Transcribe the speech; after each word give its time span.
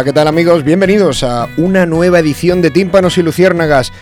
Hola, 0.00 0.06
¿qué 0.06 0.12
tal 0.14 0.28
amigos? 0.28 0.64
Bienvenidos 0.64 1.22
a 1.22 1.46
una 1.58 1.84
nueva 1.84 2.20
edición 2.20 2.62
de 2.62 2.70
Tímpanos 2.70 3.18
y 3.18 3.22
Luciérnagas. 3.22 3.92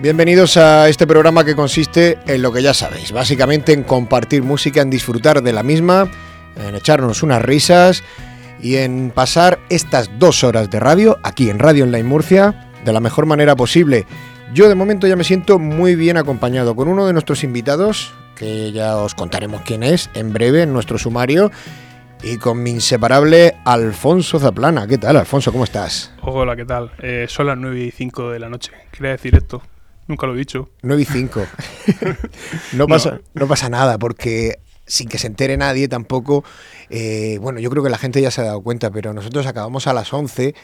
Bienvenidos 0.00 0.56
a 0.56 0.88
este 0.88 1.04
programa 1.04 1.44
que 1.44 1.56
consiste 1.56 2.16
en 2.28 2.42
lo 2.42 2.52
que 2.52 2.62
ya 2.62 2.72
sabéis, 2.72 3.10
básicamente 3.10 3.72
en 3.72 3.82
compartir 3.82 4.44
música, 4.44 4.82
en 4.82 4.90
disfrutar 4.90 5.42
de 5.42 5.52
la 5.52 5.64
misma, 5.64 6.08
en 6.54 6.76
echarnos 6.76 7.24
unas 7.24 7.42
risas 7.42 8.04
y 8.60 8.76
en 8.76 9.10
pasar 9.12 9.58
estas 9.68 10.16
dos 10.16 10.44
horas 10.44 10.70
de 10.70 10.78
radio 10.78 11.18
aquí 11.24 11.50
en 11.50 11.58
Radio 11.58 11.86
Online 11.86 12.04
Murcia 12.04 12.70
de 12.84 12.92
la 12.92 13.00
mejor 13.00 13.26
manera 13.26 13.56
posible. 13.56 14.06
Yo 14.54 14.68
de 14.68 14.76
momento 14.76 15.08
ya 15.08 15.16
me 15.16 15.24
siento 15.24 15.58
muy 15.58 15.96
bien 15.96 16.18
acompañado 16.18 16.76
con 16.76 16.86
uno 16.86 17.04
de 17.04 17.14
nuestros 17.14 17.42
invitados, 17.42 18.12
que 18.36 18.70
ya 18.70 18.96
os 18.96 19.16
contaremos 19.16 19.62
quién 19.62 19.82
es 19.82 20.08
en 20.14 20.32
breve 20.32 20.62
en 20.62 20.72
nuestro 20.72 20.98
sumario, 20.98 21.50
y 22.22 22.36
con 22.36 22.62
mi 22.62 22.70
inseparable 22.70 23.56
Alfonso 23.64 24.38
Zaplana. 24.38 24.86
¿Qué 24.86 24.98
tal, 24.98 25.16
Alfonso? 25.16 25.50
¿Cómo 25.50 25.64
estás? 25.64 26.12
Hola, 26.22 26.54
¿qué 26.54 26.64
tal? 26.64 26.92
Eh, 27.02 27.26
son 27.28 27.48
las 27.48 27.58
9 27.58 27.80
y 27.80 27.90
5 27.90 28.30
de 28.30 28.38
la 28.38 28.48
noche. 28.48 28.72
Quería 28.92 29.10
decir 29.10 29.34
esto. 29.34 29.62
Nunca 30.06 30.26
lo 30.26 30.34
he 30.34 30.38
dicho. 30.38 30.70
9 30.82 31.02
y 31.02 31.04
5. 31.04 31.46
no, 32.74 32.86
pasa, 32.86 33.20
no. 33.34 33.48
pasa 33.48 33.68
nada, 33.68 33.98
porque 33.98 34.60
sin 34.86 35.08
que 35.08 35.18
se 35.18 35.26
entere 35.26 35.56
nadie 35.56 35.88
tampoco, 35.88 36.44
eh, 36.90 37.38
bueno, 37.40 37.58
yo 37.58 37.70
creo 37.70 37.82
que 37.82 37.90
la 37.90 37.98
gente 37.98 38.20
ya 38.20 38.30
se 38.30 38.40
ha 38.40 38.44
dado 38.44 38.62
cuenta, 38.62 38.90
pero 38.90 39.12
nosotros 39.12 39.46
acabamos 39.46 39.86
a 39.86 39.92
las 39.92 40.12
11, 40.12 40.54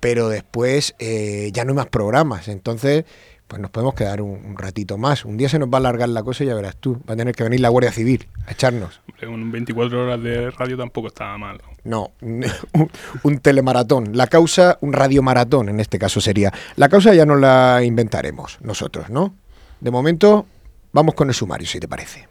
pero 0.00 0.28
después 0.28 0.94
eh, 0.98 1.50
ya 1.52 1.64
no 1.64 1.70
hay 1.70 1.76
más 1.76 1.86
programas. 1.86 2.46
Entonces 2.48 3.04
pues 3.48 3.60
nos 3.60 3.70
podemos 3.70 3.94
quedar 3.94 4.20
un, 4.20 4.56
ratito 4.56 4.98
más. 4.98 5.24
Un 5.24 5.36
día 5.36 5.48
se 5.48 5.58
nos 5.58 5.68
va 5.68 5.74
a 5.74 5.78
alargar 5.78 6.08
la 6.08 6.22
cosa 6.22 6.44
y 6.44 6.46
ya 6.46 6.54
verás 6.54 6.76
tú. 6.76 7.00
Va 7.08 7.14
a 7.14 7.16
tener 7.16 7.34
que 7.34 7.44
venir 7.44 7.60
la 7.60 7.68
Guardia 7.68 7.92
Civil 7.92 8.28
a 8.46 8.52
echarnos. 8.52 9.00
Un 9.22 9.50
24 9.50 10.04
horas 10.04 10.22
de 10.22 10.50
radio 10.50 10.76
tampoco 10.76 11.08
está 11.08 11.36
mal. 11.36 11.60
No, 11.84 12.12
un, 12.20 13.38
telemaratón. 13.38 14.16
La 14.16 14.26
causa, 14.26 14.78
un 14.80 14.92
radiomaratón 14.92 15.68
en 15.68 15.80
este 15.80 15.98
caso 15.98 16.20
sería. 16.20 16.52
La 16.76 16.88
causa 16.88 17.14
ya 17.14 17.26
no 17.26 17.36
la 17.36 17.82
inventaremos 17.84 18.58
nosotros, 18.60 19.10
¿no? 19.10 19.34
De 19.80 19.90
momento, 19.90 20.46
vamos 20.92 21.14
con 21.14 21.28
el 21.28 21.34
sumario, 21.34 21.66
si 21.66 21.78
te 21.78 21.88
parece. 21.88 22.26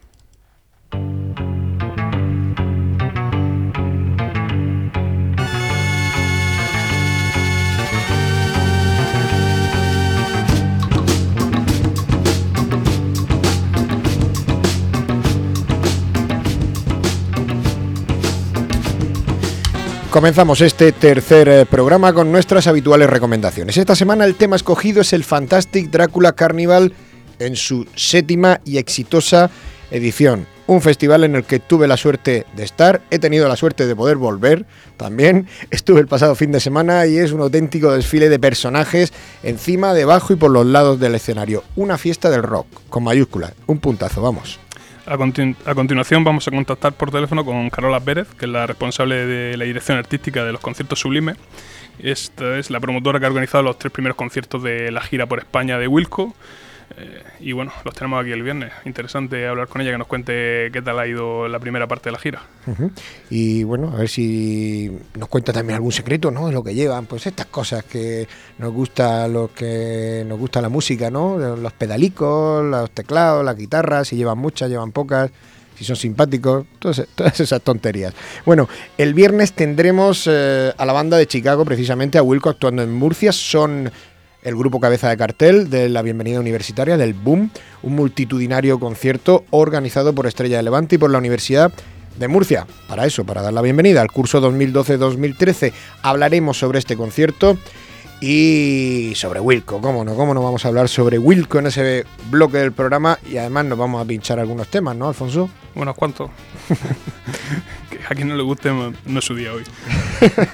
Comenzamos 20.13 20.61
este 20.61 20.91
tercer 20.91 21.49
eh, 21.49 21.65
programa 21.65 22.13
con 22.13 22.31
nuestras 22.31 22.67
habituales 22.67 23.09
recomendaciones. 23.09 23.77
Esta 23.77 23.95
semana 23.95 24.25
el 24.25 24.35
tema 24.35 24.55
escogido 24.55 25.01
es 25.01 25.11
el 25.11 25.23
Fantastic 25.23 25.89
Drácula 25.89 26.33
Carnival 26.33 26.93
en 27.39 27.55
su 27.55 27.87
séptima 27.95 28.61
y 28.63 28.77
exitosa 28.77 29.49
edición. 29.89 30.45
Un 30.67 30.81
festival 30.81 31.23
en 31.23 31.33
el 31.33 31.45
que 31.45 31.57
tuve 31.57 31.87
la 31.87 31.97
suerte 31.97 32.45
de 32.55 32.63
estar, 32.63 33.01
he 33.09 33.17
tenido 33.17 33.47
la 33.47 33.55
suerte 33.55 33.87
de 33.87 33.95
poder 33.95 34.17
volver 34.17 34.67
también. 34.97 35.47
Estuve 35.71 36.01
el 36.01 36.07
pasado 36.07 36.35
fin 36.35 36.51
de 36.51 36.59
semana 36.59 37.07
y 37.07 37.17
es 37.17 37.31
un 37.31 37.41
auténtico 37.41 37.91
desfile 37.91 38.29
de 38.29 38.37
personajes 38.37 39.13
encima, 39.41 39.95
debajo 39.95 40.31
y 40.31 40.35
por 40.35 40.51
los 40.51 40.67
lados 40.67 40.99
del 40.99 41.15
escenario. 41.15 41.63
Una 41.75 41.97
fiesta 41.97 42.29
del 42.29 42.43
rock, 42.43 42.67
con 42.87 43.03
mayúsculas. 43.03 43.53
Un 43.65 43.79
puntazo, 43.79 44.21
vamos. 44.21 44.59
A, 45.05 45.17
continuación 45.17 46.23
vamos 46.23 46.47
a 46.47 46.51
contactar 46.51 46.93
por 46.93 47.11
teléfono 47.11 47.43
con 47.43 47.69
Carola 47.69 47.99
Pérez, 47.99 48.27
que 48.35 48.45
es 48.45 48.51
la 48.51 48.65
responsable 48.65 49.25
de 49.25 49.57
la 49.57 49.65
dirección 49.65 49.97
artística 49.97 50.45
de 50.45 50.53
los 50.53 50.61
conciertos 50.61 50.99
sublimes. 50.99 51.35
Esta 51.99 52.57
es 52.57 52.69
la 52.69 52.79
promotora 52.79 53.19
que 53.19 53.25
ha 53.25 53.29
organizado 53.29 53.63
los 53.63 53.77
tres 53.77 53.91
primeros 53.91 54.15
conciertos 54.15 54.63
de 54.63 54.91
la 54.91 55.01
gira 55.01 55.25
por 55.25 55.39
España 55.39 55.77
de 55.77 55.87
Wilco. 55.89 56.33
Eh, 56.97 57.23
y 57.39 57.51
bueno, 57.51 57.71
los 57.83 57.93
tenemos 57.93 58.21
aquí 58.21 58.31
el 58.31 58.43
viernes. 58.43 58.71
Interesante 58.85 59.47
hablar 59.47 59.67
con 59.67 59.81
ella, 59.81 59.91
que 59.91 59.97
nos 59.97 60.07
cuente 60.07 60.69
qué 60.71 60.81
tal 60.83 60.99
ha 60.99 61.07
ido 61.07 61.47
la 61.47 61.59
primera 61.59 61.87
parte 61.87 62.09
de 62.09 62.11
la 62.13 62.19
gira. 62.19 62.41
Y 63.29 63.63
bueno, 63.63 63.91
a 63.93 63.97
ver 63.97 64.09
si 64.09 64.91
nos 65.17 65.29
cuenta 65.29 65.51
también 65.53 65.75
algún 65.75 65.91
secreto, 65.91 66.31
¿no? 66.31 66.51
Lo 66.51 66.63
que 66.63 66.73
llevan, 66.73 67.05
pues 67.05 67.25
estas 67.27 67.47
cosas 67.47 67.83
que 67.83 68.27
nos 68.57 68.71
gusta, 68.71 69.27
lo 69.27 69.51
que 69.53 70.23
nos 70.27 70.39
gusta 70.39 70.61
la 70.61 70.69
música, 70.69 71.09
¿no? 71.09 71.37
Los 71.37 71.73
pedalicos, 71.73 72.63
los 72.63 72.91
teclados, 72.91 73.43
las 73.43 73.57
guitarras, 73.57 74.07
si 74.07 74.15
llevan 74.15 74.37
muchas, 74.37 74.69
llevan 74.69 74.91
pocas 74.91 75.31
si 75.75 75.83
son 75.83 75.95
simpáticos, 75.95 76.65
todas, 76.79 77.03
todas, 77.15 77.39
esas 77.39 77.61
tonterías. 77.61 78.13
Bueno, 78.45 78.69
el 78.97 79.13
viernes 79.13 79.53
tendremos 79.53 80.29
eh, 80.31 80.71
a 80.77 80.85
la 80.85 80.93
banda 80.93 81.17
de 81.17 81.27
Chicago, 81.27 81.65
precisamente 81.65 82.17
a 82.17 82.23
Wilco 82.23 82.49
actuando 82.49 82.83
en 82.83 82.93
Murcia. 82.93 83.31
Son 83.31 83.91
el 84.43 84.55
grupo 84.55 84.79
cabeza 84.79 85.09
de 85.09 85.17
cartel 85.17 85.69
de 85.69 85.89
la 85.89 86.01
Bienvenida 86.01 86.39
Universitaria, 86.39 86.97
del 86.97 87.13
Boom, 87.13 87.51
un 87.81 87.95
multitudinario 87.95 88.79
concierto 88.79 89.45
organizado 89.49 90.13
por 90.13 90.27
Estrella 90.27 90.57
de 90.57 90.63
Levante 90.63 90.95
y 90.95 90.97
por 90.97 91.11
la 91.11 91.17
Universidad 91.17 91.71
de 92.19 92.27
Murcia. 92.27 92.67
Para 92.87 93.05
eso, 93.05 93.25
para 93.25 93.41
dar 93.41 93.53
la 93.53 93.61
bienvenida 93.61 94.01
al 94.01 94.11
curso 94.11 94.41
2012-2013, 94.41 95.73
hablaremos 96.01 96.57
sobre 96.57 96.79
este 96.79 96.95
concierto 96.95 97.57
y 98.21 99.13
sobre 99.15 99.39
Wilco, 99.39 99.81
cómo 99.81 100.05
no, 100.05 100.15
cómo 100.15 100.33
no 100.33 100.41
vamos 100.41 100.63
a 100.63 100.69
hablar 100.69 100.87
sobre 100.87 101.17
Wilco 101.17 101.59
en 101.59 101.67
ese 101.67 102.05
bloque 102.29 102.57
del 102.57 102.71
programa 102.71 103.19
y 103.29 103.37
además 103.37 103.65
nos 103.65 103.77
vamos 103.77 104.01
a 104.01 104.05
pinchar 104.05 104.39
algunos 104.39 104.69
temas, 104.69 104.95
¿no, 104.95 105.09
Alfonso? 105.09 105.49
Unos 105.75 105.95
cuantos. 105.95 106.29
a 108.09 108.15
quien 108.15 108.27
no 108.27 108.35
le 108.35 108.43
guste 108.43 108.71
no 108.71 109.19
es 109.19 109.25
su 109.25 109.35
día 109.35 109.53
hoy. 109.53 109.63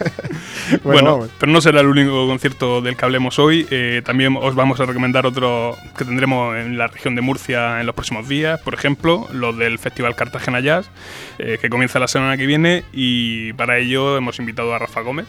bueno, 0.84 1.28
pero 1.40 1.52
no 1.52 1.62
será 1.62 1.82
el 1.82 1.88
único 1.88 2.28
concierto 2.28 2.82
del 2.82 2.96
que 2.96 3.06
hablemos 3.06 3.40
hoy. 3.40 3.68
Eh, 3.70 4.02
también 4.06 4.38
os 4.40 4.56
vamos 4.56 4.80
a 4.80 4.86
recomendar 4.86 5.26
otro 5.26 5.76
que 5.98 6.06
tendremos 6.06 6.58
en 6.58 6.78
la 6.78 6.88
región 6.88 7.16
de 7.16 7.22
Murcia 7.22 7.80
en 7.80 7.86
los 7.86 7.96
próximos 7.96 8.28
días. 8.28 8.60
Por 8.62 8.74
ejemplo, 8.74 9.28
los 9.32 9.58
del 9.58 9.80
Festival 9.80 10.16
Cartagena 10.16 10.60
Jazz, 10.60 10.90
eh, 11.38 11.58
que 11.60 11.70
comienza 11.70 12.00
la 12.00 12.08
semana 12.08 12.38
que 12.38 12.46
viene. 12.46 12.84
Y 12.94 13.54
para 13.54 13.78
ello 13.78 14.18
hemos 14.18 14.40
invitado 14.40 14.74
a 14.74 14.80
Rafa 14.80 15.02
Gómez. 15.02 15.28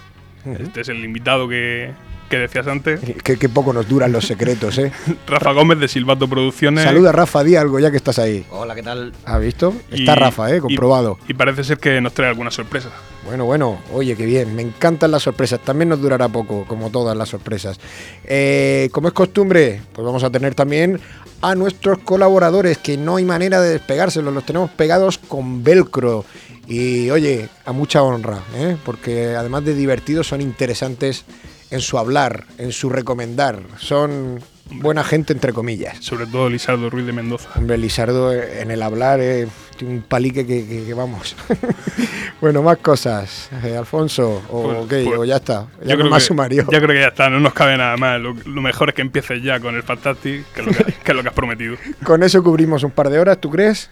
Este 0.58 0.80
es 0.80 0.88
el 0.88 1.04
invitado 1.04 1.48
que, 1.48 1.92
que 2.30 2.38
decías 2.38 2.66
antes. 2.68 3.00
Qué, 3.22 3.48
poco 3.48 3.72
nos 3.72 3.88
duran 3.88 4.12
los 4.12 4.24
secretos, 4.24 4.78
¿eh? 4.78 4.92
Rafa 5.26 5.52
Gómez 5.52 5.80
de 5.80 5.88
Silvato 5.88 6.28
Producciones. 6.28 6.84
Saluda, 6.84 7.12
Rafa, 7.12 7.42
di 7.42 7.56
algo 7.56 7.78
ya 7.80 7.90
que 7.90 7.96
estás 7.96 8.18
ahí. 8.18 8.46
Hola, 8.50 8.74
¿qué 8.74 8.82
tal? 8.82 9.12
¿Has 9.24 9.40
visto? 9.40 9.74
Está 9.90 10.14
Rafa, 10.14 10.54
¿eh? 10.54 10.60
Comprobado. 10.60 11.18
Y, 11.28 11.34
parece 11.34 11.64
ser 11.64 11.78
que 11.78 12.00
nos 12.00 12.14
trae 12.14 12.28
alguna 12.28 12.52
sorpresa. 12.52 12.88
Bueno, 13.26 13.44
bueno, 13.44 13.80
oye, 13.92 14.16
qué 14.16 14.24
bien. 14.24 14.54
Me 14.54 14.62
encantan 14.62 15.10
las 15.10 15.24
sorpresas. 15.24 15.60
También 15.60 15.88
nos 15.88 16.00
durará 16.00 16.28
poco, 16.28 16.64
como 16.66 16.90
todas 16.90 17.16
las 17.16 17.28
sorpresas. 17.28 17.80
Eh, 18.24 18.88
como 18.92 19.08
es 19.08 19.14
costumbre, 19.14 19.82
pues 19.92 20.06
vamos 20.06 20.22
a 20.22 20.30
tener 20.30 20.54
también 20.54 21.00
a 21.42 21.56
nuestros 21.56 21.98
colaboradores, 21.98 22.78
que 22.78 22.96
no 22.96 23.16
hay 23.16 23.24
manera 23.24 23.60
de 23.60 23.70
despegárselos. 23.70 24.32
Los 24.32 24.46
tenemos 24.46 24.70
pegados 24.70 25.18
con 25.18 25.64
velcro. 25.64 26.24
Y 26.68 27.10
oye, 27.10 27.48
a 27.64 27.72
mucha 27.72 28.04
honra, 28.04 28.38
¿eh? 28.54 28.76
porque 28.84 29.34
además 29.34 29.64
de 29.64 29.74
divertidos, 29.74 30.28
son 30.28 30.40
interesantes 30.40 31.24
en 31.70 31.80
su 31.80 31.98
hablar, 31.98 32.44
en 32.58 32.72
su 32.72 32.90
recomendar. 32.90 33.60
Son 33.78 34.40
buena 34.70 35.04
gente, 35.04 35.32
entre 35.32 35.52
comillas. 35.52 35.96
Sobre 36.00 36.26
todo 36.26 36.48
Lisardo 36.48 36.90
Ruiz 36.90 37.06
de 37.06 37.12
Mendoza. 37.12 37.50
Hombre, 37.56 37.78
Lisardo 37.78 38.32
eh, 38.32 38.60
en 38.60 38.70
el 38.70 38.82
hablar 38.82 39.20
es 39.20 39.48
un 39.82 40.02
palique 40.02 40.46
que, 40.46 40.94
vamos. 40.94 41.36
bueno, 42.40 42.62
más 42.62 42.78
cosas. 42.78 43.50
Eh, 43.64 43.76
Alfonso, 43.76 44.42
o, 44.50 44.86
pues, 44.86 45.06
pues, 45.06 45.28
ya 45.28 45.36
está. 45.36 45.66
Ya 45.84 45.96
creo 45.96 46.10
más 46.10 46.24
sumario. 46.24 46.66
Ya 46.70 46.78
creo 46.78 46.94
que 46.94 47.00
ya 47.00 47.08
está, 47.08 47.30
no 47.30 47.40
nos 47.40 47.54
cabe 47.54 47.76
nada 47.76 47.96
más. 47.96 48.20
Lo, 48.20 48.34
mejor 48.34 48.90
es 48.90 48.94
que 48.94 49.02
empieces 49.02 49.42
ya 49.42 49.60
con 49.60 49.74
el 49.74 49.82
Fantastic, 49.82 50.44
que 50.54 50.60
es 50.60 51.14
lo 51.14 51.22
que 51.22 51.28
has 51.28 51.34
prometido. 51.34 51.76
con 52.04 52.22
eso 52.22 52.42
cubrimos 52.42 52.82
un 52.84 52.90
par 52.90 53.10
de 53.10 53.18
horas, 53.18 53.40
¿tú 53.40 53.50
crees? 53.50 53.90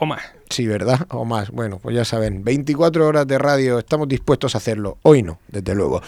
O 0.00 0.06
más. 0.06 0.22
Sí, 0.48 0.64
¿verdad? 0.68 1.06
O 1.10 1.24
más. 1.24 1.50
Bueno, 1.50 1.80
pues 1.82 1.96
ya 1.96 2.04
saben, 2.04 2.44
24 2.44 3.04
horas 3.04 3.26
de 3.26 3.36
radio, 3.36 3.80
estamos 3.80 4.06
dispuestos 4.06 4.54
a 4.54 4.58
hacerlo. 4.58 4.98
Hoy 5.02 5.24
no, 5.24 5.40
desde 5.48 5.74
luego. 5.74 6.00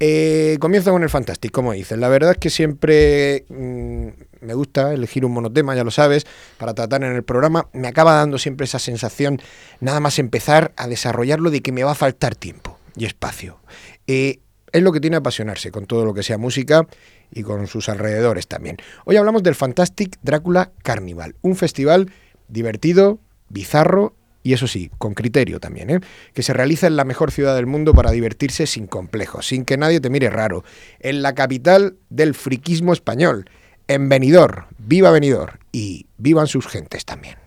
Eh, 0.00 0.56
comienzo 0.60 0.92
con 0.92 1.02
el 1.02 1.10
Fantastic, 1.10 1.52
como 1.52 1.74
dices. 1.74 1.98
La 1.98 2.08
verdad 2.08 2.32
es 2.32 2.38
que 2.38 2.48
siempre 2.48 3.44
mm, 3.50 4.08
me 4.40 4.54
gusta 4.54 4.94
elegir 4.94 5.26
un 5.26 5.32
monotema, 5.32 5.74
ya 5.74 5.84
lo 5.84 5.90
sabes, 5.90 6.26
para 6.56 6.72
tratar 6.72 7.04
en 7.04 7.12
el 7.12 7.22
programa. 7.22 7.68
Me 7.74 7.86
acaba 7.86 8.14
dando 8.14 8.38
siempre 8.38 8.64
esa 8.64 8.78
sensación, 8.78 9.42
nada 9.78 10.00
más 10.00 10.18
empezar 10.18 10.72
a 10.78 10.88
desarrollarlo, 10.88 11.50
de 11.50 11.60
que 11.60 11.70
me 11.70 11.84
va 11.84 11.90
a 11.90 11.96
faltar 11.96 12.36
tiempo 12.36 12.78
y 12.96 13.04
espacio. 13.04 13.58
Eh, 14.06 14.40
es 14.72 14.82
lo 14.82 14.90
que 14.90 15.00
tiene 15.00 15.16
apasionarse 15.18 15.70
con 15.70 15.84
todo 15.84 16.06
lo 16.06 16.14
que 16.14 16.22
sea 16.22 16.38
música 16.38 16.86
y 17.30 17.42
con 17.42 17.66
sus 17.66 17.90
alrededores 17.90 18.48
también. 18.48 18.78
Hoy 19.04 19.16
hablamos 19.16 19.42
del 19.42 19.54
Fantastic 19.54 20.16
Drácula 20.22 20.72
Carnival, 20.82 21.36
un 21.42 21.56
festival 21.56 22.10
divertido, 22.48 23.20
bizarro 23.48 24.14
y 24.42 24.52
eso 24.52 24.66
sí, 24.66 24.90
con 24.98 25.14
criterio 25.14 25.58
también, 25.58 25.88
¿eh? 25.90 26.00
que 26.34 26.42
se 26.42 26.52
realiza 26.52 26.86
en 26.86 26.96
la 26.96 27.04
mejor 27.04 27.32
ciudad 27.32 27.56
del 27.56 27.66
mundo 27.66 27.94
para 27.94 28.10
divertirse 28.10 28.66
sin 28.66 28.86
complejos, 28.86 29.46
sin 29.46 29.64
que 29.64 29.78
nadie 29.78 30.00
te 30.00 30.10
mire 30.10 30.28
raro, 30.28 30.64
en 31.00 31.22
la 31.22 31.34
capital 31.34 31.96
del 32.10 32.34
friquismo 32.34 32.92
español, 32.92 33.48
en 33.88 34.10
Benidorm, 34.10 34.66
viva 34.76 35.10
Benidorm 35.10 35.58
y 35.72 36.06
vivan 36.18 36.46
sus 36.46 36.66
gentes 36.66 37.06
también. 37.06 37.43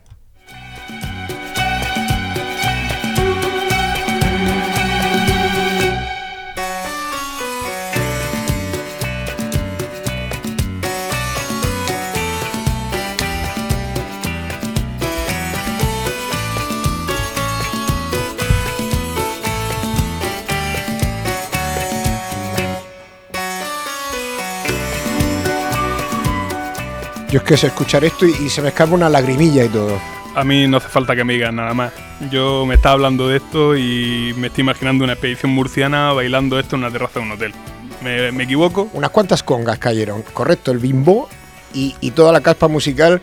Yo 27.30 27.40
es 27.40 27.44
que 27.44 27.58
sé 27.58 27.68
escuchar 27.68 28.06
esto 28.06 28.26
y, 28.26 28.50
se 28.50 28.62
me 28.62 28.70
escapa 28.70 28.94
una 28.94 29.10
lagrimilla 29.10 29.66
y 29.66 29.70
todo. 29.70 30.00
A 30.34 30.44
mí 30.46 30.66
no 30.68 30.78
hace 30.78 30.88
falta 30.88 31.14
que 31.14 31.26
me 31.26 31.34
digan 31.34 31.58
nada 31.58 31.74
más. 31.74 31.92
Yo 32.32 32.66
me 32.66 32.76
estaba 32.76 32.94
hablando 32.94 33.28
de 33.28 33.38
esto 33.38 33.76
y 33.76 34.34
me 34.38 34.48
estoy 34.48 34.62
imaginando 34.62 35.04
una 35.04 35.14
expedición 35.14 35.52
murciana 35.52 36.14
bailando 36.14 36.58
esto 36.58 36.78
en 36.78 36.84
una 36.84 36.92
terraza 36.92 37.20
de 37.20 37.26
un 37.26 37.32
hotel. 37.34 37.54
¿Me, 38.02 38.44
equivoco? 38.44 38.90
Unas 38.94 39.10
cuantas 39.10 39.44
congas 39.44 39.78
cayeron, 39.78 40.22
correcto. 40.34 40.72
El 40.72 40.78
bimbo 40.78 41.28
y, 41.74 42.12
toda 42.12 42.32
la 42.32 42.42
caspa 42.42 42.68
musical 42.68 43.22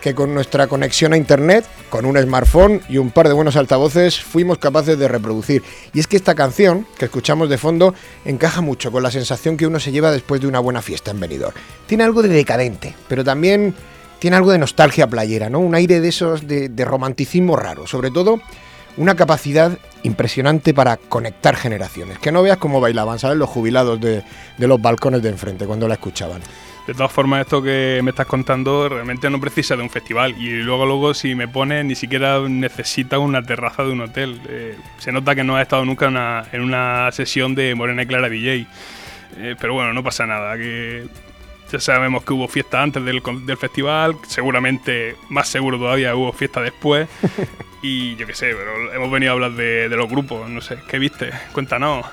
que 0.00 0.14
con 0.14 0.34
nuestra 0.34 0.66
conexión 0.66 1.12
a 1.12 1.16
internet, 1.16 1.64
con 1.88 2.04
un 2.06 2.20
smartphone 2.20 2.80
y 2.88 2.98
un 2.98 3.10
par 3.10 3.28
de 3.28 3.34
buenos 3.34 3.56
altavoces 3.56 4.20
fuimos 4.20 4.58
capaces 4.58 4.98
de 4.98 5.08
reproducir. 5.08 5.62
Y 5.92 6.00
es 6.00 6.06
que 6.06 6.16
esta 6.16 6.34
canción 6.34 6.86
que 6.98 7.06
escuchamos 7.06 7.48
de 7.48 7.58
fondo 7.58 7.94
encaja 8.24 8.60
mucho 8.60 8.92
con 8.92 9.02
la 9.02 9.10
sensación 9.10 9.56
que 9.56 9.66
uno 9.66 9.80
se 9.80 9.92
lleva 9.92 10.10
después 10.10 10.40
de 10.40 10.46
una 10.46 10.60
buena 10.60 10.82
fiesta 10.82 11.10
en 11.10 11.20
Benidorm. 11.20 11.54
Tiene 11.86 12.04
algo 12.04 12.22
de 12.22 12.28
decadente, 12.28 12.94
pero 13.08 13.24
también 13.24 13.74
tiene 14.18 14.36
algo 14.36 14.52
de 14.52 14.58
nostalgia 14.58 15.06
playera, 15.06 15.50
¿no? 15.50 15.60
Un 15.60 15.74
aire 15.74 16.00
de 16.00 16.08
esos 16.08 16.46
de, 16.46 16.84
romanticismo 16.84 17.56
raro, 17.56 17.86
sobre 17.86 18.10
todo 18.10 18.40
una 18.96 19.14
capacidad 19.14 19.78
impresionante 20.04 20.72
para 20.72 20.96
conectar 20.96 21.54
generaciones. 21.54 22.18
Que 22.18 22.32
no 22.32 22.42
veas 22.42 22.56
cómo 22.56 22.80
bailaban, 22.80 23.18
¿sabes? 23.18 23.36
Los 23.36 23.50
jubilados 23.50 24.00
de 24.00 24.22
los 24.58 24.80
balcones 24.80 25.22
de 25.22 25.28
enfrente 25.28 25.66
cuando 25.66 25.86
la 25.86 25.94
escuchaban. 25.94 26.40
De 26.86 26.94
todas 26.94 27.10
formas, 27.10 27.40
esto 27.40 27.60
que 27.60 28.00
me 28.04 28.10
estás 28.10 28.26
contando 28.26 28.88
realmente 28.88 29.28
no 29.28 29.40
precisa 29.40 29.74
de 29.76 29.82
un 29.82 29.90
festival. 29.90 30.36
Y 30.38 30.62
luego, 30.62 30.86
luego, 30.86 31.14
si 31.14 31.34
me 31.34 31.48
pones, 31.48 31.84
ni 31.84 31.96
siquiera 31.96 32.40
necesita 32.48 33.18
una 33.18 33.42
terraza 33.42 33.82
de 33.82 33.90
un 33.90 34.02
hotel. 34.02 34.40
Eh, 34.48 34.76
se 34.98 35.10
nota 35.10 35.34
que 35.34 35.42
no 35.42 35.56
ha 35.56 35.62
estado 35.62 35.84
nunca 35.84 36.46
en 36.52 36.60
una 36.60 37.10
sesión 37.10 37.56
de 37.56 37.74
Morena 37.74 38.02
y 38.02 38.06
Clara 38.06 38.28
DJ. 38.28 38.66
Eh, 39.38 39.56
pero 39.60 39.74
bueno, 39.74 39.92
no 39.92 40.04
pasa 40.04 40.26
nada. 40.26 40.56
Que 40.56 41.08
ya 41.72 41.80
sabemos 41.80 42.24
que 42.24 42.32
hubo 42.32 42.46
fiesta 42.46 42.80
antes 42.80 43.04
del, 43.04 43.20
del 43.44 43.56
festival. 43.56 44.16
Seguramente, 44.28 45.16
más 45.28 45.48
seguro 45.48 45.78
todavía, 45.78 46.14
hubo 46.14 46.32
fiesta 46.32 46.60
después. 46.60 47.08
Y 47.82 48.16
yo 48.16 48.26
qué 48.26 48.34
sé, 48.34 48.54
pero 48.56 48.92
hemos 48.92 49.10
venido 49.10 49.32
a 49.32 49.34
hablar 49.34 49.52
de, 49.52 49.88
los 49.90 50.08
grupos, 50.08 50.48
no 50.48 50.60
sé, 50.60 50.78
¿qué 50.88 50.98
viste? 50.98 51.30
Cuéntanos. 51.52 52.06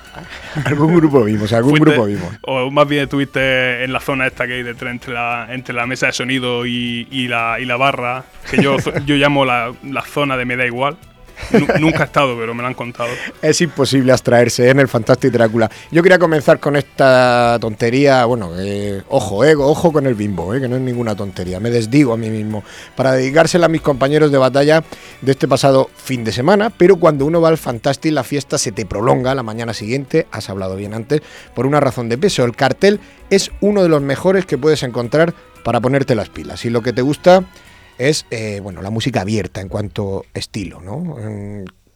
algún 0.65 0.95
grupo 0.95 1.24
vimos, 1.24 1.51
algún 1.54 1.74
grupo 1.75 2.06
vimos. 2.06 2.33
O 2.42 2.69
más 2.69 2.88
bien 2.88 3.04
estuviste 3.04 3.83
en 3.83 3.94
la 3.94 4.00
zona 4.00 4.27
esta 4.27 4.45
que 4.45 4.54
hay 4.54 4.63
detrás 4.63 4.92
entre 4.92 5.13
la, 5.13 5.48
entre 5.50 5.74
la 5.74 5.88
mesa 5.88 6.07
de 6.07 6.13
sonido 6.13 6.65
y, 6.65 7.27
la, 7.27 7.57
y 7.60 7.65
la 7.65 7.77
barra, 7.77 8.25
que 8.50 8.62
yo, 8.62 8.77
yo 9.06 9.15
llamo 9.15 9.45
la, 9.45 9.74
la 9.83 10.01
zona 10.01 10.38
de 10.38 10.45
me 10.45 10.57
da 10.57 10.65
igual. 10.65 10.98
Nunca 11.80 12.04
he 12.04 12.06
estado, 12.06 12.38
pero 12.38 12.54
me 12.54 12.62
lo 12.62 12.68
han 12.68 12.74
contado. 12.74 13.10
Es 13.42 13.62
imposible 13.62 14.12
abstraerse 14.12 14.70
en 14.70 14.80
el 14.80 14.88
Fantastic 14.88 15.32
Drácula. 15.32 15.70
Yo 15.92 16.02
quería 16.02 16.20
comenzar 16.20 16.60
con 16.60 16.76
esta 16.76 17.58
tontería. 17.60 18.26
Bueno, 18.26 18.52
eh, 18.58 19.02
ojo, 19.10 19.44
eh, 19.44 19.56
ojo 19.56 19.92
con 19.92 20.06
el 20.06 20.16
bimbo, 20.16 20.54
eh, 20.54 20.62
que 20.62 20.68
no 20.68 20.76
es 20.76 20.82
ninguna 20.82 21.16
tontería. 21.16 21.60
Me 21.60 21.70
desdigo 21.70 22.14
a 22.14 22.18
mí 22.18 22.30
mismo. 22.30 22.64
Para 22.96 23.14
dedicársela 23.14 23.66
a 23.66 23.70
mis 23.70 23.82
compañeros 23.82 24.32
de 24.32 24.38
batalla 24.38 24.84
de 25.22 25.32
este 25.32 25.48
pasado 25.48 25.90
fin 25.96 26.24
de 26.24 26.32
semana. 26.32 26.70
Pero 26.70 26.98
cuando 26.98 27.26
uno 27.26 27.42
va 27.42 27.50
al 27.50 27.58
Fantastic, 27.58 28.14
la 28.14 28.24
fiesta 28.24 28.58
se 28.58 28.72
te 28.72 28.86
prolonga 28.86 29.36
la 29.36 29.44
mañana 29.44 29.74
siguiente. 29.74 30.28
Has 30.32 30.50
hablado 30.50 30.76
bien 30.76 30.94
antes, 30.94 31.22
por 31.54 31.66
una 31.66 31.80
razón 31.80 32.10
de 32.10 32.18
peso. 32.18 32.44
El 32.44 32.56
cartel 32.56 33.00
es 33.30 33.52
uno 33.62 33.84
de 33.84 33.90
los 33.90 34.02
mejores 34.02 34.46
que 34.46 34.58
puedes 34.58 34.84
encontrar 34.84 35.34
para 35.64 35.80
ponerte 35.82 36.16
las 36.16 36.30
pilas. 36.30 36.66
Y 36.66 36.70
lo 36.70 36.82
que 36.82 36.94
te 36.94 37.02
gusta 37.02 37.44
es 37.98 38.25
eh, 38.31 38.60
bueno, 38.62 38.81
la 38.81 38.90
música 38.90 39.22
abierta 39.22 39.62
en 39.62 39.69
cuanto 39.69 40.25
estilo, 40.34 40.81
¿no? 40.81 41.18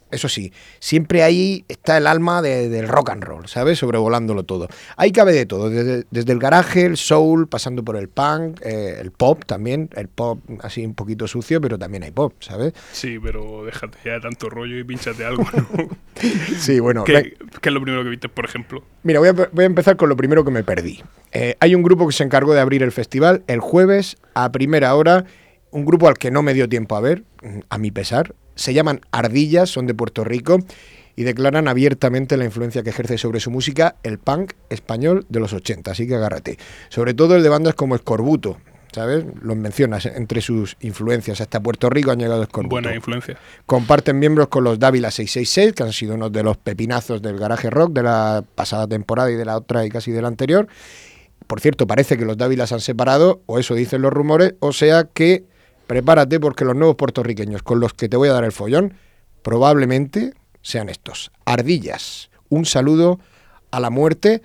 Eso 0.09 0.29
sí, 0.29 0.53
siempre 0.79 1.23
ahí 1.23 1.65
está 1.67 1.97
el 1.97 2.07
alma 2.07 2.41
del 2.41 2.87
rock 2.87 3.09
and 3.09 3.23
roll, 3.23 3.47
¿sabes? 3.47 3.77
Sobrevolándolo 3.79 4.43
todo. 4.43 4.69
Ahí 4.95 5.11
cabe 5.11 5.33
de 5.33 5.45
todo, 5.45 5.69
desde, 5.69 6.31
el 6.31 6.39
garaje, 6.39 6.85
el 6.85 6.95
soul, 6.95 7.47
pasando 7.49 7.83
por 7.83 7.97
el 7.97 8.07
punk, 8.07 8.61
eh, 8.63 8.99
el 9.01 9.11
pop 9.11 9.43
también, 9.45 9.89
el 9.95 10.07
pop 10.07 10.39
así 10.61 10.85
un 10.85 10.93
poquito 10.93 11.27
sucio, 11.27 11.59
pero 11.59 11.77
también 11.77 12.03
hay 12.03 12.11
pop, 12.11 12.33
¿sabes? 12.39 12.73
Sí, 12.93 13.19
pero 13.21 13.65
déjate 13.65 13.97
ya 14.05 14.13
de 14.13 14.21
tanto 14.21 14.49
rollo 14.49 14.77
y 14.77 14.83
pinchate 14.85 15.25
algo, 15.25 15.43
¿no? 15.53 15.89
sí, 16.57 16.79
bueno. 16.79 17.03
¿Qué, 17.03 17.35
es 17.61 17.71
lo 17.73 17.81
primero 17.81 18.03
que 18.03 18.09
viste, 18.09 18.29
por 18.29 18.45
ejemplo? 18.45 18.83
Mira, 19.03 19.19
voy 19.19 19.27
a, 19.27 19.65
empezar 19.65 19.97
con 19.97 20.07
lo 20.07 20.15
primero 20.15 20.45
que 20.45 20.51
me 20.51 20.63
perdí. 20.63 21.03
Eh, 21.33 21.57
hay 21.59 21.75
un 21.75 21.83
grupo 21.83 22.07
que 22.07 22.13
se 22.13 22.23
encargó 22.23 22.53
de 22.53 22.61
abrir 22.61 22.81
el 22.81 22.93
festival 22.93 23.43
el 23.47 23.59
jueves 23.59 24.15
a 24.35 24.53
primera 24.53 24.95
hora 24.95 25.25
un 25.71 25.85
grupo 25.85 26.07
al 26.07 26.17
que 26.17 26.31
no 26.31 26.41
me 26.41 26.53
dio 26.53 26.67
tiempo 26.69 26.95
a 26.95 27.01
ver, 27.01 27.23
a 27.69 27.77
mi 27.77 27.91
pesar. 27.91 28.35
Se 28.55 28.73
llaman 28.73 29.01
Ardillas, 29.11 29.69
son 29.69 29.87
de 29.87 29.93
Puerto 29.93 30.23
Rico 30.23 30.59
y 31.15 31.23
declaran 31.23 31.67
abiertamente 31.67 32.37
la 32.37 32.45
influencia 32.45 32.83
que 32.83 32.91
ejerce 32.91 33.17
sobre 33.17 33.39
su 33.39 33.51
música 33.51 33.95
el 34.03 34.19
punk 34.19 34.53
español 34.69 35.25
de 35.29 35.39
los 35.39 35.53
80, 35.53 35.91
así 35.91 36.07
que 36.07 36.15
agárrate. 36.15 36.57
Sobre 36.89 37.13
todo 37.13 37.35
el 37.35 37.43
de 37.43 37.49
bandas 37.49 37.73
como 37.73 37.95
Escorbuto, 37.95 38.57
¿sabes? 38.91 39.25
Los 39.41 39.57
mencionas 39.57 40.05
entre 40.05 40.41
sus 40.41 40.77
influencias. 40.79 41.41
Hasta 41.41 41.59
Puerto 41.59 41.89
Rico 41.89 42.11
han 42.11 42.19
llegado 42.19 42.43
Escorbuto. 42.43 42.75
Buena 42.75 42.95
influencia. 42.95 43.37
Comparten 43.65 44.19
miembros 44.19 44.47
con 44.47 44.63
los 44.63 44.79
Dávila 44.79 45.11
666, 45.11 45.73
que 45.73 45.83
han 45.83 45.93
sido 45.93 46.15
uno 46.15 46.29
de 46.29 46.43
los 46.43 46.57
pepinazos 46.57 47.21
del 47.21 47.37
garaje 47.39 47.69
rock 47.69 47.93
de 47.93 48.03
la 48.03 48.43
pasada 48.55 48.87
temporada 48.87 49.31
y 49.31 49.35
de 49.35 49.45
la 49.45 49.57
otra 49.57 49.85
y 49.85 49.89
casi 49.89 50.11
de 50.11 50.21
la 50.21 50.27
anterior. 50.27 50.67
Por 51.47 51.61
cierto, 51.61 51.87
parece 51.87 52.17
que 52.17 52.25
los 52.25 52.37
Dávilas 52.37 52.71
han 52.73 52.81
separado, 52.81 53.41
o 53.45 53.57
eso 53.57 53.73
dicen 53.73 54.01
los 54.01 54.11
rumores, 54.11 54.55
o 54.59 54.73
sea 54.73 55.05
que 55.05 55.45
prepárate 55.87 56.39
porque 56.39 56.65
los 56.65 56.75
nuevos 56.75 56.95
puertorriqueños 56.95 57.63
con 57.63 57.79
los 57.79 57.93
que 57.93 58.09
te 58.09 58.17
voy 58.17 58.29
a 58.29 58.33
dar 58.33 58.43
el 58.43 58.51
follón 58.51 58.93
probablemente 59.41 60.33
sean 60.61 60.89
estos. 60.89 61.31
Ardillas. 61.45 62.29
Un 62.49 62.65
saludo 62.65 63.19
a 63.71 63.79
la 63.79 63.89
muerte 63.89 64.41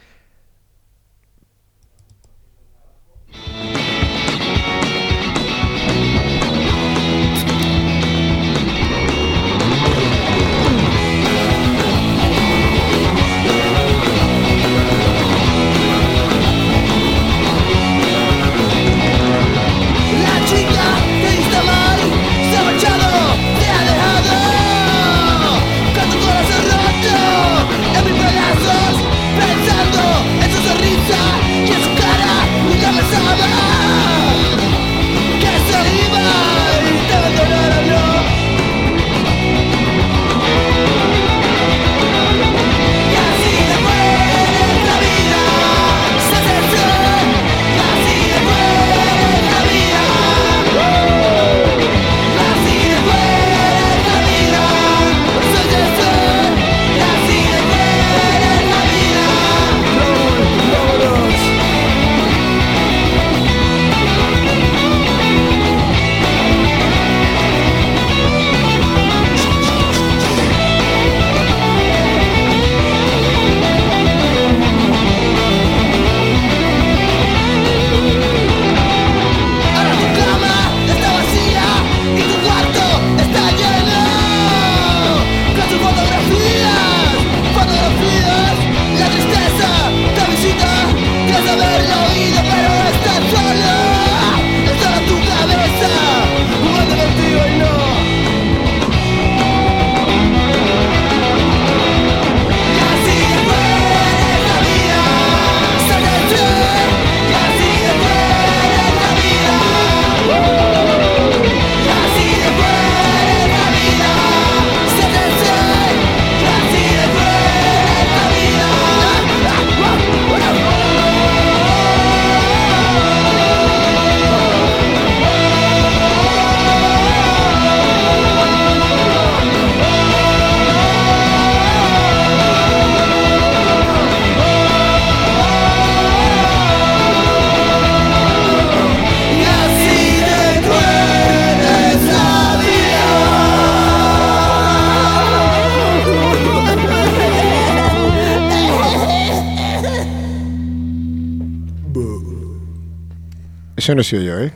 Eso 153.83 153.97
no 153.97 154.05
sido 154.05 154.23
yo, 154.23 154.39
¿eh? 154.39 154.53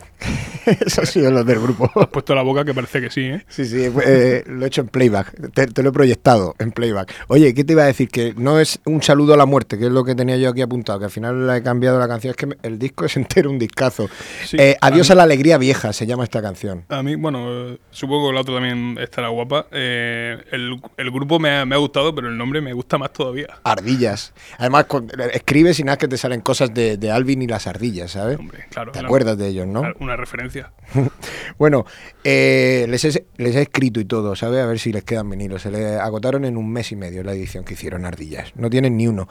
Eso 0.85 1.01
ha 1.01 1.05
sido 1.05 1.31
los 1.31 1.45
del 1.45 1.59
grupo. 1.59 1.89
Has 1.95 2.07
puesto 2.07 2.35
la 2.35 2.41
boca 2.41 2.65
que 2.65 2.73
parece 2.73 3.01
que 3.01 3.09
sí, 3.09 3.21
¿eh? 3.21 3.45
Sí, 3.47 3.65
sí, 3.65 3.89
eh, 4.05 4.43
lo 4.47 4.65
he 4.65 4.67
hecho 4.67 4.81
en 4.81 4.87
playback. 4.87 5.51
Te, 5.53 5.83
lo 5.83 5.89
he 5.89 5.91
proyectado 5.93 6.55
en 6.59 6.71
playback. 6.71 7.13
Oye, 7.27 7.53
¿qué 7.53 7.63
te 7.63 7.73
iba 7.73 7.83
a 7.83 7.87
decir? 7.87 8.09
Que 8.09 8.33
no 8.35 8.59
es 8.59 8.79
un 8.85 9.01
saludo 9.01 9.33
a 9.33 9.37
la 9.37 9.45
muerte, 9.45 9.77
que 9.77 9.85
es 9.85 9.91
lo 9.91 10.03
que 10.03 10.15
tenía 10.15 10.35
yo 10.37 10.49
aquí 10.49 10.61
apuntado, 10.61 10.99
que 10.99 11.05
al 11.05 11.11
final 11.11 11.49
he 11.55 11.63
cambiado 11.63 11.99
la 11.99 12.07
canción. 12.07 12.31
Es 12.31 12.37
que 12.37 12.57
el 12.63 12.77
disco 12.77 13.05
es 13.05 13.15
entero 13.15 13.49
un 13.49 13.59
discazo. 13.59 14.09
Eh, 14.53 14.75
Adiós 14.81 15.09
a, 15.11 15.15
la 15.15 15.23
alegría 15.23 15.57
vieja 15.57 15.93
se 15.93 16.05
llama 16.05 16.23
esta 16.23 16.41
canción. 16.41 16.83
A 16.89 17.01
mí, 17.01 17.15
bueno, 17.15 17.77
supongo 17.91 18.29
que 18.29 18.35
la 18.35 18.41
otra 18.41 18.55
también 18.55 18.97
estará 18.99 19.29
guapa. 19.29 19.67
Eh, 19.71 20.37
el, 20.51 21.11
grupo 21.11 21.39
me 21.39 21.49
ha, 21.49 21.77
gustado, 21.77 22.13
pero 22.13 22.27
el 22.27 22.37
nombre 22.37 22.59
me 22.59 22.73
gusta 22.73 22.97
más 22.97 23.13
todavía. 23.13 23.47
Ardillas. 23.63 24.33
Además, 24.57 24.87
escribes 25.33 25.79
y 25.79 25.83
nada 25.83 25.97
que 25.97 26.07
te 26.07 26.17
salen 26.17 26.41
cosas 26.41 26.73
de, 26.73 26.97
Alvin 27.11 27.41
y 27.41 27.47
las 27.47 27.67
ardillas, 27.67 28.11
¿sabes? 28.11 28.37
Hombre, 28.37 28.65
claro. 28.69 28.91
¿Te 28.91 28.99
acuerdas 28.99 29.37
de 29.37 29.47
ellos, 29.47 29.65
no? 29.65 29.83
Una 29.99 30.17
referencia. 30.17 30.56
bueno, 31.57 31.85
eh, 32.23 32.85
les, 32.89 33.03
he, 33.05 33.25
les, 33.37 33.55
he, 33.55 33.61
escrito 33.61 33.99
y 33.99 34.05
todo, 34.05 34.35
¿sabes? 34.35 34.61
A 34.61 34.65
ver 34.65 34.79
si 34.79 34.91
les 34.91 35.03
quedan 35.03 35.29
vinilos. 35.29 35.61
Se 35.61 35.71
le 35.71 35.97
agotaron 35.97 36.45
en 36.45 36.57
un 36.57 36.71
mes 36.71 36.91
y 36.91 36.95
medio 36.95 37.23
la 37.23 37.33
edición 37.33 37.63
que 37.63 37.73
hicieron 37.73 38.05
Ardillas. 38.05 38.53
No 38.55 38.69
tienen 38.69 38.97
ni 38.97 39.07
uno. 39.07 39.27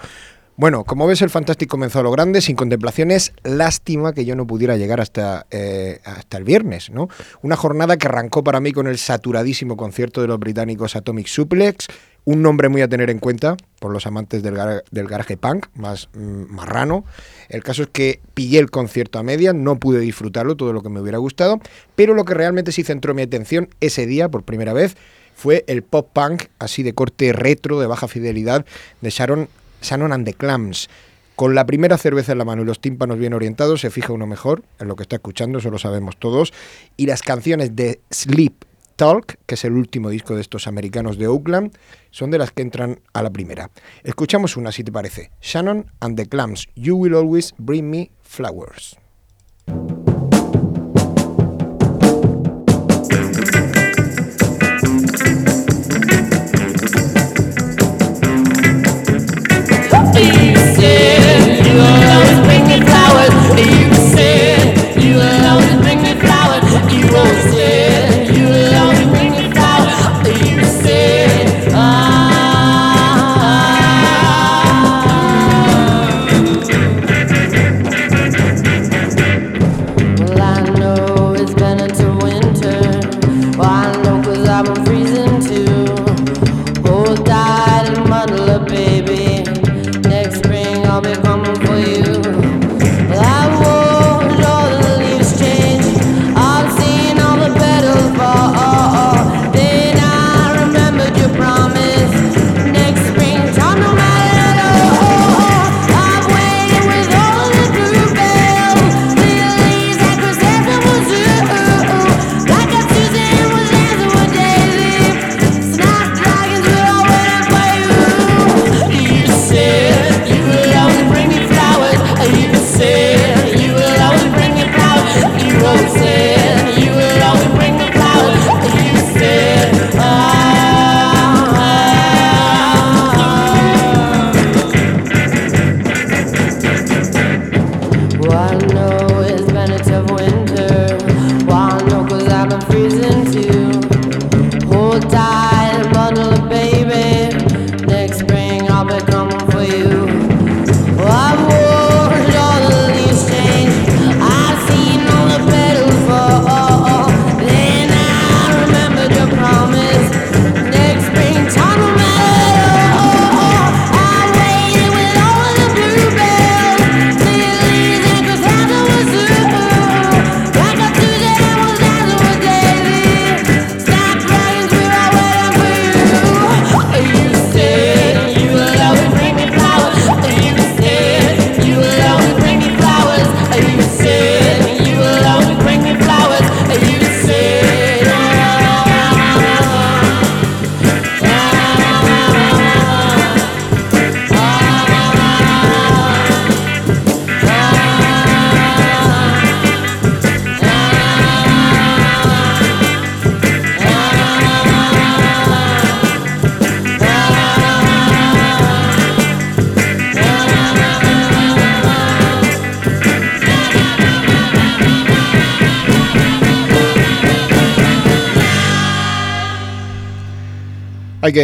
Bueno, 0.59 0.85
como 0.85 1.07
ves, 1.07 1.21
el 1.21 1.29
Fantástico 1.29 1.73
comenzó 1.73 1.99
a 1.99 2.03
lo 2.03 2.11
grande, 2.11 2.41
sin 2.41 2.57
contemplaciones. 2.57 3.35
Lástima 3.45 4.15
que 4.15 4.25
yo 4.25 4.35
no 4.35 4.47
pudiera 4.47 4.79
llegar 4.79 5.03
hasta, 5.03 5.47
eh, 5.51 6.01
hasta 6.05 6.39
el 6.39 6.45
viernes, 6.45 6.89
¿no? 6.89 7.11
Una 7.43 7.57
jornada 7.57 7.99
que 7.99 8.07
arrancó 8.07 8.43
para 8.43 8.59
mí 8.61 8.73
con 8.73 8.87
el 8.87 8.97
saturadísimo 8.97 9.77
concierto 9.77 10.23
de 10.23 10.29
los 10.29 10.39
británicos 10.39 10.97
Atomic 10.97 11.27
Suplex, 11.27 11.89
un 12.25 12.41
nombre 12.41 12.71
muy 12.71 12.81
a 12.81 12.89
tener 12.89 13.11
en 13.11 13.19
cuenta 13.19 13.59
por 13.81 13.93
los 13.93 14.07
amantes 14.07 14.43
del, 14.43 14.59
del 14.91 15.07
garaje 15.07 15.37
punk, 15.37 15.67
más 15.75 16.09
mm, 16.15 16.55
marrano. 16.55 17.05
El 17.51 17.63
caso 17.63 17.83
es 17.83 17.89
que 17.93 18.21
pillé 18.33 18.59
el 18.59 18.71
concierto 18.71 19.19
a 19.19 19.23
media, 19.23 19.53
no 19.53 19.79
pude 19.79 20.01
disfrutarlo 20.01 20.57
todo 20.57 20.73
lo 20.73 20.83
que 20.83 20.89
me 20.89 21.03
hubiera 21.03 21.19
gustado, 21.19 21.61
pero 21.97 22.15
lo 22.15 22.25
que 22.25 22.33
realmente 22.33 22.73
sí 22.73 22.83
centró 22.83 23.13
mi 23.13 23.21
atención 23.21 23.69
ese 23.83 24.07
día, 24.07 24.31
por 24.31 24.43
primera 24.43 24.73
vez, 24.73 24.97
fue 25.35 25.65
el 25.67 25.83
pop 25.83 26.09
punk, 26.15 26.45
así 26.59 26.83
de 26.83 26.95
corte 26.95 27.35
retro, 27.35 27.79
de 27.79 27.87
baja 27.87 28.09
fidelidad, 28.09 28.65
de 29.03 29.11
Sharon 29.11 29.49
Shannon 29.83 30.13
and 30.13 30.27
the 30.27 30.35
Clams. 30.35 30.89
Con 31.37 31.55
la 31.55 31.67
primera 31.67 31.99
cerveza 31.99 32.33
en 32.33 32.39
la 32.39 32.47
mano 32.47 32.63
y 32.63 32.65
los 32.65 32.81
tímpanos 32.81 33.19
bien 33.19 33.35
orientados, 33.35 33.83
se 33.83 33.91
fija 33.91 34.13
uno 34.13 34.27
mejor 34.27 34.63
en 34.79 34.89
lo 34.89 34.97
que 34.97 35.03
está 35.03 35.17
escuchando, 35.17 35.59
eso 35.59 35.71
lo 35.71 35.79
sabemos 35.79 36.17
todos. 36.17 36.55
Y 36.97 37.07
las 37.07 37.23
canciones 37.23 37.77
de 37.77 38.01
Sleep 38.11 38.55
Talk, 38.97 39.37
que 39.45 39.55
es 39.55 39.65
el 39.67 39.75
último 39.75 40.09
disco 40.09 40.35
de 40.35 40.41
estos 40.41 40.67
americanos 40.67 41.19
de 41.19 41.29
Oakland, 41.29 41.77
son 42.11 42.31
de 42.31 42.39
las 42.39 42.53
que 42.53 42.63
entran 42.63 43.01
a 43.13 43.23
la 43.23 43.31
primera. 43.31 43.71
Escuchamos 44.03 44.57
una, 44.57 44.73
si 44.73 44.83
te 44.83 44.91
parece. 44.91 45.31
Shannon 45.43 45.91
and 46.01 46.17
the 46.17 46.27
Clams, 46.27 46.69
You 46.75 46.97
Will 46.97 47.15
Always 47.15 47.55
Bring 47.59 47.91
Me 47.91 48.11
Flowers. 48.23 48.97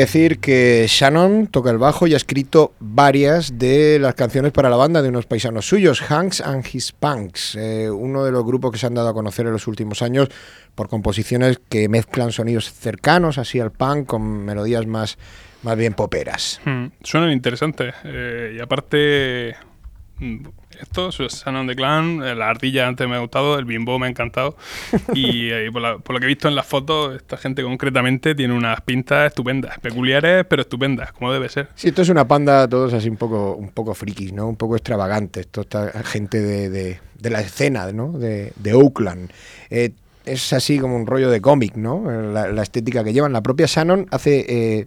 Decir 0.03 0.39
que 0.39 0.87
Shannon 0.89 1.47
toca 1.47 1.71
el 1.71 1.79
bajo 1.79 2.07
y 2.07 2.15
ha 2.15 2.17
escrito 2.17 2.73
varias 2.81 3.59
de 3.59 3.99
las 4.01 4.15
canciones 4.15 4.53
para 4.53 4.69
la 4.69 4.77
banda 4.77 5.01
de 5.01 5.09
unos 5.09 5.27
paisanos 5.27 5.67
suyos, 5.67 6.03
Hanks 6.03 6.41
and 6.41 6.67
His 6.71 6.93
Punks, 6.93 7.55
eh, 7.55 7.91
uno 7.91 8.25
de 8.25 8.33
los 8.33 8.45
grupos 8.45 8.73
que 8.73 8.79
se 8.79 8.87
han 8.87 8.95
dado 8.95 9.09
a 9.09 9.15
conocer 9.15 9.47
en 9.47 9.53
los 9.53 9.67
últimos 9.67 10.03
años 10.03 10.29
por 10.75 10.89
composiciones 10.89 11.61
que 11.69 11.89
mezclan 11.89 12.33
sonidos 12.33 12.73
cercanos 12.73 13.39
así 13.39 13.61
al 13.61 13.71
punk 13.71 14.07
con 14.07 14.45
melodías 14.45 14.87
más, 14.87 15.19
más 15.63 15.77
bien 15.77 15.95
poperas. 15.95 16.61
Hmm, 16.65 16.87
suenan 17.03 17.31
interesantes 17.31 17.95
eh, 18.05 18.55
y 18.57 18.61
aparte 18.61 19.55
esto, 20.81 21.11
Shannon 21.11 21.67
de 21.67 21.77
Clan, 21.77 22.39
la 22.39 22.49
ardilla 22.49 22.87
antes 22.87 23.09
me 23.09 23.17
ha 23.17 23.19
gustado, 23.19 23.59
el 23.59 23.65
bimbo 23.65 23.99
me 23.99 24.07
ha 24.07 24.11
encantado. 24.11 24.57
y, 25.15 25.51
eh, 25.51 25.71
por, 25.73 25.83
lo 25.83 26.19
que 26.21 26.25
he 26.25 26.29
visto 26.29 26.49
en 26.49 26.55
las 26.55 26.67
fotos, 26.67 27.17
esta 27.17 27.37
gente 27.37 27.63
concretamente 27.63 28.35
tiene 28.35 28.55
unas 28.55 28.81
pintas 28.83 29.29
estupendas, 29.29 29.79
peculiares, 29.81 30.45
pero 30.49 30.63
estupendas, 30.63 31.13
como 31.13 31.33
debe 31.33 31.49
ser. 31.49 31.69
Sí, 31.75 31.89
esto 31.89 32.03
es 32.03 32.09
una 32.09 32.27
panda, 32.27 32.69
todos 32.69 32.93
así 32.95 33.09
un 33.09 33.17
poco, 33.17 33.55
un 33.55 33.71
poco 33.71 33.95
frikis, 33.95 34.33
¿no? 34.33 34.49
Un 34.49 34.57
poco 34.57 34.77
extravagantes. 34.77 35.47
Esto 35.47 35.63
está 35.63 35.91
gente 36.05 36.41
de, 36.41 37.01
la 37.31 37.41
escena, 37.41 37.91
¿no? 37.93 38.13
De, 38.13 38.53
Oakland. 38.75 39.31
Eh, 39.71 39.93
es 40.25 40.53
así 40.53 40.79
como 40.79 40.97
un 40.97 41.07
rollo 41.07 41.31
de 41.31 41.41
cómic, 41.41 41.77
¿no? 41.77 42.11
La, 42.33 42.63
estética 42.63 43.03
que 43.03 43.13
llevan. 43.13 43.33
La 43.33 43.43
propia 43.43 43.67
Shannon 43.67 44.07
hace. 44.11 44.47
Eh, 44.49 44.87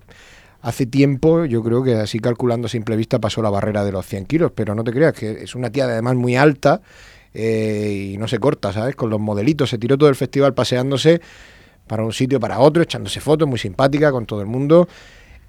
hace 0.65 0.87
tiempo, 0.87 1.45
yo 1.45 1.61
creo 1.61 1.83
que 1.83 1.93
así 1.93 2.19
calculando 2.19 2.65
a 2.65 2.69
simple 2.69 2.95
vista 2.95 3.19
pasó 3.19 3.43
la 3.43 3.51
barrera 3.51 3.85
de 3.85 3.91
los 3.91 4.03
100 4.03 4.25
kilos, 4.25 4.51
pero 4.55 4.73
no 4.73 4.83
te 4.83 4.91
creas 4.91 5.13
que 5.13 5.43
es 5.43 5.53
una 5.53 5.69
tía 5.69 5.85
además 5.85 6.15
muy 6.15 6.35
alta 6.35 6.81
eh, 7.35 8.13
y 8.13 8.17
no 8.17 8.27
se 8.27 8.39
corta, 8.39 8.73
¿sabes? 8.73 8.95
Con 8.95 9.11
los 9.11 9.19
modelitos, 9.19 9.69
se 9.69 9.77
tiró 9.77 9.95
todo 9.95 10.09
el 10.09 10.15
festival 10.15 10.55
paseándose 10.55 11.21
para 11.85 12.03
un 12.03 12.11
sitio, 12.11 12.39
para 12.39 12.57
otro, 12.57 12.81
echándose 12.81 13.21
fotos, 13.21 13.47
muy 13.47 13.59
simpática 13.59 14.11
con 14.11 14.25
todo 14.25 14.41
el 14.41 14.47
mundo. 14.47 14.87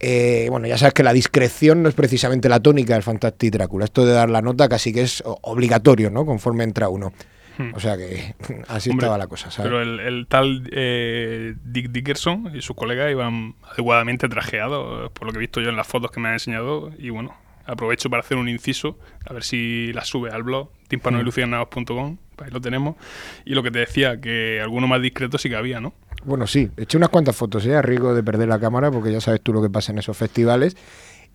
Eh, 0.01 0.49
bueno, 0.51 0.67
ya 0.67 0.77
sabes 0.77 0.93
que 0.93 1.03
la 1.03 1.15
discreción 1.15 1.83
no 1.83 1.89
es 1.89 1.95
precisamente 1.95 2.51
la 2.51 2.61
tónica 2.61 2.93
del 2.93 3.03
Fantastic 3.03 3.55
Drácula. 3.55 3.87
Esto 3.87 4.05
de 4.05 4.13
dar 4.13 4.29
la 4.29 4.43
nota 4.43 4.69
casi 4.69 4.93
que 4.93 5.01
es 5.01 5.23
obligatorio, 5.25 6.11
¿no? 6.11 6.27
Conforme 6.27 6.63
entra 6.63 6.91
uno. 6.91 7.15
Hmm. 7.59 7.71
O 7.75 7.81
sea 7.81 7.97
que 7.97 8.35
así 8.69 8.91
estaba 8.91 9.19
la 9.19 9.27
cosa, 9.27 9.51
¿sabes? 9.51 9.71
Pero 9.71 9.83
el, 9.83 10.27
tal 10.29 10.69
eh, 10.73 11.55
Dick 11.65 11.91
Dickerson 11.91 12.53
y 12.55 12.63
sus 12.63 12.77
colegas 12.77 13.11
iban 13.11 13.55
adecuadamente 13.73 14.29
trajeados, 14.29 15.11
por 15.13 15.27
lo 15.27 15.33
que 15.33 15.39
he 15.39 15.41
visto 15.41 15.61
yo 15.61 15.71
en 15.71 15.77
las 15.77 15.87
fotos 15.87 16.11
que 16.11 16.21
me 16.21 16.29
han 16.29 16.35
enseñado. 16.35 16.91
Y 16.99 17.11
bueno, 17.11 17.35
aprovecho 17.67 18.11
para 18.11 18.21
hacer 18.21 18.37
un 18.37 18.49
inciso, 18.49 18.99
a 19.27 19.33
ver 19.33 19.43
si 19.43 19.93
la 19.93 20.05
sube 20.05 20.31
al 20.31 20.43
blog, 20.43 20.71
timpanoilucianados.com, 20.89 22.19
ahí 22.39 22.51
lo 22.51 22.61
tenemos. 22.61 22.97
Y 23.45 23.55
lo 23.55 23.63
que 23.63 23.71
te 23.71 23.81
decía, 23.81 24.21
que 24.21 24.61
alguno 24.63 24.87
más 24.87 25.03
discreto 25.03 25.39
sí 25.39 25.49
que 25.49 25.57
había, 25.57 25.81
¿no? 25.81 25.95
Bueno, 26.25 26.47
sí, 26.47 26.71
eché 26.77 26.97
unas 26.97 27.11
cuantas 27.11 27.37
fotos, 27.37 27.65
¿eh? 27.67 27.77
a 27.77 27.83
riesgo 27.83 28.15
de 28.15 28.23
perder 28.23 28.49
la 28.49 28.59
cámara, 28.59 28.91
porque 28.91 29.13
ya 29.13 29.21
sabes 29.21 29.41
tú 29.41 29.53
lo 29.53 29.63
que 29.63 29.71
pasa 29.71 29.93
en 29.93 29.99
esos 29.99 30.17
festivales. 30.17 30.77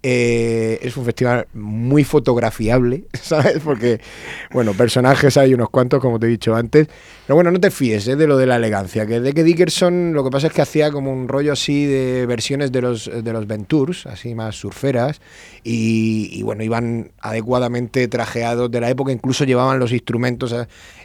Eh, 0.03 0.79
es 0.81 0.97
un 0.97 1.05
festival 1.05 1.47
muy 1.53 2.03
fotografiable, 2.03 3.03
¿sabes? 3.21 3.59
Porque, 3.63 4.01
bueno, 4.51 4.73
personajes 4.73 5.37
hay 5.37 5.53
unos 5.53 5.69
cuantos, 5.69 6.01
como 6.01 6.19
te 6.19 6.25
he 6.25 6.29
dicho 6.29 6.55
antes. 6.55 6.87
Pero 7.27 7.35
bueno, 7.35 7.51
no 7.51 7.59
te 7.59 7.69
fíes 7.69 8.07
¿eh? 8.07 8.15
de 8.15 8.25
lo 8.25 8.35
de 8.35 8.47
la 8.47 8.55
elegancia. 8.55 9.05
Que 9.05 9.19
de 9.19 9.33
que 9.33 9.43
Dickerson 9.43 10.13
lo 10.13 10.23
que 10.23 10.31
pasa 10.31 10.47
es 10.47 10.53
que 10.53 10.63
hacía 10.63 10.91
como 10.91 11.11
un 11.13 11.27
rollo 11.27 11.53
así 11.53 11.85
de 11.85 12.25
versiones 12.25 12.71
de 12.71 12.81
los, 12.81 13.11
de 13.13 13.33
los 13.33 13.45
Ventures, 13.45 14.07
así 14.07 14.33
más 14.33 14.55
surferas. 14.55 15.21
Y, 15.63 16.41
bueno, 16.41 16.63
iban 16.63 17.11
adecuadamente 17.19 18.07
trajeados 18.07 18.71
de 18.71 18.81
la 18.81 18.89
época. 18.89 19.11
Incluso 19.11 19.45
llevaban 19.45 19.77
los 19.77 19.91
instrumentos, 19.91 20.55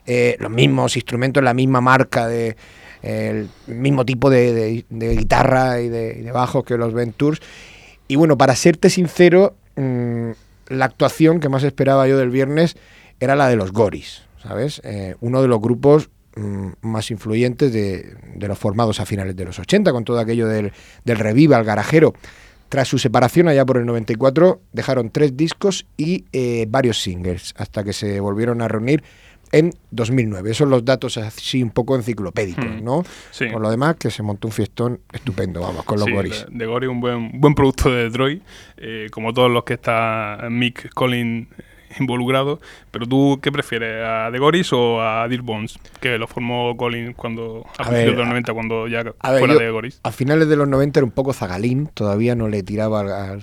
eh, 0.06 0.36
los 0.38 0.50
mismos 0.50 0.96
instrumentos, 0.96 1.44
la 1.44 1.54
misma 1.54 1.82
marca 1.82 2.26
de 2.26 2.56
el 3.02 3.48
mismo 3.68 4.04
tipo 4.04 4.30
de, 4.30 4.84
guitarra 4.90 5.80
y 5.80 5.88
de, 5.88 6.14
de, 6.14 6.32
bajos 6.32 6.64
que 6.64 6.76
los 6.76 6.92
Ventures 6.92 7.40
y 8.08 8.16
bueno, 8.16 8.38
para 8.38 8.56
serte 8.56 8.90
sincero, 8.90 9.56
mm, 9.76 10.30
la 10.68 10.84
actuación 10.84 11.40
que 11.40 11.48
más 11.48 11.64
esperaba 11.64 12.06
yo 12.08 12.18
del 12.18 12.30
viernes 12.30 12.76
era 13.20 13.36
la 13.36 13.48
de 13.48 13.56
los 13.56 13.72
Goris, 13.72 14.22
¿sabes? 14.42 14.80
Eh, 14.84 15.14
uno 15.20 15.42
de 15.42 15.48
los 15.48 15.60
grupos 15.60 16.10
mm, 16.36 16.68
más 16.82 17.10
influyentes 17.10 17.72
de, 17.72 18.16
los 18.36 18.58
formados 18.58 19.00
a 19.00 19.06
finales 19.06 19.36
de 19.36 19.44
los 19.44 19.58
80, 19.58 19.92
con 19.92 20.04
todo 20.04 20.18
aquello 20.18 20.46
del, 20.48 20.72
del 21.04 21.18
revival 21.18 21.64
garajero. 21.64 22.14
Tras 22.68 22.88
su 22.88 22.98
separación 22.98 23.46
allá 23.46 23.64
por 23.64 23.76
el 23.76 23.86
94, 23.86 24.60
dejaron 24.72 25.10
tres 25.10 25.36
discos 25.36 25.86
y 25.96 26.24
eh, 26.32 26.66
varios 26.68 27.00
singles, 27.00 27.54
hasta 27.56 27.84
que 27.84 27.92
se 27.92 28.18
volvieron 28.18 28.60
a 28.60 28.66
reunir 28.66 29.04
en 29.58 29.72
2009. 29.90 30.50
Esos 30.50 30.58
son 30.58 30.70
los 30.70 30.84
datos 30.84 31.16
así 31.16 31.62
un 31.62 31.70
poco 31.70 31.96
enciclopédicos. 31.96 32.82
¿no? 32.82 33.04
Por 33.52 33.60
lo 33.60 33.70
demás, 33.70 33.96
que 33.96 34.10
se 34.10 34.22
montó 34.22 34.48
un 34.48 34.52
fiestón 34.52 35.00
estupendo, 35.12 35.60
vamos, 35.60 35.84
con 35.84 35.98
los 35.98 36.08
Goris. 36.08 36.46
De, 36.50 36.66
Goris, 36.66 36.88
un 36.88 37.00
buen, 37.00 37.40
buen 37.40 37.54
producto 37.54 37.90
de 37.90 38.04
Detroit, 38.04 38.42
eh, 38.76 39.08
como 39.10 39.32
todos 39.32 39.50
los 39.50 39.64
que 39.64 39.74
está 39.74 40.46
Mick 40.50 40.92
Collins 40.94 41.48
involucrado. 42.00 42.60
Pero 42.90 43.06
tú, 43.06 43.38
¿qué 43.42 43.52
prefieres? 43.52 44.04
¿A 44.04 44.28
The 44.30 44.38
Goris 44.38 44.72
o 44.72 45.00
a 45.00 45.28
Dear 45.28 45.42
Bones? 45.42 45.78
Que 46.00 46.18
lo 46.18 46.26
formó 46.26 46.76
Colin 46.76 47.12
cuando, 47.12 47.66
a, 47.78 47.84
principios 47.84 48.16
de 48.16 48.18
los 48.18 48.28
90, 48.28 48.52
cuando 48.54 48.88
ya 48.88 49.04
fuera 49.20 49.54
de 49.54 49.70
Goris. 49.70 50.00
A 50.02 50.12
finales 50.12 50.48
de 50.48 50.56
los 50.56 50.68
90 50.68 51.00
era 51.00 51.04
un 51.04 51.10
poco 51.10 51.32
zagalín, 51.32 51.88
todavía 51.88 52.34
no 52.34 52.48
le 52.48 52.62
tiraba 52.62 53.00
al, 53.00 53.42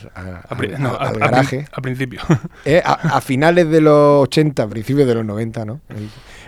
garaje. 1.19 1.65
A, 1.71 1.81
principio. 1.81 2.21
Eh, 2.65 2.81
a, 2.83 3.19
finales 3.21 3.69
de 3.69 3.81
los 3.81 4.23
80, 4.23 4.67
principios 4.67 5.07
de 5.07 5.15
los 5.15 5.25
90, 5.25 5.65
¿no? 5.65 5.81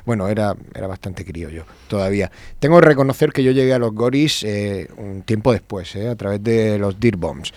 Bueno, 0.06 0.28
era, 0.28 0.56
era 0.74 0.88
bastante 0.88 1.26
criollo 1.26 1.66
todavía. 1.88 2.32
Tengo 2.60 2.80
que 2.80 2.86
reconocer 2.86 3.32
que 3.32 3.44
yo 3.44 3.52
llegué 3.52 3.74
a 3.74 3.80
los 3.80 3.94
Goris 3.94 4.44
eh, 4.44 4.88
un 4.98 5.24
tiempo 5.24 5.52
después, 5.52 5.96
eh, 5.96 6.10
a 6.10 6.16
través 6.16 6.44
de 6.44 6.78
los 6.78 7.00
Dear 7.00 7.18
Bombs. 7.18 7.54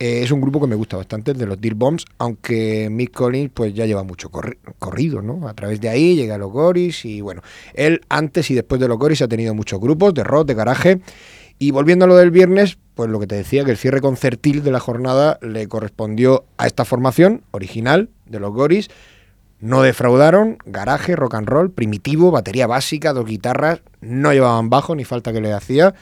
Eh, 0.00 0.22
es 0.22 0.30
un 0.30 0.40
grupo 0.40 0.60
que 0.60 0.68
me 0.68 0.76
gusta 0.76 0.96
bastante, 0.96 1.34
de 1.34 1.44
los 1.44 1.60
Dear 1.60 1.74
Bombs, 1.74 2.04
aunque 2.18 2.88
Mick 2.88 3.12
Collins 3.12 3.50
pues 3.52 3.74
ya 3.74 3.84
lleva 3.84 4.04
mucho 4.04 4.30
corrido, 4.30 5.22
¿no? 5.22 5.48
A 5.48 5.54
través 5.54 5.80
de 5.80 5.88
ahí 5.88 6.14
llega 6.14 6.36
a 6.36 6.38
los 6.38 6.52
Goris 6.52 7.04
y 7.04 7.20
bueno, 7.20 7.42
él 7.74 8.00
antes 8.08 8.48
y 8.50 8.54
después 8.54 8.80
de 8.80 8.86
los 8.86 8.96
Goris 8.96 9.22
ha 9.22 9.28
tenido 9.28 9.54
muchos 9.54 9.80
grupos 9.80 10.14
de 10.14 10.22
rock, 10.22 10.46
de 10.46 10.54
garaje. 10.54 11.00
Y 11.58 11.72
volviendo 11.72 12.04
a 12.04 12.08
lo 12.08 12.14
del 12.14 12.30
viernes, 12.30 12.78
pues 12.94 13.10
lo 13.10 13.18
que 13.18 13.26
te 13.26 13.34
decía, 13.34 13.64
que 13.64 13.72
el 13.72 13.76
cierre 13.76 14.00
concertil 14.00 14.62
de 14.62 14.70
la 14.70 14.78
jornada 14.78 15.40
le 15.42 15.66
correspondió 15.66 16.44
a 16.56 16.68
esta 16.68 16.84
formación 16.84 17.42
original 17.50 18.10
de 18.26 18.38
los 18.38 18.52
Goris. 18.52 18.88
No 19.58 19.82
defraudaron, 19.82 20.58
garaje, 20.66 21.16
rock 21.16 21.34
and 21.34 21.48
roll, 21.48 21.72
primitivo, 21.72 22.30
batería 22.30 22.68
básica, 22.68 23.12
dos 23.12 23.26
guitarras, 23.26 23.82
no 24.00 24.32
llevaban 24.32 24.70
bajo 24.70 24.94
ni 24.94 25.04
falta 25.04 25.32
que 25.32 25.40
le 25.40 25.52
hacía, 25.52 25.94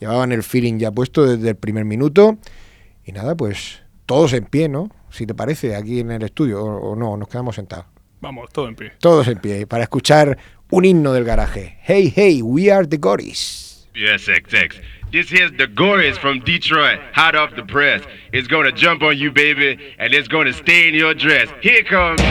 llevaban 0.00 0.32
el 0.32 0.42
feeling 0.42 0.78
ya 0.78 0.90
puesto 0.90 1.26
desde 1.26 1.50
el 1.50 1.56
primer 1.56 1.84
minuto. 1.84 2.38
Y 3.04 3.12
nada, 3.12 3.36
pues 3.36 3.82
todos 4.06 4.32
en 4.32 4.44
pie, 4.44 4.68
¿no? 4.68 4.90
Si 5.10 5.26
te 5.26 5.34
parece, 5.34 5.76
aquí 5.76 6.00
en 6.00 6.10
el 6.10 6.22
estudio, 6.22 6.62
o, 6.62 6.96
no, 6.96 7.16
nos 7.16 7.28
quedamos 7.28 7.56
sentados. 7.56 7.86
Vamos, 8.20 8.50
todos 8.52 8.68
en 8.68 8.76
pie. 8.76 8.92
Todos 9.00 9.28
en 9.28 9.38
pie, 9.38 9.66
para 9.66 9.82
escuchar 9.82 10.38
un 10.70 10.84
himno 10.84 11.12
del 11.12 11.24
garaje. 11.24 11.78
Hey, 11.82 12.12
hey, 12.14 12.40
we 12.42 12.70
are 12.70 12.86
the 12.86 12.98
Goris. 12.98 13.88
Yes. 13.94 14.26
This 15.12 15.28
here's 15.28 15.52
the 15.58 15.66
Goris 15.66 16.16
from 16.16 16.40
Detroit, 16.40 16.98
hot 17.12 17.34
off 17.34 17.54
the 17.54 17.64
press. 17.64 18.02
It's 18.32 18.48
gonna 18.48 18.72
jump 18.72 19.02
on 19.02 19.18
you, 19.18 19.30
baby, 19.30 19.78
and 19.98 20.14
it's 20.14 20.28
gonna 20.28 20.54
stay 20.54 20.88
in 20.88 20.94
your 20.94 21.12
dress. 21.12 21.48
Here 21.60 21.82
comes. 21.82 22.22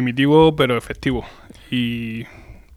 Primitivo 0.00 0.56
pero 0.56 0.76
efectivo. 0.76 1.24
Y 1.70 2.24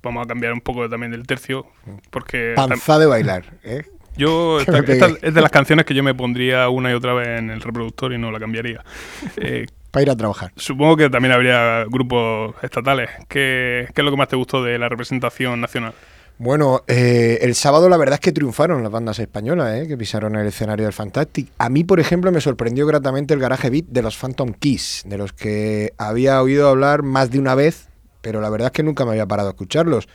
vamos 0.01 0.25
a 0.25 0.27
cambiar 0.27 0.53
un 0.53 0.61
poco 0.61 0.89
también 0.89 1.11
del 1.11 1.25
tercio, 1.25 1.65
porque... 2.09 2.53
Panza 2.55 2.99
de 2.99 3.05
bailar, 3.05 3.45
¿eh? 3.63 3.85
Yo, 4.15 4.59
esta, 4.59 5.07
es 5.21 5.33
de 5.33 5.41
las 5.41 5.49
canciones 5.49 5.85
que 5.85 5.95
yo 5.95 6.03
me 6.03 6.13
pondría 6.13 6.69
una 6.69 6.91
y 6.91 6.93
otra 6.93 7.13
vez 7.13 7.39
en 7.39 7.49
el 7.49 7.61
reproductor 7.61 8.13
y 8.13 8.17
no 8.17 8.31
la 8.31 8.39
cambiaría. 8.39 8.83
Eh, 9.37 9.65
Para 9.89 10.03
ir 10.03 10.09
a 10.09 10.15
trabajar. 10.15 10.51
Supongo 10.55 10.97
que 10.97 11.09
también 11.09 11.33
habría 11.33 11.85
grupos 11.85 12.55
estatales. 12.61 13.09
¿Qué, 13.29 13.87
¿Qué, 13.93 14.01
es 14.01 14.05
lo 14.05 14.11
que 14.11 14.17
más 14.17 14.27
te 14.27 14.35
gustó 14.35 14.63
de 14.63 14.77
la 14.77 14.89
representación 14.89 15.61
nacional? 15.61 15.93
Bueno, 16.39 16.83
eh, 16.87 17.39
el 17.41 17.53
sábado 17.53 17.87
la 17.89 17.97
verdad 17.97 18.15
es 18.15 18.19
que 18.19 18.31
triunfaron 18.31 18.81
las 18.81 18.91
bandas 18.91 19.19
españolas 19.19 19.79
eh, 19.81 19.87
que 19.87 19.97
pisaron 19.97 20.35
el 20.35 20.47
escenario 20.47 20.85
del 20.85 20.93
Fantastic. 20.93 21.49
A 21.59 21.69
mí, 21.69 21.83
por 21.83 21.99
ejemplo, 21.99 22.31
me 22.31 22.41
sorprendió 22.41 22.87
gratamente 22.87 23.33
el 23.33 23.39
garaje 23.39 23.69
beat 23.69 23.85
de 23.85 24.01
los 24.01 24.17
Phantom 24.17 24.53
Keys, 24.53 25.03
de 25.05 25.17
los 25.17 25.31
que 25.31 25.93
había 25.97 26.41
oído 26.41 26.67
hablar 26.67 27.03
más 27.03 27.29
de 27.29 27.39
una 27.39 27.55
vez, 27.55 27.87
pero 28.21 28.41
la 28.41 28.49
verdad 28.49 28.67
es 28.67 28.71
que 28.71 28.83
nunca 28.83 29.05
me 29.05 29.11
había 29.11 29.27
parado 29.27 29.49
a 29.49 29.51
escucharlos. 29.51 30.07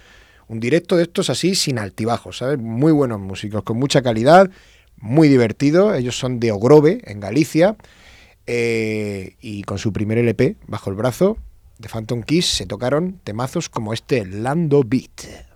Un 0.49 0.61
directo 0.61 0.97
de 0.97 1.05
estos 1.05 1.31
así, 1.31 1.55
sin 1.55 1.79
altibajos, 1.79 2.39
¿sabes? 2.39 2.59
Muy 2.59 2.91
buenos 2.91 3.21
músicos, 3.21 3.63
con 3.63 3.79
mucha 3.79 4.03
calidad, 4.03 4.51
muy 4.97 5.29
divertido. 5.29 5.95
Ellos 5.95 6.19
son 6.19 6.41
de 6.41 6.51
Ogrove, 6.51 7.01
en 7.05 7.21
Galicia, 7.21 7.77
eh, 8.47 9.37
y 9.41 9.63
con 9.63 9.79
su 9.79 9.93
primer 9.93 10.19
LP 10.19 10.57
bajo 10.67 10.91
el 10.91 10.97
brazo, 10.97 11.37
de 11.79 11.89
Phantom 11.89 12.23
Keys, 12.23 12.47
se 12.47 12.67
tocaron 12.67 13.21
temazos 13.23 13.69
como 13.69 13.93
este 13.93 14.27
Lando 14.27 14.83
Beat. 14.85 15.48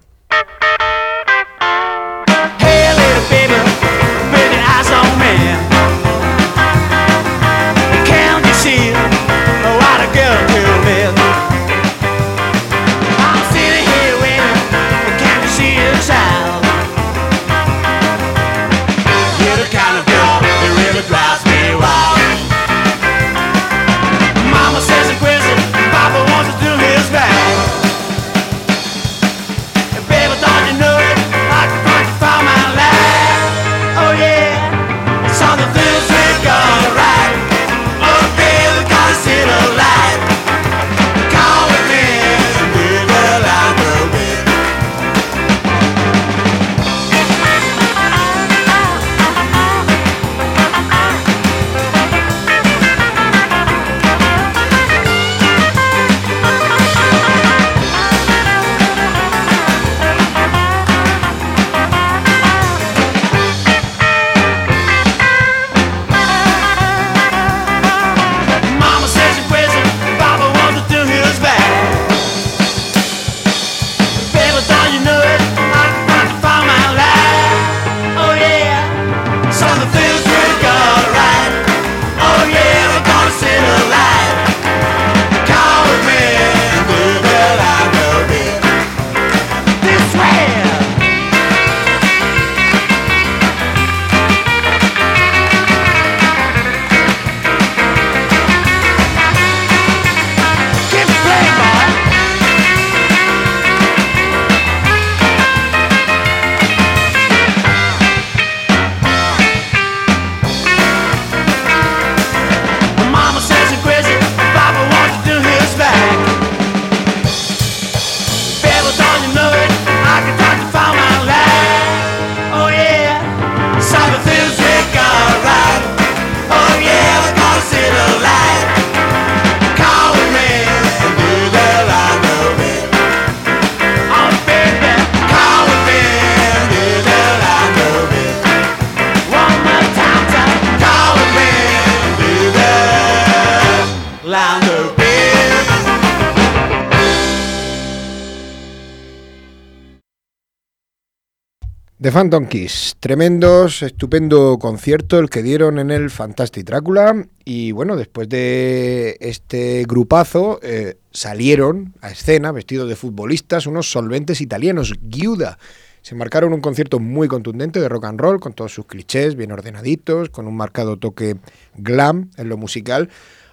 Phantom 152.12 152.46
Kiss, 152.46 152.94
tremendos, 153.00 153.82
estupendo 153.82 154.58
concierto 154.58 155.18
el 155.18 155.30
que 155.30 155.42
dieron 155.42 155.78
en 155.78 155.90
el 155.90 156.10
Fantastic 156.10 156.66
Drácula. 156.66 157.26
Y 157.42 157.72
bueno, 157.72 157.96
después 157.96 158.28
de 158.28 159.16
este 159.20 159.84
grupazo 159.88 160.60
eh, 160.62 160.98
salieron 161.10 161.94
a 162.02 162.10
escena 162.10 162.52
vestidos 162.52 162.90
de 162.90 162.96
futbolistas 162.96 163.66
unos 163.66 163.90
solventes 163.90 164.42
italianos, 164.42 164.92
Giuda. 165.08 165.58
Se 166.02 166.14
marcaron 166.14 166.52
un 166.52 166.60
concierto 166.60 166.98
muy 166.98 167.28
contundente 167.28 167.80
de 167.80 167.88
rock 167.88 168.04
and 168.04 168.20
roll 168.20 168.40
con 168.40 168.52
todos 168.52 168.74
sus 168.74 168.84
clichés 168.84 169.34
bien 169.34 169.50
ordenaditos, 169.50 170.28
con 170.28 170.46
un 170.46 170.56
marcado 170.56 170.98
toque 170.98 171.36
glam 171.76 172.30
en 172.36 172.50
lo 172.50 172.58
musical 172.58 173.08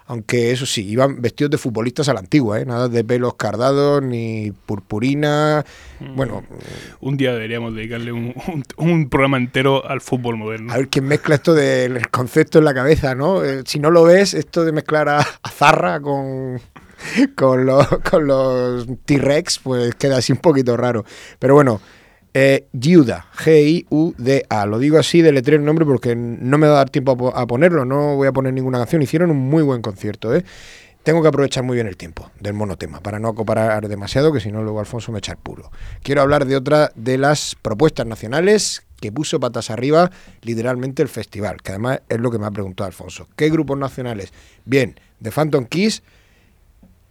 aunque 0.10 0.52
eso 0.52 0.66
sí, 0.66 0.90
iban 0.90 1.22
vestidos 1.22 1.52
de 1.52 1.60
futbolistas 1.60 2.10
a 2.10 2.16
la 2.16 2.20
antigua, 2.20 2.60
¿eh? 2.60 2.66
nada 2.66 2.90
de 2.90 3.04
pelos 3.04 3.36
cardados 3.36 4.02
ni 4.02 4.52
purpurina. 4.66 5.64
Mm. 6.00 6.16
Bueno, 6.16 6.44
un 7.00 7.16
día 7.16 7.32
deberíamos 7.32 7.76
dedicarle 7.76 8.12
un, 8.12 9.10
programa 9.12 9.38
entero 9.38 9.88
al 9.88 10.02
fútbol 10.02 10.36
moderno. 10.36 10.74
A 10.74 10.78
ver 10.78 10.90
quién 10.90 11.06
mezcla 11.06 11.36
esto 11.36 11.54
del 11.54 12.10
concepto 12.10 12.58
en 12.58 12.66
la 12.66 12.74
cabeza, 12.74 13.14
¿no? 13.14 13.44
Eh, 13.44 13.62
si 13.68 13.78
no 13.80 13.92
lo 13.92 14.02
ves, 14.02 14.34
esto 14.34 14.66
de 14.66 14.72
mezclar 14.72 15.10
a, 15.10 15.24
Zarra 15.48 16.02
con, 16.02 16.60
con 17.36 17.68
los, 17.68 17.88
con 18.10 18.26
los 18.26 18.88
T-Rex, 19.06 19.60
pues 19.60 19.94
queda 19.94 20.18
así 20.18 20.32
un 20.32 20.40
poquito 20.40 20.76
raro. 20.76 21.06
Pero 21.38 21.54
bueno, 21.54 21.82
eh, 22.34 22.68
Giuda, 22.74 23.28
G-I-U-D-A. 23.38 24.66
Lo 24.66 24.80
digo 24.80 24.98
así 24.98 25.22
de 25.22 25.32
letrear 25.32 25.60
el 25.60 25.66
nombre 25.66 25.86
porque 25.86 26.16
no 26.16 26.58
me 26.58 26.68
va 26.68 26.74
a 26.74 26.78
dar 26.78 26.90
tiempo 26.90 27.34
a, 27.36 27.48
ponerlo, 27.48 27.86
no 27.86 28.16
voy 28.16 28.28
a 28.28 28.32
poner 28.32 28.54
ninguna 28.54 28.78
canción. 28.78 29.02
Hicieron 29.02 29.32
un 29.32 29.38
muy 29.38 29.64
buen 29.64 29.82
concierto, 29.82 30.36
¿eh? 30.36 30.44
Tengo 31.04 31.22
que 31.22 31.30
aprovechar 31.30 31.64
muy 31.64 31.76
bien 31.76 31.88
el 31.88 31.96
tiempo 31.96 32.30
del 32.40 32.54
monotema 32.54 33.00
para 33.00 33.20
no 33.20 33.34
comparar 33.34 33.88
demasiado, 33.88 34.34
que 34.34 34.42
si 34.42 34.52
no 34.52 34.62
luego 34.64 34.80
Alfonso 34.80 35.12
me 35.12 35.20
echa 35.20 35.32
el 35.32 35.38
puro. 35.38 35.72
Quiero 36.04 36.22
hablar 36.22 36.46
de 36.46 36.58
otra 36.58 36.92
de 36.96 37.18
las 37.18 37.56
propuestas 37.62 38.06
nacionales 38.06 38.84
que 39.00 39.12
puso 39.12 39.40
patas 39.40 39.70
arriba 39.70 40.12
literalmente 40.42 41.02
el 41.02 41.08
festival, 41.08 41.62
que 41.64 41.72
además 41.72 42.02
es 42.10 42.20
lo 42.20 42.30
que 42.30 42.38
me 42.38 42.46
ha 42.46 42.52
preguntado 42.52 42.88
Alfonso. 42.88 43.28
¿Qué 43.38 43.50
grupos 43.50 43.78
nacionales? 43.78 44.34
Bien, 44.66 45.00
The 45.22 45.32
Phantom 45.32 45.66
Kiss 45.66 46.04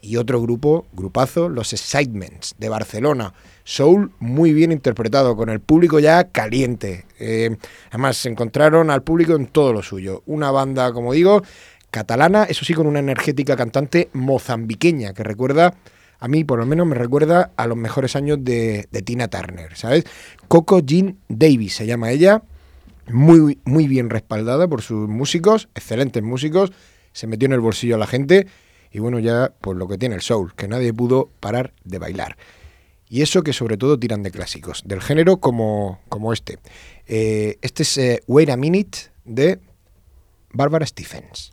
y 0.01 0.17
otro 0.17 0.41
grupo, 0.41 0.87
grupazo, 0.93 1.49
los 1.49 1.73
Excitements 1.73 2.55
de 2.59 2.69
Barcelona. 2.69 3.35
Soul 3.65 4.13
muy 4.19 4.53
bien 4.53 4.73
interpretado, 4.73 5.37
con 5.37 5.49
el 5.49 5.61
público 5.61 5.99
ya 5.99 6.25
caliente. 6.25 7.05
Eh, 7.19 7.57
además, 7.91 8.17
se 8.17 8.29
encontraron 8.29 8.91
al 8.91 9.03
público 9.03 9.35
en 9.35 9.47
todo 9.47 9.73
lo 9.73 9.83
suyo. 9.83 10.23
Una 10.27 10.51
banda, 10.51 10.93
como 10.93 11.13
digo, 11.13 11.43
catalana, 11.91 12.45
eso 12.45 12.65
sí, 12.65 12.75
con 12.75 12.87
una 12.87 13.01
energética 13.01 13.57
cantante 13.57 14.09
mozambiqueña, 14.13 15.13
que 15.15 15.25
recuerda, 15.25 15.75
a 16.21 16.29
mí 16.29 16.45
por 16.45 16.59
lo 16.59 16.67
menos 16.67 16.87
me 16.87 16.95
recuerda 16.95 17.53
a 17.57 17.67
los 17.67 17.77
mejores 17.77 18.17
años 18.17 18.39
de, 18.43 18.89
Tina 19.05 19.29
Turner, 19.29 19.77
¿sabes? 19.77 20.05
Coco 20.49 20.81
Jean 20.81 21.19
Davis 21.29 21.75
se 21.77 21.87
llama 21.87 22.11
ella, 22.11 22.43
muy, 23.09 23.59
muy 23.65 23.87
bien 23.87 24.11
respaldada 24.11 24.69
por 24.69 24.83
sus 24.83 25.09
músicos, 25.09 25.69
excelentes 25.75 26.23
músicos, 26.23 26.73
se 27.13 27.27
metió 27.27 27.47
en 27.47 27.53
el 27.53 27.61
bolsillo 27.61 27.95
a 27.95 27.99
la 27.99 28.07
gente 28.07 28.47
Y 28.91 29.01
bueno, 29.01 29.19
ya 29.19 29.53
pues 29.61 29.77
lo 29.77 29.89
que 29.89 29.99
tiene 29.99 30.15
el 30.15 30.23
soul, 30.23 30.55
que 30.55 30.69
nadie 30.69 30.93
pudo 30.93 31.31
parar 31.41 31.75
de 31.85 31.99
bailar. 31.99 32.37
Y 33.09 33.23
eso 33.23 33.43
que 33.43 33.53
sobre 33.53 33.77
todo 33.77 33.99
tiran 33.99 34.23
de 34.23 34.31
clásicos, 34.31 34.83
del 34.85 35.01
género 35.01 35.39
como, 35.39 36.01
como 36.09 36.33
este. 36.33 36.59
Eh, 37.07 37.59
este 37.63 37.83
es 37.83 37.99
eh, 37.99 38.23
Wait 38.27 38.51
a 38.51 38.57
Minute 38.57 38.99
de 39.25 39.61
Barbara 40.53 40.87
Stephens. 40.87 41.53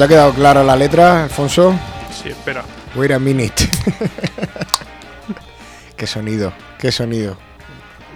¿Te 0.00 0.04
ha 0.04 0.08
quedado 0.08 0.32
clara 0.32 0.64
la 0.64 0.76
letra, 0.76 1.24
Alfonso? 1.24 1.78
Sí, 2.10 2.30
espera. 2.30 2.64
Wait 2.96 3.10
a 3.10 3.18
minute. 3.18 3.68
qué 5.98 6.06
sonido, 6.06 6.54
qué 6.78 6.90
sonido. 6.90 7.36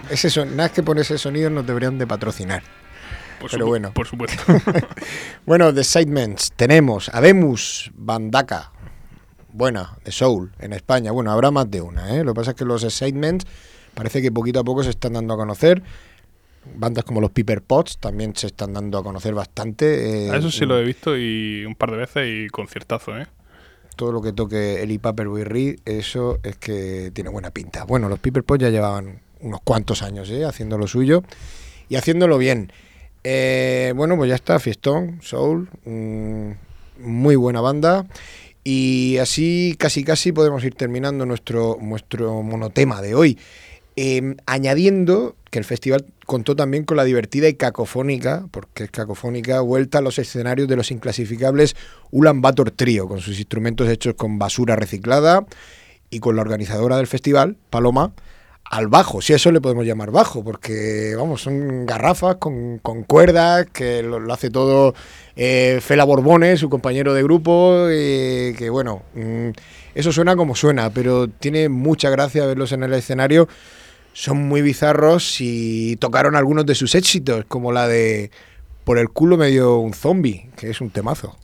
Ese 0.09 0.31
son, 0.31 0.55
nada 0.55 0.69
que 0.69 0.81
por 0.81 0.97
ese 0.97 1.19
sonido 1.19 1.51
nos 1.51 1.67
deberían 1.67 1.99
de 1.99 2.07
patrocinar. 2.07 2.63
Pero 3.51 3.67
bueno. 3.67 3.93
Por 3.93 4.07
supuesto. 4.07 4.41
bueno, 5.45 5.71
The 5.71 5.83
Sidements. 5.83 6.53
Tenemos 6.55 7.11
a 7.13 7.21
Demus 7.21 7.91
Bandaka. 7.93 8.71
Buena, 9.53 9.99
de 10.03 10.11
Soul, 10.11 10.53
en 10.57 10.73
España. 10.73 11.11
Bueno, 11.11 11.31
habrá 11.31 11.51
más 11.51 11.69
de 11.69 11.81
una, 11.81 12.15
¿eh? 12.15 12.23
Lo 12.23 12.33
que 12.33 12.39
pasa 12.39 12.51
es 12.51 12.57
que 12.57 12.65
los 12.65 12.83
Excitements 12.83 13.45
parece 13.93 14.23
que 14.23 14.31
poquito 14.31 14.59
a 14.59 14.63
poco 14.63 14.81
se 14.81 14.89
están 14.89 15.13
dando 15.13 15.35
a 15.35 15.37
conocer 15.37 15.83
bandas 16.75 17.03
como 17.03 17.21
los 17.21 17.31
Piper 17.31 17.61
Pots 17.61 17.97
también 17.97 18.35
se 18.35 18.47
están 18.47 18.73
dando 18.73 18.97
a 18.97 19.03
conocer 19.03 19.33
bastante. 19.33 20.27
Eh, 20.27 20.37
eso 20.37 20.51
sí 20.51 20.65
lo 20.65 20.79
he 20.79 20.83
visto 20.83 21.17
y 21.17 21.65
un 21.65 21.75
par 21.75 21.91
de 21.91 21.97
veces 21.97 22.27
y 22.27 22.47
conciertazo, 22.49 23.17
¿eh? 23.17 23.27
Todo 23.95 24.11
lo 24.11 24.21
que 24.21 24.33
toque 24.33 24.81
Eli 24.83 24.97
Paperboy 24.97 25.43
Reed, 25.43 25.79
eso 25.85 26.39
es 26.43 26.57
que 26.57 27.11
tiene 27.13 27.29
buena 27.29 27.51
pinta. 27.51 27.85
Bueno, 27.85 28.09
los 28.09 28.19
Piper 28.19 28.43
Pots 28.43 28.61
ya 28.63 28.69
llevaban 28.69 29.21
unos 29.39 29.61
cuantos 29.63 30.01
años 30.01 30.29
¿eh? 30.29 30.43
haciendo 30.43 30.77
lo 30.77 30.87
suyo 30.87 31.23
y 31.87 31.95
haciéndolo 31.95 32.37
bien. 32.37 32.71
Eh, 33.23 33.93
bueno, 33.95 34.17
pues 34.17 34.29
ya 34.29 34.35
está, 34.35 34.59
Fiestón, 34.59 35.19
Soul, 35.21 35.69
mm, 35.85 36.51
muy 36.99 37.35
buena 37.35 37.61
banda. 37.61 38.05
Y 38.63 39.17
así 39.17 39.75
casi 39.77 40.03
casi 40.03 40.31
podemos 40.31 40.63
ir 40.63 40.73
terminando 40.73 41.25
nuestro, 41.25 41.77
nuestro 41.79 42.41
monotema 42.41 43.01
de 43.01 43.15
hoy. 43.15 43.37
Em, 43.97 44.35
añadiendo 44.45 45.37
que 45.49 45.59
el 45.59 45.63
festival 45.63 46.05
contó 46.25 46.53
también 46.55 46.83
con 46.83 46.97
la 46.97 47.05
divertida 47.05 47.47
y 47.47 47.53
cacofónica, 47.53 48.45
porque 48.51 48.85
es 48.85 48.91
cacofónica, 48.91 49.61
vuelta 49.61 49.99
a 49.99 50.01
los 50.01 50.19
escenarios 50.19 50.67
de 50.67 50.75
los 50.75 50.91
inclasificables 50.91 51.77
Ulan 52.11 52.41
Bator 52.41 52.71
Trio, 52.71 53.07
con 53.07 53.21
sus 53.21 53.39
instrumentos 53.39 53.87
hechos 53.87 54.15
con 54.15 54.37
basura 54.37 54.75
reciclada 54.75 55.45
y 56.09 56.19
con 56.19 56.35
la 56.35 56.41
organizadora 56.41 56.97
del 56.97 57.07
festival, 57.07 57.55
Paloma, 57.69 58.11
al 58.65 58.87
bajo, 58.87 59.21
si 59.21 59.31
eso 59.31 59.49
le 59.51 59.61
podemos 59.61 59.85
llamar 59.85 60.11
bajo, 60.11 60.43
porque 60.43 61.13
vamos, 61.15 61.43
son 61.43 61.85
garrafas 61.85 62.35
con, 62.35 62.79
cuerdas, 63.07 63.67
que 63.71 64.03
lo, 64.03 64.33
hace 64.33 64.49
todo 64.49 64.93
eh, 65.37 65.79
Fela 65.81 66.03
Borbones, 66.03 66.59
su 66.59 66.69
compañero 66.69 67.13
de 67.13 67.23
grupo, 67.23 67.87
y 67.89 68.53
que 68.55 68.69
bueno, 68.69 69.03
mm, 69.13 69.49
eso 69.93 70.11
suena 70.11 70.35
como 70.35 70.55
suena, 70.55 70.89
pero 70.89 71.29
tiene 71.29 71.69
mucha 71.69 72.09
gracia 72.09 72.45
verlos 72.45 72.73
en 72.73 72.83
el 72.83 72.93
escenario 72.93 73.47
son 74.15 74.47
muy 74.47 74.61
bizarros 74.61 75.41
y 75.41 75.97
tocaron 75.97 76.37
algunos 76.37 76.65
de 76.65 76.73
sus 76.73 76.95
éxitos, 76.95 77.43
como 77.49 77.73
la 77.73 77.85
de 77.87 78.31
Por 78.85 78.97
el 78.97 79.09
culo 79.09 79.35
me 79.35 79.47
dio 79.47 79.75
un 79.75 79.93
zombie, 79.93 80.49
que 80.55 80.69
es 80.69 80.79
un 80.79 80.89
temazo. 80.89 81.37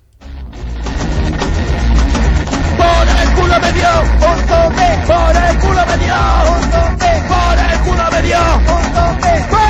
Por 2.78 3.08
el 3.10 3.30
culo 3.36 3.60
me 3.60 3.74
dio 3.74 3.90
un 4.02 4.40
zombie, 4.48 4.98
por 5.06 5.36
el 5.36 5.58
culo 5.60 5.86
me 5.86 5.98
dio 5.98 6.16
un 6.48 6.62
zombie, 6.72 7.22
por 7.28 7.60
el 7.60 7.80
culo 7.82 8.06
me 8.10 8.22
dio 8.22 8.40
un 8.40 8.84
zombie, 8.96 9.61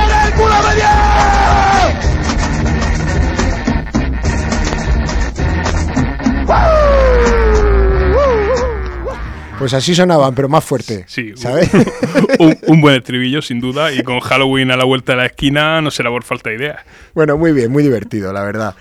Pues 9.62 9.76
así 9.76 9.94
sonaban, 9.94 10.34
pero 10.34 10.50
más 10.50 10.66
fuerte. 10.66 11.06
Sí, 11.08 11.34
¿sabes? 11.36 11.70
un, 12.68 12.82
buen 12.82 12.96
estribillo, 12.96 13.44
sin 13.44 13.60
duda, 13.60 13.94
y 13.94 14.02
con 14.02 14.20
Halloween 14.20 14.72
a 14.72 14.76
la 14.76 14.86
vuelta 14.86 15.12
de 15.12 15.20
la 15.20 15.28
esquina 15.28 15.80
no 15.84 15.92
será 15.92 16.10
por 16.10 16.24
falta 16.24 16.50
de 16.50 16.56
ideas. 16.56 16.80
Bueno, 17.14 17.38
muy 17.38 17.52
bien, 17.52 17.72
muy 17.72 17.84
divertido, 17.84 18.34
la 18.34 18.42
verdad. 18.42 18.74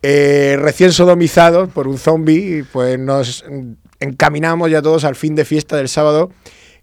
Eh, 0.00 0.56
recién 0.58 0.90
sodomizados 0.92 1.68
por 1.68 1.86
un 1.86 1.98
zombie, 1.98 2.64
pues 2.72 2.98
nos 2.98 3.44
encaminamos 4.00 4.70
ya 4.70 4.80
todos 4.80 5.04
al 5.04 5.16
fin 5.16 5.34
de 5.34 5.44
fiesta 5.44 5.76
del 5.76 5.90
sábado 5.90 6.30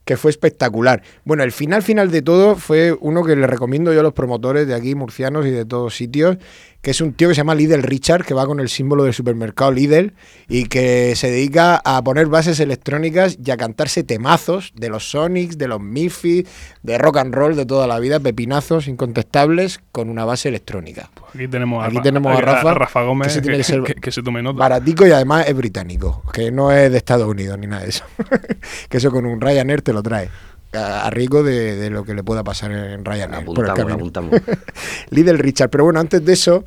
que 0.06 0.16
fue 0.16 0.30
espectacular. 0.30 1.02
Bueno, 1.26 1.44
el 1.44 1.52
final 1.52 1.82
final 1.82 2.12
de 2.12 2.22
todo 2.22 2.56
fue 2.56 2.96
uno 3.00 3.24
que 3.24 3.36
le 3.36 3.48
recomiendo 3.48 3.94
yo 3.94 4.02
a 4.02 4.04
los 4.04 4.14
promotores 4.14 4.68
de 4.68 4.76
aquí, 4.76 4.94
murcianos 4.94 5.48
y 5.48 5.52
de 5.52 5.66
todos 5.66 5.96
sitios, 5.96 6.38
que 6.82 6.92
es 6.92 7.02
un 7.02 7.14
tío 7.14 7.28
que 7.28 7.36
se 7.36 7.40
llama 7.40 7.56
Lidl 7.56 7.84
Richard, 7.84 8.24
que 8.24 8.34
va 8.34 8.46
con 8.46 8.60
el 8.60 8.70
símbolo 8.70 9.04
del 9.04 9.14
supermercado 9.14 9.72
Lidl 9.72 10.14
y 10.48 10.66
que 10.66 11.16
se 11.16 11.30
dedica 11.30 11.82
a 11.84 12.02
poner 12.04 12.28
bases 12.28 12.60
electrónicas 12.60 13.38
y 13.44 13.52
a 13.52 13.58
cantarse 13.58 14.04
temazos 14.04 14.72
de 14.76 14.90
los 14.90 15.10
Sonics, 15.10 15.58
de 15.58 15.68
los 15.68 15.82
Miffy, 15.82 16.48
de 16.84 16.98
rock 16.98 17.18
and 17.18 17.34
roll 17.34 17.56
de 17.56 17.66
toda 17.66 17.86
la 17.86 18.00
vida, 18.00 18.20
pepinazos 18.20 18.88
incontestables 18.88 19.82
con 19.92 20.10
una 20.10 20.24
base 20.24 20.48
electrónica. 20.48 21.10
Pues 21.14 21.36
aquí 21.36 21.48
tenemos, 21.48 21.86
aquí 21.86 21.98
a, 21.98 22.02
tenemos 22.02 22.38
a, 22.38 22.42
Rafa, 22.42 22.74
Rafa, 22.74 23.02
Gómez, 23.04 23.42
que 23.42 23.64
se, 23.64 23.84
que, 23.84 24.12
se 24.12 24.24
tome 24.24 24.42
nota. 24.42 24.60
Baratico 24.60 25.06
y 25.06 25.12
además 25.12 25.48
es 25.48 25.56
británico, 25.56 26.24
que 26.32 26.52
no 26.52 26.72
es 26.72 26.92
de 26.92 26.98
Estados 26.98 27.28
Unidos 27.28 27.60
ni 27.60 27.68
nada 27.68 27.84
de 27.84 27.90
eso. 27.90 28.06
que 28.90 28.98
eso 28.98 29.12
con 29.12 29.26
un 29.26 29.42
Ryanair 29.42 29.82
te 29.82 29.92
lo 29.92 30.02
trae 30.02 30.30
a, 30.74 31.10
riesgo 31.10 31.44
de, 31.44 31.90
lo 31.90 32.04
que 32.04 32.14
le 32.14 32.24
pueda 32.24 32.44
pasar 32.44 32.72
en 32.72 33.04
Ryanair. 33.06 33.44
Apuntamos, 33.44 33.92
apuntamos. 33.92 34.42
Lidl 35.10 35.38
Richard. 35.38 35.70
Pero 35.70 35.86
bueno, 35.86 36.00
antes 36.00 36.24
de 36.24 36.34
eso, 36.34 36.64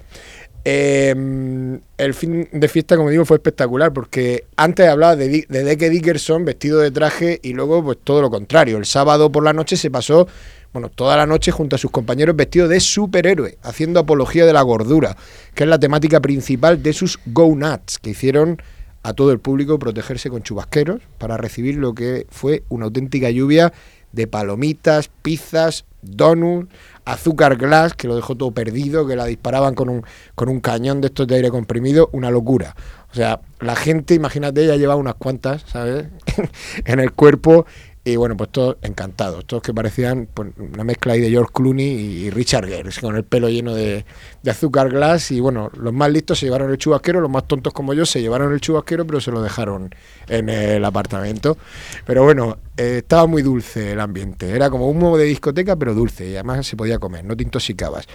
em, 0.65 1.81
el 1.99 2.15
fin 2.15 2.49
de 2.53 2.69
fiesta, 2.69 2.97
como 2.97 3.11
digo, 3.11 3.25
fue 3.25 3.37
espectacular 3.37 3.93
porque 3.93 4.45
antes 4.57 4.89
hablaba 4.89 5.17
de, 5.17 5.47
de 5.49 5.65
Deke 5.65 5.91
Dickerson 5.91 6.45
vestido 6.45 6.81
de 6.81 6.91
traje 6.91 7.41
y 7.43 7.53
luego 7.53 7.83
pues 7.85 7.99
todo 8.03 8.23
lo 8.23 8.31
contrario. 8.31 8.79
El 8.79 8.87
sábado 8.87 9.31
por 9.31 9.45
la 9.45 9.53
noche 9.53 9.77
se 9.77 9.91
pasó, 9.91 10.27
bueno, 10.73 10.89
toda 10.89 11.17
la 11.17 11.27
noche 11.27 11.53
junto 11.53 11.77
a 11.77 11.79
sus 11.79 11.91
compañeros 11.91 12.35
vestido 12.35 12.67
de 12.67 12.81
superhéroe, 12.81 13.59
haciendo 13.63 14.01
apología 14.01 14.47
de 14.47 14.53
la 14.53 14.63
gordura, 14.63 15.17
que 15.55 15.65
es 15.65 15.69
la 15.69 15.79
temática 15.79 16.21
principal 16.21 16.83
de 16.83 16.93
sus 16.93 17.19
Go 17.27 17.55
Nuts, 17.55 17.99
que 17.99 18.11
hicieron 18.11 18.61
a 19.03 19.13
todo 19.15 19.33
el 19.33 19.39
público 19.39 19.79
protegerse 19.79 20.31
con 20.31 20.43
chubasqueros 20.43 21.01
para 21.19 21.37
recibir 21.37 21.77
lo 21.77 21.95
que 21.95 22.27
fue 22.31 22.63
una 22.69 22.87
auténtica 22.87 23.31
lluvia 23.31 23.73
de 24.13 24.27
palomitas, 24.27 25.11
pizzas, 25.23 25.85
donuts, 26.03 26.69
azúcar 27.05 27.57
glass, 27.57 27.95
que 27.95 28.09
lo 28.09 28.17
dejó 28.17 28.37
todo 28.37 28.51
perdido, 28.53 29.07
que 29.07 29.17
la 29.17 29.25
disparaban 29.25 29.75
con 29.75 29.89
un, 29.89 30.05
con 30.35 30.49
un 30.49 30.61
cañón 30.61 31.01
de 31.01 31.09
estos 31.09 31.27
de 31.27 31.37
aire 31.37 31.51
comprimido, 31.51 32.11
una 32.13 32.31
locura. 32.31 32.77
O 33.11 33.15
sea, 33.15 33.41
la 33.61 33.77
gente, 33.77 34.15
imagínate, 34.15 34.67
ya 34.67 34.77
llevaba 34.77 35.01
unas 35.01 35.15
cuantas, 35.15 35.63
¿sabes? 35.67 36.07
en 36.85 37.01
el 37.01 37.13
cuerpo 37.13 37.67
y 38.05 38.17
bueno, 38.17 38.37
pues 38.37 38.51
todos 38.51 38.79
encantados, 38.83 39.45
todos 39.45 39.63
que 39.63 39.73
parecían 39.73 40.27
pues, 40.33 40.51
una 40.59 40.83
mezcla 40.83 41.13
ahí 41.13 41.21
de 41.21 41.31
George 41.31 41.53
Clooney 41.55 41.87
y 41.87 42.31
Richard 42.31 42.67
Gere, 42.67 42.91
con 43.01 43.15
el 43.15 43.23
pelo 43.23 43.49
lleno 43.49 43.75
de, 43.75 44.05
azúcar 44.45 44.91
glass. 44.91 45.31
Y 45.31 45.39
bueno, 45.39 45.71
los 45.77 45.93
más 45.93 46.11
listos 46.11 46.41
se 46.41 46.47
llevaron 46.47 46.71
el 46.73 46.79
chubasquero, 46.79 47.21
los 47.21 47.31
más 47.31 47.47
tontos 47.47 47.73
como 47.73 47.95
yo 47.95 48.05
se 48.05 48.21
llevaron 48.21 48.53
el 48.53 48.61
chubasquero, 48.61 49.07
pero 49.07 49.21
se 49.21 49.31
lo 49.31 49.41
dejaron 49.41 49.95
en 50.27 50.49
el 50.49 50.85
apartamento. 50.85 51.57
Pero 52.05 52.25
bueno, 52.25 52.59
eh, 52.77 52.99
estaba 52.99 53.29
muy 53.29 53.43
dulce 53.43 53.93
el 53.93 54.01
ambiente, 54.01 54.51
era 54.51 54.69
como 54.69 54.89
un 54.89 54.99
modo 54.99 55.17
de 55.19 55.25
discoteca, 55.27 55.77
pero 55.77 55.95
dulce, 55.95 56.29
y 56.29 56.35
además 56.35 56.67
se 56.67 56.77
podía 56.77 56.99
comer, 56.99 57.25
no 57.25 57.37
te 57.37 57.45
intoxicabas. 57.45 58.09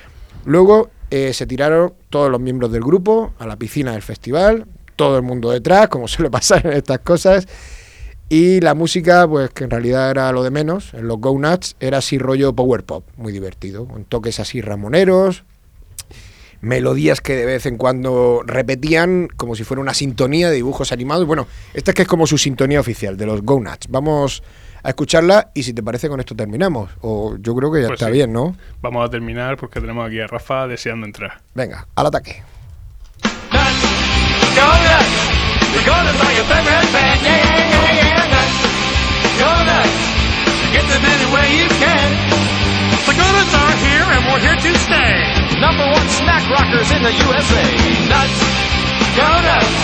Luego 0.43 0.89
eh, 1.11 1.31
se 1.33 1.47
tiraron 1.47 1.93
todos 2.09 2.29
los 2.29 2.41
miembros 2.41 2.73
del 2.73 2.81
grupo 2.81 3.33
a 3.39 3.47
la 3.47 3.55
piscina 3.55 3.93
del 3.93 4.01
festival, 4.01 4.65
todo 4.97 5.15
el 5.15 5.23
mundo 5.23 5.49
detrás, 5.49 5.87
como 5.87 6.07
suele 6.09 6.29
pasar 6.29 6.67
en 6.67 6.73
estas 6.73 6.99
cosas. 6.99 7.47
Y 8.29 8.59
la 8.59 8.73
música, 8.73 9.25
pues 9.27 9.51
que 9.51 9.63
en 9.63 9.69
realidad 9.69 10.11
era 10.11 10.31
lo 10.33 10.43
de 10.43 10.51
menos, 10.51 10.93
en 10.93 11.07
los 11.07 11.17
Go 11.19 11.37
Nuts 11.39 11.77
era 11.79 11.99
así 11.99 12.17
rollo 12.17 12.53
power 12.53 12.83
pop, 12.83 13.05
muy 13.15 13.31
divertido, 13.31 13.87
con 13.87 14.03
toques 14.03 14.41
así 14.41 14.59
ramoneros, 14.59 15.45
melodías 16.59 17.21
que 17.21 17.35
de 17.35 17.45
vez 17.45 17.65
en 17.65 17.77
cuando 17.77 18.43
repetían 18.45 19.29
como 19.37 19.55
si 19.55 19.63
fuera 19.63 19.79
una 19.79 19.93
sintonía 19.93 20.49
de 20.49 20.55
dibujos 20.55 20.91
animados. 20.91 21.25
Bueno, 21.25 21.47
esta 21.73 21.91
es 21.91 21.95
que 21.95 22.01
es 22.01 22.07
como 22.07 22.27
su 22.27 22.37
sintonía 22.37 22.81
oficial 22.81 23.15
de 23.15 23.25
los 23.25 23.43
Go 23.43 23.61
Nuts. 23.61 23.87
Vamos 23.89 24.43
a 24.83 24.89
escucharla 24.89 25.51
y 25.53 25.63
si 25.63 25.73
te 25.73 25.81
parece 25.81 26.09
con 26.09 26.19
esto 26.19 26.35
terminamos. 26.35 26.91
O 27.01 27.37
yo 27.39 27.55
creo 27.55 27.71
que 27.71 27.81
ya 27.81 27.87
pues 27.87 28.01
está 28.01 28.11
bien, 28.11 28.33
¿no? 28.33 28.57
Vamos 28.81 29.05
a 29.05 29.09
terminar 29.09 29.55
porque 29.55 29.79
tenemos 29.79 30.05
aquí 30.05 30.19
a 30.19 30.27
Rafa 30.27 30.67
deseando 30.67 31.05
entrar. 31.05 31.39
Venga, 31.55 31.87
al 31.95 32.07
ataque. 32.07 32.43
Number 45.57 45.89
one 45.89 46.07
snack 46.09 46.45
rockers 46.53 46.89
in 46.93 47.01
the 47.01 47.09
USA. 47.09 47.65
Nuts, 48.05 48.37
go 49.17 49.25
nuts. 49.25 49.77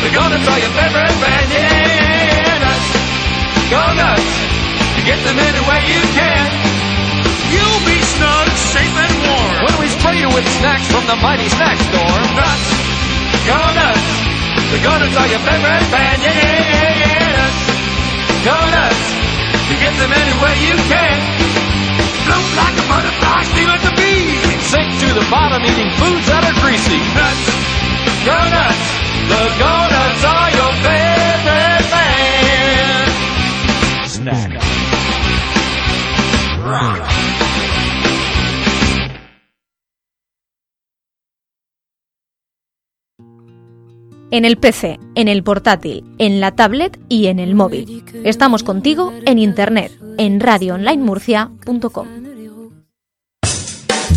The 0.00 0.10
Gooders 0.16 0.46
are 0.48 0.60
your 0.64 0.72
favorite 0.72 1.16
band. 1.20 1.48
Yeah, 1.52 2.56
nuts, 2.64 2.88
go 3.68 3.84
nuts. 4.00 4.28
You 4.96 5.02
get 5.04 5.20
them 5.20 5.36
any 5.36 5.60
way 5.68 5.80
you 5.92 6.02
can. 6.16 6.44
You'll 7.52 7.84
be 7.84 8.00
snug, 8.00 8.48
safe 8.72 8.96
and 8.96 9.14
warm. 9.20 9.52
When 9.68 9.76
we 9.76 9.86
spray 9.92 10.24
you 10.24 10.28
with 10.32 10.48
snacks 10.56 10.88
from 10.88 11.04
the 11.04 11.16
mighty 11.20 11.52
snack 11.52 11.76
store. 11.84 12.20
Nuts, 12.40 12.66
go 13.44 13.60
nuts. 13.76 14.06
The 14.72 14.80
Gooders 14.80 15.14
are 15.20 15.28
your 15.28 15.42
favorite 15.44 15.86
band. 15.92 16.18
Yeah, 16.24 17.28
nuts, 17.36 17.60
go 18.40 18.56
nuts. 18.56 19.04
You 19.68 19.76
get 19.84 19.92
them 20.00 20.12
any 20.16 20.34
way 20.40 20.54
you 20.64 20.76
can. 20.88 21.69
Float 22.30 22.54
like 22.54 22.78
a 22.78 22.86
butterfly, 22.86 23.42
sting 23.42 23.66
like 23.66 23.82
a 23.82 23.94
bee. 23.98 24.38
Sink 24.70 24.86
to 25.02 25.08
the 25.18 25.26
bottom, 25.30 25.62
eating 25.66 25.90
foods 25.98 26.26
that 26.30 26.44
are 26.46 26.54
greasy. 26.62 27.02
Nuts, 27.18 27.42
go 28.22 28.38
nuts. 28.54 28.86
The 29.30 29.50
go 29.58 29.74
nuts 29.90 30.22
are 30.30 30.50
your 30.54 30.72
favorite 30.86 31.90
band. 31.90 33.10
Snack. 34.06 34.62
Rock. 36.64 37.09
En 44.30 44.44
el 44.44 44.56
PC, 44.56 44.98
en 45.14 45.28
el 45.28 45.42
portátil, 45.42 46.04
en 46.18 46.40
la 46.40 46.52
tablet 46.52 46.98
y 47.08 47.26
en 47.26 47.38
el 47.38 47.54
móvil. 47.54 48.04
Estamos 48.24 48.62
contigo 48.62 49.12
en 49.26 49.38
Internet, 49.38 49.92
en 50.18 50.40
radioonlinemurcia.com. 50.40 52.08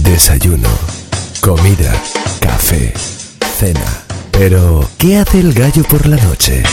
Desayuno, 0.03 0.69
comida, 1.41 1.93
café, 2.39 2.93
cena. 3.57 4.03
Pero, 4.31 4.87
¿qué 4.97 5.17
hace 5.17 5.39
el 5.39 5.53
gallo 5.53 5.83
por 5.83 6.07
la 6.07 6.17
noche? 6.17 6.63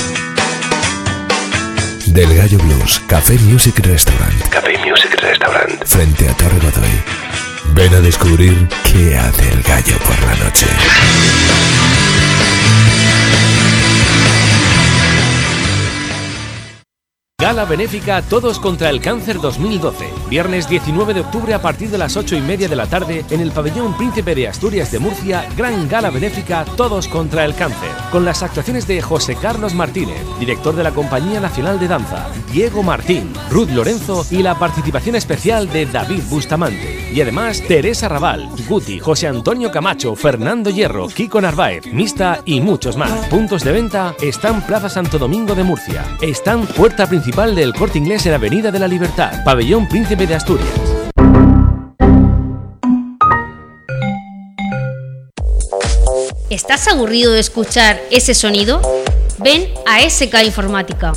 Del 2.06 2.34
Gallo 2.34 2.58
Blues, 2.58 3.00
Café 3.06 3.38
Music 3.38 3.78
Restaurant. 3.86 4.48
Café 4.48 4.76
Music 4.78 5.14
Restaurant. 5.20 5.84
Frente 5.84 6.28
a 6.28 6.34
Torre 6.34 6.58
Godoy. 6.58 6.90
Ven 7.74 7.94
a 7.94 8.00
descubrir 8.00 8.66
qué 8.90 9.16
hace 9.16 9.48
el 9.48 9.62
gallo 9.62 9.96
por 9.98 10.20
la 10.26 10.34
noche. 10.44 10.66
Gala 17.40 17.64
benéfica 17.64 18.20
Todos 18.20 18.58
contra 18.58 18.90
el 18.90 19.00
Cáncer 19.00 19.40
2012. 19.40 20.10
Viernes 20.28 20.68
19 20.68 21.14
de 21.14 21.20
octubre 21.20 21.54
a 21.54 21.62
partir 21.62 21.88
de 21.88 21.96
las 21.96 22.18
8 22.18 22.36
y 22.36 22.42
media 22.42 22.68
de 22.68 22.76
la 22.76 22.86
tarde 22.86 23.24
en 23.30 23.40
el 23.40 23.50
Pabellón 23.50 23.96
Príncipe 23.96 24.34
de 24.34 24.46
Asturias 24.46 24.92
de 24.92 24.98
Murcia, 24.98 25.48
gran 25.56 25.88
gala 25.88 26.10
benéfica 26.10 26.66
Todos 26.76 27.08
contra 27.08 27.46
el 27.46 27.54
Cáncer. 27.54 27.88
Con 28.12 28.26
las 28.26 28.42
actuaciones 28.42 28.86
de 28.86 29.00
José 29.00 29.36
Carlos 29.36 29.72
Martínez, 29.72 30.22
director 30.38 30.76
de 30.76 30.82
la 30.82 30.90
Compañía 30.90 31.40
Nacional 31.40 31.80
de 31.80 31.88
Danza, 31.88 32.28
Diego 32.52 32.82
Martín, 32.82 33.32
Ruth 33.48 33.70
Lorenzo 33.70 34.26
y 34.30 34.42
la 34.42 34.58
participación 34.58 35.16
especial 35.16 35.70
de 35.70 35.86
David 35.86 36.24
Bustamante. 36.28 37.08
Y 37.10 37.22
además 37.22 37.62
Teresa 37.66 38.10
Raval, 38.10 38.50
Guti, 38.68 39.00
José 39.00 39.28
Antonio 39.28 39.70
Camacho, 39.70 40.14
Fernando 40.14 40.68
Hierro, 40.68 41.08
Kiko 41.08 41.40
Narváez, 41.40 41.86
Mista 41.86 42.42
y 42.44 42.60
muchos 42.60 42.98
más. 42.98 43.10
Puntos 43.28 43.64
de 43.64 43.72
venta 43.72 44.14
están 44.20 44.64
Plaza 44.66 44.90
Santo 44.90 45.18
Domingo 45.18 45.54
de 45.54 45.64
Murcia. 45.64 46.04
Están 46.20 46.66
Puerta 46.66 47.06
Principal 47.06 47.29
del 47.30 47.72
Corte 47.74 47.96
Inglés 47.96 48.26
en 48.26 48.34
Avenida 48.34 48.72
de 48.72 48.78
la 48.80 48.88
Libertad, 48.88 49.44
Pabellón 49.44 49.88
Príncipe 49.88 50.26
de 50.26 50.34
Asturias. 50.34 50.68
¿Estás 56.50 56.88
aburrido 56.88 57.32
de 57.32 57.38
escuchar 57.38 58.00
ese 58.10 58.34
sonido? 58.34 58.82
Ven 59.38 59.72
a 59.86 60.00
SK 60.00 60.44
Informática. 60.44 61.12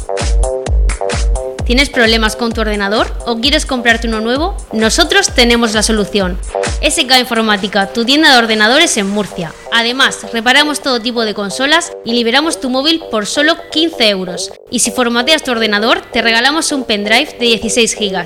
¿Tienes 1.66 1.89
problemas 1.89 2.36
con 2.36 2.51
tu 2.51 2.61
ordenador 2.61 3.07
o 3.26 3.38
quieres 3.38 3.66
comprarte 3.66 4.07
uno 4.07 4.20
nuevo? 4.20 4.57
Nosotros 4.74 5.34
tenemos 5.34 5.74
la 5.74 5.82
solución. 5.82 6.38
SK 6.82 7.20
Informática, 7.20 7.88
tu 7.88 8.03
tienda 8.03 8.32
de 8.32 8.38
ordenadores 8.38 8.97
en 8.97 9.09
Murcia. 9.09 9.53
Además, 9.72 10.26
reparamos 10.34 10.82
todo 10.82 10.99
tipo 10.99 11.24
de 11.24 11.34
consolas 11.34 11.93
y 12.03 12.14
liberamos 12.14 12.59
tu 12.59 12.70
móvil 12.70 13.01
por 13.09 13.26
solo 13.26 13.55
15 13.72 14.09
euros. 14.09 14.51
Y 14.70 14.80
si 14.80 14.91
formateas 14.91 15.43
tu 15.43 15.51
ordenador, 15.51 16.01
te 16.11 16.22
regalamos 16.22 16.72
un 16.74 16.84
pendrive 16.84 17.38
de 17.39 17.45
16 17.45 17.95
GB. 17.97 18.24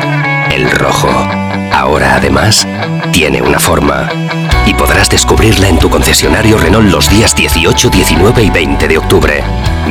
el 0.51 0.71
rojo. 0.71 1.11
Ahora 1.71 2.15
además 2.15 2.67
tiene 3.13 3.43
una 3.43 3.59
forma. 3.59 4.09
Y 4.69 4.75
podrás 4.75 5.09
descubrirla 5.09 5.67
en 5.71 5.79
tu 5.79 5.89
concesionario 5.89 6.59
Renault 6.59 6.91
los 6.91 7.09
días 7.09 7.35
18, 7.35 7.89
19 7.89 8.43
y 8.43 8.51
20 8.51 8.87
de 8.87 8.99
octubre. 8.99 9.43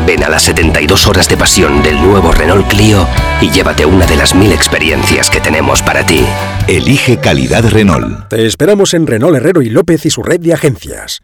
Ven 0.06 0.24
a 0.24 0.30
las 0.30 0.44
72 0.44 1.08
horas 1.08 1.28
de 1.28 1.36
pasión 1.36 1.82
del 1.82 2.00
nuevo 2.00 2.32
Renault 2.32 2.68
Clio 2.68 3.08
y 3.42 3.50
llévate 3.50 3.88
una 3.88 4.06
de 4.06 4.16
las 4.16 4.36
mil 4.36 4.52
experiencias 4.52 5.32
que 5.32 5.42
tenemos 5.42 5.82
para 5.82 6.06
ti. 6.06 6.24
Elige 6.68 7.18
calidad 7.18 7.68
Renault. 7.68 8.28
Te 8.30 8.46
esperamos 8.46 8.94
en 8.94 9.08
Renault 9.08 9.38
Herrero 9.38 9.64
y 9.64 9.72
López 9.72 10.06
y 10.06 10.12
su 10.12 10.22
red 10.22 10.40
de 10.42 10.54
agencias. 10.54 11.22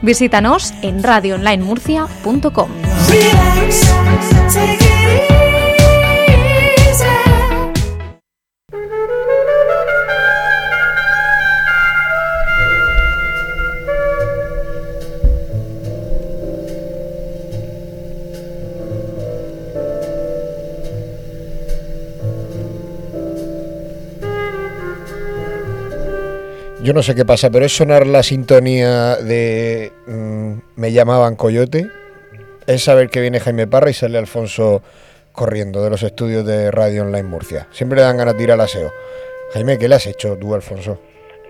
Visítanos 0.00 0.74
en 0.82 1.02
radioonlinemurcia.com. 1.02 2.70
Yo 26.94 26.98
no 26.98 27.02
sé 27.02 27.16
qué 27.16 27.24
pasa, 27.24 27.50
pero 27.50 27.64
es 27.64 27.76
sonar 27.76 28.06
la 28.06 28.22
sintonía 28.22 29.16
de 29.16 29.90
mm, 30.06 30.52
Me 30.76 30.92
llamaban 30.92 31.34
Coyote. 31.34 31.88
Es 32.68 32.84
saber 32.84 33.08
que 33.10 33.20
viene 33.20 33.40
Jaime 33.40 33.66
Parra 33.66 33.90
y 33.90 33.94
sale 33.94 34.16
Alfonso 34.16 34.80
corriendo 35.32 35.82
de 35.82 35.90
los 35.90 36.04
estudios 36.04 36.46
de 36.46 36.70
Radio 36.70 37.02
Online 37.02 37.24
Murcia. 37.24 37.66
Siempre 37.72 37.96
le 37.96 38.02
dan 38.02 38.16
ganas 38.16 38.34
de 38.34 38.38
tirar 38.38 38.54
al 38.54 38.66
aseo. 38.66 38.92
Jaime, 39.54 39.76
¿qué 39.76 39.88
le 39.88 39.96
has 39.96 40.06
hecho 40.06 40.38
tú, 40.38 40.54
Alfonso? 40.54 41.00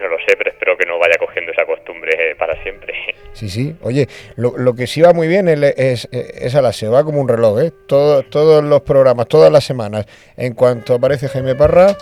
No 0.01 0.09
lo 0.09 0.17
sé, 0.21 0.35
pero 0.39 0.49
espero 0.49 0.79
que 0.79 0.87
no 0.87 0.99
vaya 0.99 1.19
cogiendo 1.19 1.53
esa 1.53 1.67
costumbre 1.67 2.35
para 2.39 2.57
siempre. 2.63 2.95
Sí, 3.35 3.49
sí. 3.51 3.77
Oye, 3.83 4.07
lo, 4.37 4.75
que 4.77 4.87
sí 4.87 5.03
va 5.03 5.13
muy 5.13 5.27
bien 5.27 5.49
es, 5.49 6.09
es, 6.13 6.55
al 6.55 6.67
aseo, 6.67 6.93
va 6.93 7.03
como 7.03 7.21
un 7.21 7.29
reloj, 7.29 7.61
¿eh? 7.61 7.73
Todo, 7.89 8.23
todos 8.23 8.63
los 8.63 8.83
programas, 8.83 9.27
todas 9.27 9.51
las 9.51 9.65
semanas, 9.65 10.07
en 10.37 10.55
cuanto 10.55 10.95
aparece 10.95 11.27
Jaime 11.27 11.57
Parra, 11.57 11.97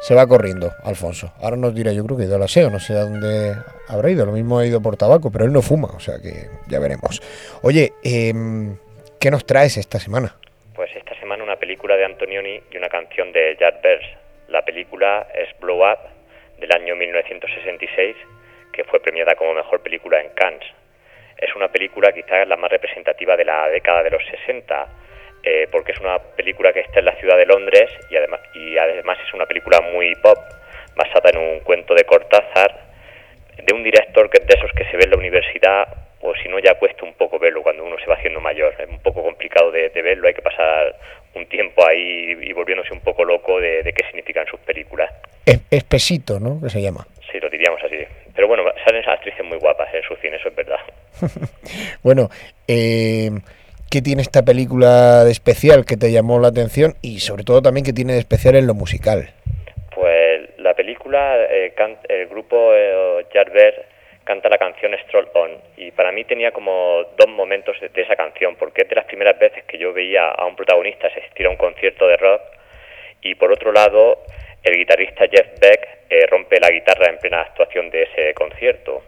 se 0.00 0.14
va 0.14 0.26
corriendo, 0.26 0.72
Alfonso. 0.82 1.32
Ahora 1.40 1.56
nos 1.56 1.74
dirá, 1.74 1.92
yo 1.92 2.04
creo 2.04 2.16
que 2.16 2.24
ha 2.24 2.26
ido 2.26 2.36
al 2.36 2.42
aseo, 2.42 2.70
no 2.70 2.80
sé 2.80 2.94
a 2.94 3.02
dónde 3.02 3.54
habrá 3.86 4.10
ido. 4.10 4.24
Lo 4.24 4.32
mismo 4.32 4.58
ha 4.58 4.66
ido 4.66 4.80
por 4.80 4.96
tabaco, 4.96 5.30
pero 5.30 5.44
él 5.44 5.52
no 5.52 5.60
fuma, 5.60 5.88
o 5.88 6.00
sea 6.00 6.16
que 6.20 6.48
ya 6.68 6.80
veremos. 6.80 7.20
Oye, 7.62 7.92
em, 8.02 8.76
¿qué 9.20 9.30
nos 9.30 9.44
traes 9.44 9.76
esta 9.76 9.98
semana? 9.98 10.34
Pues 10.74 10.90
esta 10.96 11.14
semana 11.20 11.44
una 11.44 11.56
película 11.56 11.96
de 11.96 12.06
Antonioni 12.06 12.62
y 12.72 12.76
una 12.78 12.88
canción 12.88 13.30
de 13.32 13.56
Jack 13.60 13.82
Bers. 13.82 14.06
La 14.48 14.64
película 14.64 15.28
es 15.34 15.48
Blow 15.60 15.78
Up, 15.78 15.98
del 16.58 16.72
año 16.72 16.96
1966, 16.96 18.16
que 18.72 18.84
fue 18.84 19.00
premiada 19.00 19.34
como 19.34 19.52
mejor 19.52 19.82
película 19.82 20.20
en 20.20 20.30
Cannes. 20.30 20.64
Es 21.36 21.54
una 21.54 21.68
película 21.68 22.12
quizás 22.12 22.48
la 22.48 22.56
más 22.56 22.70
representativa 22.70 23.36
de 23.36 23.44
la 23.44 23.68
década 23.68 24.02
de 24.02 24.10
los 24.10 24.22
60 24.26 24.88
eh, 25.42 25.68
porque 25.70 25.92
es 25.92 26.00
una 26.00 26.18
película 26.18 26.72
que 26.72 26.80
está 26.80 26.98
en 26.98 27.06
la 27.06 27.16
ciudad 27.16 27.36
de 27.36 27.46
Londres 27.46 27.90
y 28.10 28.16
además, 28.16 28.40
y 28.54 28.76
además 28.76 29.18
es 29.26 29.32
una 29.32 29.46
película 29.46 29.80
muy 29.80 30.14
pop, 30.16 30.38
basada 30.94 31.30
en 31.30 31.38
un 31.38 31.60
cuento 31.60 31.94
de 31.94 32.04
Cortázar, 32.04 32.90
de 33.56 33.74
un 33.74 33.82
director 33.82 34.28
que 34.28 34.38
es 34.38 34.46
de 34.46 34.54
esos 34.54 34.70
que 34.72 34.84
se 34.84 34.96
ve 34.96 35.04
en 35.04 35.10
la 35.10 35.16
universidad, 35.16 35.88
o 36.20 36.34
si 36.34 36.48
no 36.48 36.58
ya 36.58 36.74
cuesta 36.74 37.04
un 37.04 37.14
poco 37.14 37.38
verlo 37.38 37.62
cuando 37.62 37.84
uno 37.84 37.96
se 37.98 38.06
va 38.06 38.16
haciendo 38.16 38.40
mayor. 38.40 38.74
Es 38.78 38.88
un 38.88 39.00
poco 39.00 39.22
complicado 39.22 39.70
de, 39.70 39.88
verlo, 39.88 40.28
hay 40.28 40.34
que 40.34 40.42
pasar 40.42 40.94
un 41.34 41.46
tiempo 41.46 41.86
ahí 41.86 42.36
y 42.42 42.52
volviéndose 42.52 42.92
un 42.92 43.00
poco 43.00 43.24
loco 43.24 43.58
de, 43.58 43.82
qué 43.96 44.04
significan 44.06 44.46
sus 44.46 44.60
películas. 44.60 45.10
Es, 45.46 45.60
espesito, 45.70 46.38
¿no? 46.38 46.60
Que 46.60 46.68
se 46.68 46.82
llama. 46.82 47.06
Sí, 47.32 47.40
lo 47.40 47.48
diríamos 47.48 47.82
así. 47.82 47.96
Pero 48.34 48.48
bueno, 48.48 48.64
salen 48.84 49.00
esas 49.00 49.14
actrices 49.14 49.44
muy 49.46 49.56
guapas 49.58 49.88
en 49.94 50.02
su 50.02 50.14
cine, 50.16 50.36
eso 50.36 50.48
es 50.48 50.54
verdad. 50.54 50.80
bueno, 52.02 52.28
eh 52.68 53.30
¿Qué 53.90 54.02
tiene 54.02 54.22
esta 54.22 54.44
película 54.44 55.24
de 55.24 55.32
especial 55.32 55.84
que 55.84 55.96
te 55.96 56.12
llamó 56.12 56.38
la 56.38 56.46
atención 56.46 56.94
y 57.02 57.18
sobre 57.18 57.42
todo 57.42 57.60
también 57.60 57.84
qué 57.84 57.92
tiene 57.92 58.12
de 58.12 58.20
especial 58.20 58.54
en 58.54 58.68
lo 58.68 58.74
musical? 58.74 59.30
Pues 59.92 60.48
la 60.58 60.74
película, 60.74 61.36
eh, 61.50 61.74
el 62.08 62.28
grupo 62.28 62.70
eh, 62.72 63.26
canta 64.22 64.48
la 64.48 64.58
canción 64.58 64.92
Stroll 65.08 65.26
On 65.34 65.50
y 65.76 65.90
para 65.90 66.12
mí 66.12 66.22
tenía 66.22 66.52
como 66.52 67.02
dos 67.18 67.28
momentos 67.30 67.74
de, 67.80 67.90
esa 68.00 68.14
canción 68.14 68.54
porque 68.54 68.82
es 68.82 68.88
de 68.88 68.94
las 68.94 69.06
primeras 69.06 69.36
veces 69.40 69.64
que 69.64 69.76
yo 69.76 69.92
veía 69.92 70.28
a 70.28 70.46
un 70.46 70.54
protagonista 70.54 71.08
asistir 71.08 71.46
a 71.46 71.50
un 71.50 71.56
concierto 71.56 72.06
de 72.06 72.16
rock 72.16 72.42
y 73.22 73.34
por 73.34 73.50
otro 73.50 73.72
lado 73.72 74.22
el 74.62 74.76
guitarrista 74.76 75.24
Jeff 75.26 75.58
Beck 75.58 75.88
eh, 76.10 76.26
rompe 76.30 76.60
la 76.60 76.70
guitarra 76.70 77.10
en 77.10 77.18
plena 77.18 77.40
actuación 77.40 77.90
de 77.90 78.04
ese 78.04 78.34
concierto. 78.34 79.02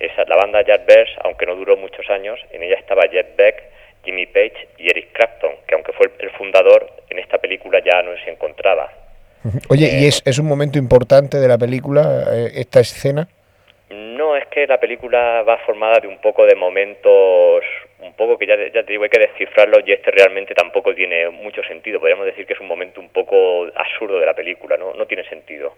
Esa, 0.00 0.24
la 0.24 0.36
banda 0.36 0.62
Bears, 0.62 1.10
aunque 1.22 1.44
no 1.44 1.54
duró 1.54 1.76
muchos 1.76 2.08
años, 2.08 2.40
en 2.50 2.62
ella 2.62 2.76
estaba 2.76 3.02
Jeff 3.10 3.26
Beck, 3.36 3.75
Jimmy 4.06 4.26
Page 4.26 4.68
y 4.78 4.88
Eric 4.88 5.12
Clapton, 5.12 5.50
que 5.66 5.74
aunque 5.74 5.92
fue 5.92 6.10
el 6.20 6.30
fundador, 6.30 6.86
en 7.10 7.18
esta 7.18 7.36
película 7.38 7.80
ya 7.84 8.00
no 8.02 8.12
se 8.24 8.30
encontraba. 8.30 8.90
Oye, 9.68 9.88
¿y 10.00 10.04
eh, 10.04 10.08
es, 10.08 10.22
es, 10.24 10.38
un 10.38 10.46
momento 10.46 10.78
importante 10.78 11.38
de 11.38 11.48
la 11.48 11.58
película, 11.58 12.24
eh, 12.32 12.52
esta 12.54 12.80
escena? 12.80 13.28
No, 13.90 14.36
es 14.36 14.46
que 14.46 14.66
la 14.66 14.80
película 14.80 15.42
va 15.42 15.58
formada 15.58 16.00
de 16.00 16.08
un 16.08 16.18
poco 16.18 16.44
de 16.44 16.56
momentos, 16.56 17.62
un 18.00 18.14
poco 18.14 18.36
que 18.38 18.46
ya, 18.46 18.56
ya 18.74 18.82
te 18.82 18.92
digo, 18.92 19.04
hay 19.04 19.10
que 19.10 19.20
descifrarlo 19.20 19.78
y 19.84 19.92
este 19.92 20.10
realmente 20.10 20.54
tampoco 20.54 20.94
tiene 20.94 21.28
mucho 21.30 21.62
sentido. 21.62 22.00
Podríamos 22.00 22.26
decir 22.26 22.46
que 22.46 22.54
es 22.54 22.60
un 22.60 22.66
momento 22.66 23.00
un 23.00 23.10
poco 23.10 23.66
absurdo 23.74 24.18
de 24.18 24.26
la 24.26 24.34
película, 24.34 24.76
no, 24.76 24.94
no 24.94 25.06
tiene 25.06 25.28
sentido. 25.28 25.74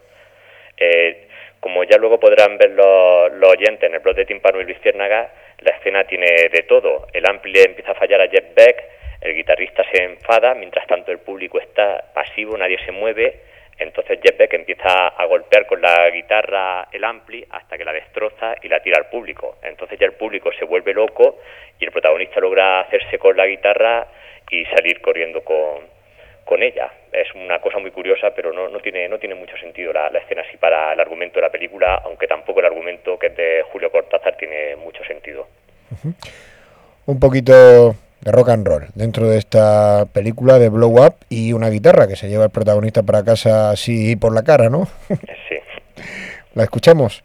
Eh, 0.78 1.26
como 1.60 1.84
ya 1.84 1.98
luego 1.98 2.18
podrán 2.20 2.56
ver 2.56 2.70
los, 2.70 3.32
los 3.32 3.50
oyentes 3.50 3.82
en 3.88 3.94
el 3.94 4.00
blog 4.00 4.14
de 4.14 4.24
Timpano 4.24 4.60
y 4.60 4.64
Luciérnaga, 4.64 5.30
la 5.58 5.72
escena 5.72 6.04
tiene 6.04 6.48
de 6.52 6.62
todo. 6.68 7.06
El 7.12 7.26
ampli 7.28 7.58
empieza 7.60 7.92
a 7.92 7.94
fallar 7.94 8.20
a 8.20 8.28
Jeff 8.28 8.54
Beck, 8.54 8.84
el 9.20 9.34
guitarrista 9.34 9.84
se 9.92 10.04
enfada, 10.04 10.54
mientras 10.54 10.86
tanto 10.86 11.10
el 11.10 11.18
público 11.18 11.58
está 11.58 12.04
pasivo, 12.14 12.56
nadie 12.56 12.78
se 12.84 12.92
mueve. 12.92 13.40
Entonces 13.78 14.18
Jeff 14.22 14.36
Beck 14.36 14.52
empieza 14.54 15.08
a 15.08 15.24
golpear 15.26 15.66
con 15.66 15.80
la 15.80 16.10
guitarra 16.10 16.88
el 16.92 17.04
ampli 17.04 17.44
hasta 17.50 17.78
que 17.78 17.84
la 17.84 17.92
destroza 17.92 18.56
y 18.62 18.68
la 18.68 18.80
tira 18.80 18.98
al 18.98 19.08
público. 19.08 19.58
Entonces 19.62 19.98
ya 19.98 20.06
el 20.06 20.14
público 20.14 20.50
se 20.58 20.64
vuelve 20.64 20.92
loco 20.92 21.38
y 21.78 21.84
el 21.84 21.92
protagonista 21.92 22.40
logra 22.40 22.80
hacerse 22.80 23.18
con 23.18 23.36
la 23.36 23.46
guitarra 23.46 24.08
y 24.50 24.64
salir 24.66 25.00
corriendo 25.00 25.42
con, 25.44 25.86
con 26.48 26.62
ella. 26.62 26.90
Es 27.12 27.28
una 27.34 27.60
cosa 27.60 27.78
muy 27.78 27.90
curiosa, 27.90 28.30
pero 28.34 28.52
no, 28.52 28.68
no, 28.68 28.80
tiene, 28.80 29.06
no 29.08 29.18
tiene 29.18 29.34
mucho 29.34 29.56
sentido 29.58 29.92
la, 29.92 30.08
escena 30.08 30.42
así 30.48 30.56
para 30.56 30.94
el 30.94 31.00
argumento 31.00 31.36
de 31.36 31.42
la 31.42 31.50
película, 31.50 32.00
aunque 32.04 32.26
tampoco 32.26 32.60
el 32.60 32.66
argumento 32.66 33.18
que 33.18 33.26
es 33.26 33.36
de 33.36 33.62
Julio 33.70 33.92
Cortázar 33.92 34.36
tiene 34.36 34.74
mucho 34.76 35.04
sentido. 35.04 35.46
un 37.06 37.20
poquito 37.20 37.94
de 38.20 38.32
rock 38.32 38.48
and 38.48 38.66
roll 38.66 38.86
dentro 38.94 39.28
de 39.28 39.38
esta 39.38 40.06
película 40.12 40.58
de 40.58 40.70
Blow 40.70 41.04
Up 41.04 41.16
y 41.28 41.52
una 41.52 41.68
guitarra 41.68 42.08
que 42.08 42.16
se 42.16 42.28
lleva 42.28 42.44
el 42.44 42.50
protagonista 42.50 43.02
para 43.02 43.22
casa 43.22 43.70
así 43.70 44.16
por 44.16 44.34
la 44.34 44.42
cara, 44.42 44.70
¿no? 44.70 44.88
Sí. 45.48 45.58
¿La 46.54 46.64
escuchamos? 46.64 47.22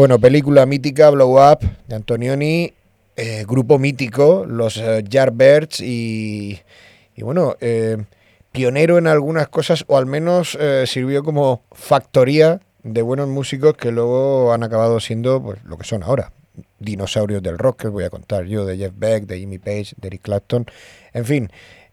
Bueno, 0.00 0.18
película 0.18 0.64
mítica, 0.64 1.10
Blow 1.10 1.32
Up, 1.32 1.58
de 1.86 1.94
Antonioni, 1.94 2.72
eh, 3.16 3.44
grupo 3.46 3.78
mítico, 3.78 4.46
los 4.48 4.78
eh, 4.78 5.04
Yardbirds 5.06 5.80
y, 5.80 6.58
y 7.14 7.22
bueno, 7.22 7.54
eh, 7.60 7.98
pionero 8.50 8.96
en 8.96 9.06
algunas 9.06 9.48
cosas, 9.48 9.84
o 9.88 9.98
al 9.98 10.06
menos 10.06 10.56
sirvió 10.86 11.22
como 11.22 11.64
factoría 11.72 12.62
de 12.82 13.02
buenos 13.02 13.28
músicos 13.28 13.74
que 13.74 13.92
luego 13.92 14.54
han 14.54 14.62
acabado 14.62 15.00
siendo 15.00 15.42
pues, 15.42 15.62
lo 15.64 15.76
que 15.76 15.84
son 15.84 16.02
ahora. 16.02 16.32
Dinosaurios 16.78 17.42
del 17.42 17.58
rock, 17.58 17.82
que 17.82 17.86
os 17.88 17.92
voy 17.92 18.04
a 18.04 18.10
contar 18.10 18.46
yo, 18.46 18.64
de 18.64 18.78
Jeff 18.78 18.94
Beck, 18.96 19.26
de 19.26 19.38
Jimmy 19.38 19.58
Page, 19.58 19.92
de 19.98 20.08
Eric 20.08 20.22
Clapton. 20.22 20.64
En 21.12 21.26
fin, 21.26 21.50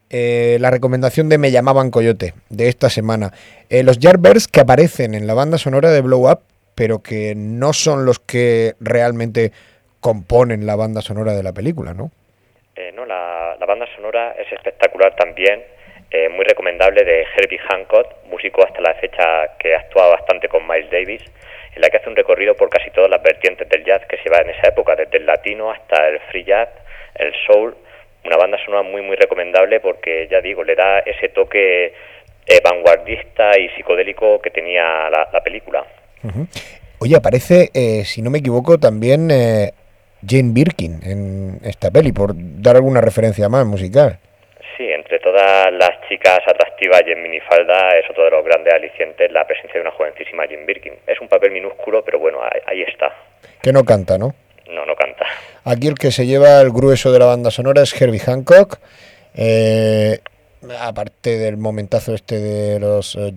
la 0.10 0.72
recomendación 0.72 1.28
de 1.28 1.40
Me 1.40 1.52
llamaban 1.52 1.92
Coyote 1.92 2.36
de 2.50 2.70
esta 2.70 2.90
semana. 2.90 3.34
los 3.70 4.00
Yardbirds 4.00 4.48
que 4.48 4.62
aparecen 4.62 5.14
en 5.14 5.28
la 5.28 5.34
banda 5.34 5.58
sonora 5.58 5.92
de 5.92 6.00
Blow 6.00 6.32
Up 6.32 6.40
pero 6.78 7.02
que 7.02 7.34
no 7.36 7.74
son 7.74 8.06
los 8.06 8.20
que 8.20 8.74
realmente 8.80 9.52
componen 10.00 10.68
la 10.68 10.76
banda 10.76 11.02
sonora 11.02 11.34
de 11.34 11.42
la 11.42 11.52
película, 11.52 11.96
¿no? 11.96 12.12
Eh, 12.76 12.92
no, 12.94 13.04
la, 13.04 13.58
banda 13.68 13.88
sonora 13.96 14.36
es 14.38 14.50
espectacular 14.54 15.16
también, 15.16 15.64
eh, 16.12 16.30
muy 16.30 16.46
recomendable 16.46 17.04
de 17.04 17.26
Herbie 17.36 17.58
Hancock, 17.58 18.26
músico 18.30 18.64
hasta 18.64 18.80
la 18.80 18.94
fecha 18.94 19.58
que 19.58 19.76
actúa 19.76 20.08
bastante 20.10 20.48
con 20.48 20.68
Miles 20.68 20.92
Davis, 20.92 21.24
en 21.76 21.82
la 21.82 21.90
que 21.90 21.98
hace 21.98 22.10
un 22.10 22.16
recorrido 22.16 22.56
por 22.56 22.70
casi 22.70 22.92
todas 22.92 23.10
las 23.10 23.24
vertientes 23.24 23.68
del 23.68 23.84
jazz 23.84 24.06
que 24.08 24.18
se 24.18 24.30
va 24.30 24.38
en 24.38 24.52
esa 24.52 24.68
época, 24.70 24.96
desde 24.96 25.18
el 25.18 25.26
latino 25.26 25.72
hasta 25.72 26.08
el 26.08 26.20
free 26.30 26.44
jazz, 26.44 26.70
el 27.16 27.34
soul, 27.48 27.76
una 28.24 28.38
banda 28.38 28.60
sonora 28.64 28.84
muy 28.84 29.02
muy 29.02 29.16
recomendable 29.16 29.80
porque 29.80 30.28
ya 30.30 30.42
digo, 30.42 30.64
le 30.64 30.76
da 30.76 31.00
ese 31.00 31.30
toque 31.30 31.88
eh, 32.46 32.62
vanguardista 32.64 33.58
y 33.58 33.70
psicodélico 33.70 34.40
que 34.40 34.52
tenía 34.52 35.10
la 35.10 35.42
película. 35.44 35.84
Oye, 37.00 37.16
aparece, 37.16 37.70
eh, 37.74 38.04
si 38.06 38.22
no 38.22 38.30
me 38.30 38.40
equivoco, 38.40 38.80
también 38.80 39.30
eh, 39.30 39.74
Jane 40.28 40.52
Birkin 40.52 41.00
en 41.04 41.60
esta 41.64 41.92
peli, 41.92 42.12
por 42.12 42.34
dar 42.36 42.76
alguna 42.76 43.02
referencia 43.02 43.50
más 43.50 43.66
musical. 43.66 44.20
Sí, 44.76 44.88
entre 44.90 45.20
todas 45.20 45.72
las 45.74 45.92
chicas 46.08 46.40
atractivas 46.48 47.02
y 47.08 47.12
en 47.12 47.24
minifalda 47.24 47.98
es 47.98 48.10
otro 48.10 48.26
de 48.26 48.32
los 48.32 48.46
grandes 48.46 48.74
alicientes 48.74 49.32
la 49.32 49.46
presencia 49.46 49.76
de 49.76 49.82
una 49.82 49.92
jovencísima 49.92 50.46
Jane 50.46 50.66
Birkin. 50.66 50.94
Es 51.06 51.20
un 51.22 51.28
papel 51.28 51.52
minúsculo, 51.52 52.04
pero 52.04 52.20
bueno, 52.20 52.40
ahí, 52.66 52.82
está. 52.82 53.14
Que 53.62 53.72
no 53.72 53.84
canta, 53.84 54.18
¿no? 54.18 54.36
No, 54.70 54.86
no 54.86 54.96
canta. 54.96 55.26
Aquí 55.66 55.88
el 55.88 55.96
que 55.96 56.12
se 56.12 56.26
lleva 56.26 56.62
el 56.62 56.72
grueso 56.72 57.12
de 57.12 57.20
la 57.20 57.26
banda 57.26 57.52
sonora 57.52 57.82
es 57.82 58.00
Herbie 58.00 58.20
Hancock. 58.20 58.80
Eh, 59.36 60.20
aparte 60.80 61.38
del 61.38 61.58
momentazo 61.58 62.14
este 62.14 62.40
de 62.40 62.80
los 62.80 63.16
uh, 63.16 63.34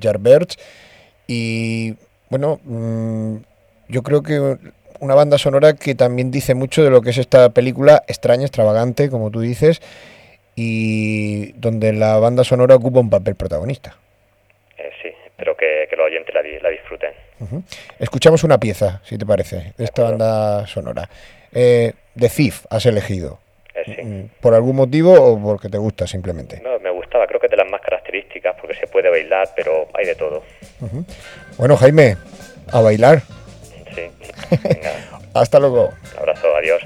Y 1.26 1.94
bueno, 2.30 2.60
mm, 2.64 3.36
yo 3.88 4.02
creo 4.02 4.22
que 4.22 4.56
una 5.00 5.14
banda 5.14 5.36
sonora 5.36 5.74
que 5.74 5.94
también 5.94 6.30
dice 6.30 6.54
mucho 6.54 6.84
de 6.84 6.90
lo 6.90 7.02
que 7.02 7.10
es 7.10 7.18
esta 7.18 7.50
película 7.50 8.04
extraña, 8.06 8.42
extravagante, 8.42 9.10
como 9.10 9.30
tú 9.30 9.40
dices, 9.40 9.82
y 10.54 11.52
donde 11.52 11.92
la 11.92 12.18
banda 12.18 12.44
sonora 12.44 12.76
ocupa 12.76 13.00
un 13.00 13.10
papel 13.10 13.34
protagonista. 13.34 13.96
Eh, 14.78 14.90
sí, 15.02 15.08
espero 15.26 15.56
que, 15.56 15.88
los 15.96 16.06
oyentes 16.06 16.34
la, 16.34 16.70
disfruten. 16.70 17.12
Escuchamos 17.98 18.44
una 18.44 18.58
pieza, 18.58 19.00
si 19.04 19.18
te 19.18 19.26
parece, 19.26 19.72
de 19.76 19.84
esta 19.84 20.04
banda 20.04 20.66
sonora. 20.66 21.08
Eh, 21.52 21.92
The 22.16 22.28
Thief 22.28 22.64
has 22.70 22.86
elegido. 22.86 23.40
Eh, 23.74 24.04
mm, 24.04 24.40
¿Por 24.40 24.54
algún 24.54 24.76
motivo 24.76 25.12
o 25.14 25.42
porque 25.42 25.68
te 25.68 25.78
gusta 25.78 26.06
simplemente? 26.06 26.60
No, 26.62 26.78
me 26.80 26.90
gustaba, 26.90 27.26
creo 27.26 27.40
que 27.40 27.46
es 27.46 27.50
de 27.50 27.56
las 27.56 27.70
más 27.70 27.80
características 27.80 28.56
porque 28.60 28.76
se 28.76 28.86
puede 28.86 29.08
bailar, 29.08 29.48
pero 29.56 29.88
hay 29.94 30.06
de 30.06 30.14
todo. 30.14 30.42
Bueno, 31.56 31.76
Jaime, 31.76 32.16
a 32.72 32.80
bailar. 32.80 33.22
Sí. 33.94 34.10
Hasta 35.34 35.58
luego. 35.58 35.92
Un 36.12 36.18
abrazo, 36.18 36.46
adiós. 36.56 36.82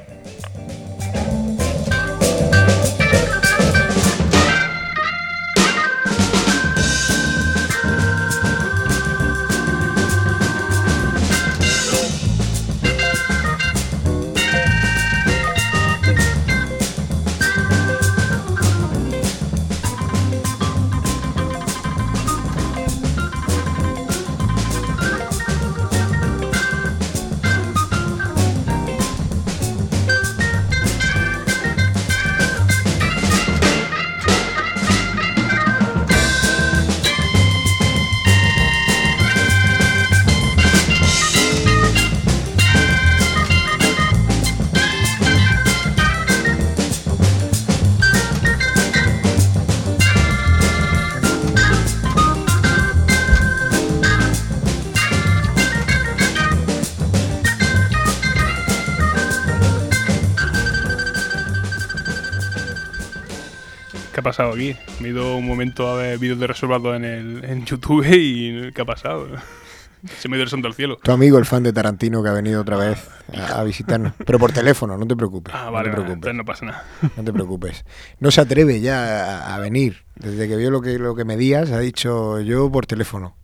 Momento 65.64 65.88
a 65.88 65.96
ver 65.96 66.18
vídeos 66.18 66.38
de 66.38 66.46
Resolvado 66.46 66.94
en, 66.94 67.06
el, 67.06 67.42
en 67.42 67.64
YouTube 67.64 68.06
y 68.06 68.70
¿qué 68.72 68.82
ha 68.82 68.84
pasado? 68.84 69.28
Se 70.18 70.28
me 70.28 70.36
dio 70.36 70.44
el 70.44 70.50
santo 70.50 70.68
al 70.68 70.74
cielo. 70.74 70.98
Tu 71.02 71.10
amigo, 71.10 71.38
el 71.38 71.46
fan 71.46 71.62
de 71.62 71.72
Tarantino, 71.72 72.22
que 72.22 72.28
ha 72.28 72.34
venido 72.34 72.60
otra 72.60 72.76
vez 72.76 73.08
a, 73.32 73.64
visitarnos. 73.64 74.12
Pero 74.26 74.38
por 74.38 74.52
teléfono, 74.52 74.98
no 74.98 75.06
te 75.06 75.16
preocupes. 75.16 75.54
Ah, 75.54 75.70
vale, 75.70 75.88
no 75.88 75.94
te 75.94 76.02
preocupes. 76.02 76.14
Entonces 76.16 76.36
no 76.36 76.44
pasa 76.44 76.66
nada. 76.66 76.84
No 77.16 77.24
te 77.24 77.32
preocupes. 77.32 77.86
No 78.20 78.30
se 78.30 78.42
atreve 78.42 78.82
ya 78.82 79.54
a, 79.54 79.58
venir. 79.60 80.04
Desde 80.16 80.46
que 80.46 80.56
vio 80.56 80.70
lo 80.70 80.82
que, 80.82 80.98
lo 80.98 81.14
que 81.14 81.24
medías, 81.24 81.70
ha 81.70 81.78
dicho 81.78 82.38
yo 82.40 82.70
por 82.70 82.84
teléfono. 82.84 83.34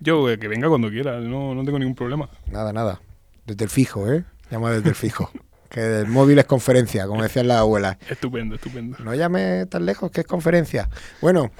Yo, 0.00 0.28
eh, 0.28 0.38
que 0.38 0.48
venga 0.48 0.68
cuando 0.68 0.90
quiera, 0.90 1.18
no, 1.20 1.54
no 1.54 1.64
tengo 1.64 1.78
ningún 1.78 1.94
problema. 1.94 2.28
Nada, 2.52 2.74
nada. 2.74 3.00
Desde 3.46 3.64
el 3.64 3.70
fijo, 3.70 4.12
¿eh? 4.12 4.24
Llama 4.50 4.72
desde 4.72 4.90
el 4.90 4.94
fijo. 4.94 5.30
que 5.70 6.00
el 6.00 6.06
móvil 6.06 6.38
es 6.38 6.44
conferencia, 6.44 7.06
como 7.06 7.22
decían 7.22 7.48
las 7.48 7.58
abuelas. 7.58 7.96
Estupendo, 8.08 8.56
estupendo. 8.56 8.98
No 8.98 9.14
llame 9.14 9.66
tan 9.66 9.86
lejos, 9.86 10.10
que 10.10 10.22
es 10.22 10.26
conferencia. 10.26 10.88
Bueno, 11.20 11.50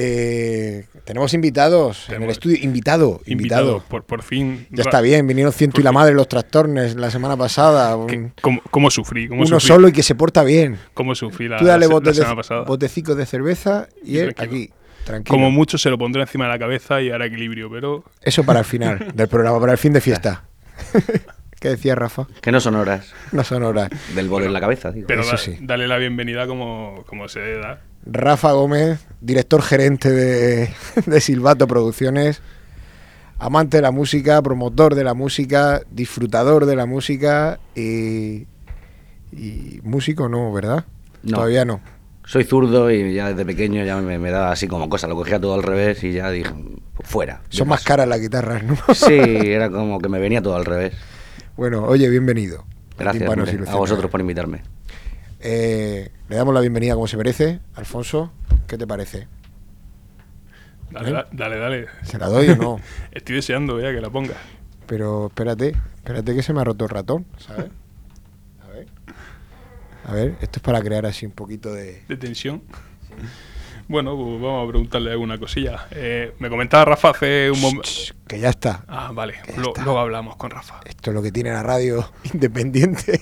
eh, 0.00 0.86
tenemos 1.04 1.34
invitados 1.34 2.08
en 2.08 2.22
el 2.22 2.30
estudio. 2.30 2.56
Invitado, 2.62 3.20
invitado. 3.26 3.82
por, 3.88 4.04
por, 4.04 4.22
fin. 4.22 4.68
Ya 4.70 4.84
está 4.84 5.00
bien, 5.00 5.26
vinieron 5.26 5.52
ciento 5.52 5.80
y 5.80 5.84
la 5.84 5.90
madre 5.90 6.14
los 6.14 6.28
trastornes 6.28 6.94
la 6.94 7.10
semana 7.10 7.36
pasada. 7.36 7.96
¿Cómo, 8.70 8.90
sufrí? 8.92 9.26
uno 9.28 9.58
solo 9.58 9.88
y 9.88 9.92
que 9.92 10.04
se 10.04 10.14
porta 10.14 10.44
bien. 10.44 10.78
¿Cómo 10.94 11.16
sufrí 11.16 11.48
la, 11.48 11.56
Tú 11.56 11.64
dale 11.64 11.88
la, 11.88 12.14
semana 12.14 12.36
pasada? 12.36 12.62
Botecicos 12.62 13.16
de 13.16 13.26
cerveza 13.26 13.88
y, 14.04 14.18
él 14.18 14.34
aquí. 14.38 14.70
Tranquilo. 15.04 15.34
Como 15.34 15.50
mucho 15.50 15.78
se 15.78 15.90
lo 15.90 15.98
pondré 15.98 16.22
encima 16.22 16.44
de 16.44 16.52
la 16.52 16.58
cabeza 16.60 17.00
y 17.00 17.10
hará 17.10 17.26
equilibrio, 17.26 17.68
pero. 17.68 18.04
Eso 18.22 18.44
para 18.44 18.60
el 18.60 18.66
final 18.66 19.10
del 19.14 19.26
programa, 19.26 19.58
para 19.58 19.72
el 19.72 19.78
fin 19.78 19.92
de 19.92 20.00
fiesta. 20.00 20.44
¿Qué 21.60 21.70
decía 21.70 21.96
Rafa? 21.96 22.26
Que 22.40 22.52
no 22.52 22.60
son 22.60 22.76
horas. 22.76 23.12
No 23.32 23.42
son 23.42 23.64
horas. 23.64 23.90
Del 24.14 24.28
bolo 24.28 24.46
en 24.46 24.52
la 24.52 24.60
cabeza, 24.60 24.92
digo. 24.92 25.08
Pero 25.08 25.24
sí. 25.36 25.58
dale 25.60 25.88
la 25.88 25.96
bienvenida 25.98 26.46
como, 26.46 27.02
como 27.06 27.28
se 27.28 27.58
da. 27.58 27.80
Rafa 28.06 28.52
Gómez, 28.52 29.06
director 29.20 29.62
gerente 29.62 30.10
de, 31.06 31.20
Silvato 31.20 31.66
Producciones, 31.66 32.42
amante 33.38 33.78
de 33.78 33.82
la 33.82 33.90
música, 33.90 34.40
promotor 34.40 34.94
de 34.94 35.02
la 35.02 35.14
música, 35.14 35.82
disfrutador 35.90 36.64
de 36.64 36.76
la 36.76 36.86
música 36.86 37.58
y, 37.74 38.46
músico 39.82 40.28
no, 40.28 40.52
¿verdad? 40.52 40.84
Todavía 41.28 41.64
no. 41.64 41.80
Soy 42.24 42.44
zurdo 42.44 42.90
y 42.90 43.14
ya 43.14 43.30
desde 43.30 43.44
pequeño 43.44 43.84
ya 43.84 43.96
me, 43.96 44.18
me 44.18 44.30
daba 44.30 44.52
así 44.52 44.68
como 44.68 44.88
cosa, 44.88 45.08
lo 45.08 45.16
cogía 45.16 45.40
todo 45.40 45.54
al 45.54 45.62
revés 45.62 46.04
y 46.04 46.12
ya 46.12 46.30
dije, 46.30 46.52
fuera. 47.00 47.40
Son 47.48 47.66
más 47.66 47.82
caras 47.82 48.06
las 48.06 48.20
guitarras, 48.20 48.62
¿no? 48.62 48.76
Sí, 48.94 49.14
era 49.18 49.70
como 49.70 49.98
que 49.98 50.08
me 50.08 50.20
venía 50.20 50.40
todo 50.40 50.54
al 50.54 50.64
revés. 50.64 50.94
Bueno, 51.58 51.82
oye, 51.82 52.08
bienvenido. 52.08 52.64
Gracias 52.96 53.68
a 53.68 53.74
vosotros 53.74 54.08
por 54.08 54.20
invitarme. 54.20 54.62
Eh, 55.40 56.08
le 56.28 56.36
damos 56.36 56.54
la 56.54 56.60
bienvenida 56.60 56.94
como 56.94 57.08
se 57.08 57.16
merece. 57.16 57.58
Alfonso, 57.74 58.30
¿qué 58.68 58.78
te 58.78 58.86
parece? 58.86 59.26
Dale, 60.92 61.10
¿Eh? 61.10 61.24
dale, 61.32 61.58
dale. 61.58 61.86
¿Se 62.04 62.16
la 62.16 62.28
doy 62.28 62.50
o 62.50 62.56
no? 62.56 62.80
Estoy 63.10 63.34
deseando 63.34 63.80
ya 63.80 63.92
que 63.92 64.00
la 64.00 64.08
ponga. 64.08 64.34
Pero 64.86 65.26
espérate, 65.26 65.74
espérate 65.96 66.32
que 66.32 66.44
se 66.44 66.52
me 66.52 66.60
ha 66.60 66.64
roto 66.64 66.84
el 66.84 66.90
ratón, 66.90 67.26
¿sabes? 67.38 67.72
A 68.62 68.68
ver. 68.68 68.86
A 70.04 70.12
ver, 70.12 70.36
esto 70.40 70.60
es 70.60 70.62
para 70.62 70.80
crear 70.80 71.06
así 71.06 71.26
un 71.26 71.32
poquito 71.32 71.72
de... 71.72 72.04
De 72.06 72.16
tensión. 72.16 72.62
Bueno, 73.88 74.14
pues 74.16 74.40
vamos 74.42 74.66
a 74.66 74.68
preguntarle 74.68 75.12
alguna 75.12 75.38
cosilla. 75.38 75.88
Eh, 75.92 76.34
me 76.38 76.50
comentaba 76.50 76.84
Rafa 76.84 77.10
hace 77.10 77.50
un 77.50 77.58
momento. 77.58 77.88
Que 78.26 78.38
ya 78.38 78.50
está. 78.50 78.84
Ah, 78.86 79.12
vale. 79.14 79.36
luego 79.56 79.98
hablamos 79.98 80.36
con 80.36 80.50
Rafa. 80.50 80.80
Esto 80.84 81.10
es 81.10 81.14
lo 81.14 81.22
que 81.22 81.32
tiene 81.32 81.52
la 81.52 81.62
radio 81.62 82.06
independiente. 82.34 83.18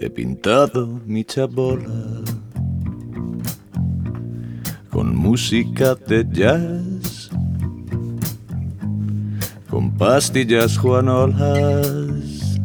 He 0.00 0.08
pintado 0.10 0.86
mi 0.86 1.24
chabola 1.24 2.22
con 4.90 5.16
música 5.16 5.96
de 5.96 6.24
jazz, 6.30 6.97
con 9.68 9.90
pastillas 9.92 10.78
juanolas, 10.78 12.58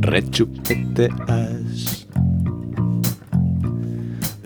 rechupeteas. 0.00 2.06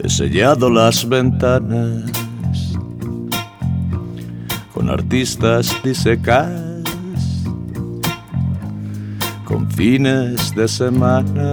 He 0.02 0.08
sellado 0.08 0.70
las 0.70 1.08
ventanas 1.08 2.10
con 4.72 4.88
artistas 4.88 5.76
disecadas 5.84 6.70
con 9.50 9.68
fines 9.72 10.54
de 10.54 10.68
semana 10.68 11.52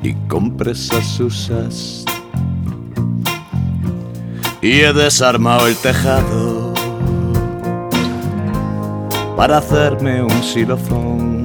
y 0.00 0.14
compresas 0.28 1.18
usas. 1.18 2.03
Y 4.64 4.80
he 4.80 4.92
desarmado 4.94 5.66
el 5.66 5.76
tejado 5.76 6.72
para 9.36 9.58
hacerme 9.58 10.22
un 10.22 10.42
xilofón. 10.42 11.44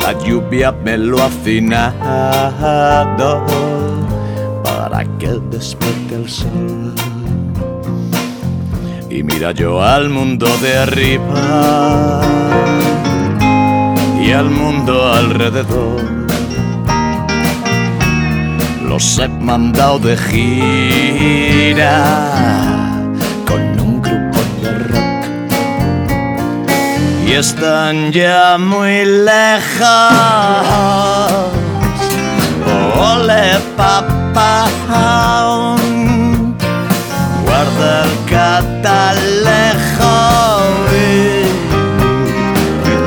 La 0.00 0.12
lluvia 0.24 0.72
me 0.72 0.98
lo 0.98 1.22
ha 1.22 1.26
afinado 1.26 2.26
para 4.64 5.04
que 5.20 5.38
despierte 5.52 6.16
el 6.16 6.28
sol 6.28 6.92
y 9.08 9.22
mira 9.22 9.52
yo 9.52 9.80
al 9.80 10.08
mundo 10.08 10.48
de 10.62 10.78
arriba 10.78 12.22
y 14.20 14.32
al 14.32 14.50
mundo 14.50 15.12
alrededor. 15.12 16.21
Los 18.92 19.18
he 19.18 19.26
mandado 19.26 19.98
de 20.00 20.16
gira 20.18 21.96
con 23.48 23.62
un 23.80 24.02
grupo 24.02 24.38
de 24.60 24.70
rock 24.92 25.24
y 27.26 27.32
están 27.32 28.12
ya 28.12 28.58
muy 28.58 29.06
lejos. 29.06 29.88
Ole 33.00 33.58
papá 33.78 34.68
guarda 37.46 38.04
el 38.04 38.12
catalejo 38.30 40.16
y 40.92 41.48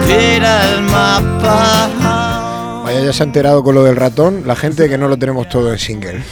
tira 0.08 0.54
el 0.64 0.82
mapa. 0.82 2.05
Ya 3.06 3.14
se 3.14 3.22
ha 3.22 3.28
enterado 3.28 3.64
con 3.64 3.76
lo 3.76 3.84
del 3.84 3.96
ratón, 3.98 4.48
la 4.48 4.56
gente 4.56 4.90
que 4.90 4.98
no 4.98 5.08
lo 5.08 5.16
tenemos 5.16 5.48
todo 5.48 5.72
en 5.72 5.78
single. 5.78 6.24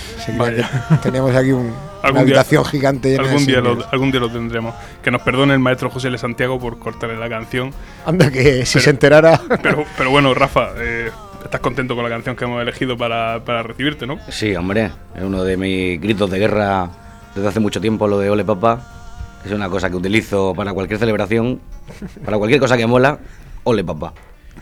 Teníamos 1.04 1.36
aquí 1.36 1.52
un, 1.52 1.72
una 2.10 2.22
habitación 2.22 2.66
gigante 2.66 3.16
algún 3.16 3.46
día 3.46 3.62
lo, 3.62 3.78
algún 3.92 4.12
día 4.12 4.20
lo 4.20 4.32
tendremos. 4.32 4.74
Que 5.04 5.12
nos 5.12 5.22
perdone 5.22 5.54
el 5.54 5.60
maestro 5.60 5.92
José 5.92 6.08
L. 6.08 6.18
Santiago 6.18 6.60
por 6.60 6.80
cortarle 6.80 7.16
la 7.16 7.30
canción. 7.30 7.70
Anda, 8.08 8.32
que 8.32 8.66
si 8.66 8.80
se 8.80 8.90
enterara. 8.90 9.40
Pero, 9.62 9.86
pero 9.96 10.10
bueno, 10.10 10.34
Rafa, 10.34 10.72
eh, 10.80 11.12
estás 11.44 11.62
contento 11.62 11.94
con 11.94 12.04
la 12.04 12.10
canción 12.10 12.36
que 12.36 12.46
hemos 12.46 12.60
elegido 12.60 12.98
para, 12.98 13.46
para 13.46 13.62
recibirte, 13.62 14.08
¿no? 14.08 14.18
Sí, 14.30 14.56
hombre, 14.56 14.90
es 15.16 15.22
uno 15.22 15.44
de 15.44 15.56
mis 15.56 16.02
gritos 16.02 16.32
de 16.32 16.40
guerra 16.40 16.90
desde 17.36 17.50
hace 17.50 17.60
mucho 17.60 17.82
tiempo 17.82 18.08
lo 18.08 18.18
de 18.18 18.32
Ole 18.32 18.46
Papá. 18.46 18.82
Es 19.46 19.52
una 19.52 19.70
cosa 19.70 19.92
que 19.92 19.96
utilizo 19.96 20.56
para 20.56 20.74
cualquier 20.74 21.00
celebración, 21.00 21.62
para 22.26 22.40
cualquier 22.40 22.60
cosa 22.60 22.76
que 22.78 22.88
mola, 22.88 23.20
Ole 23.64 23.84
Papá. 23.84 24.14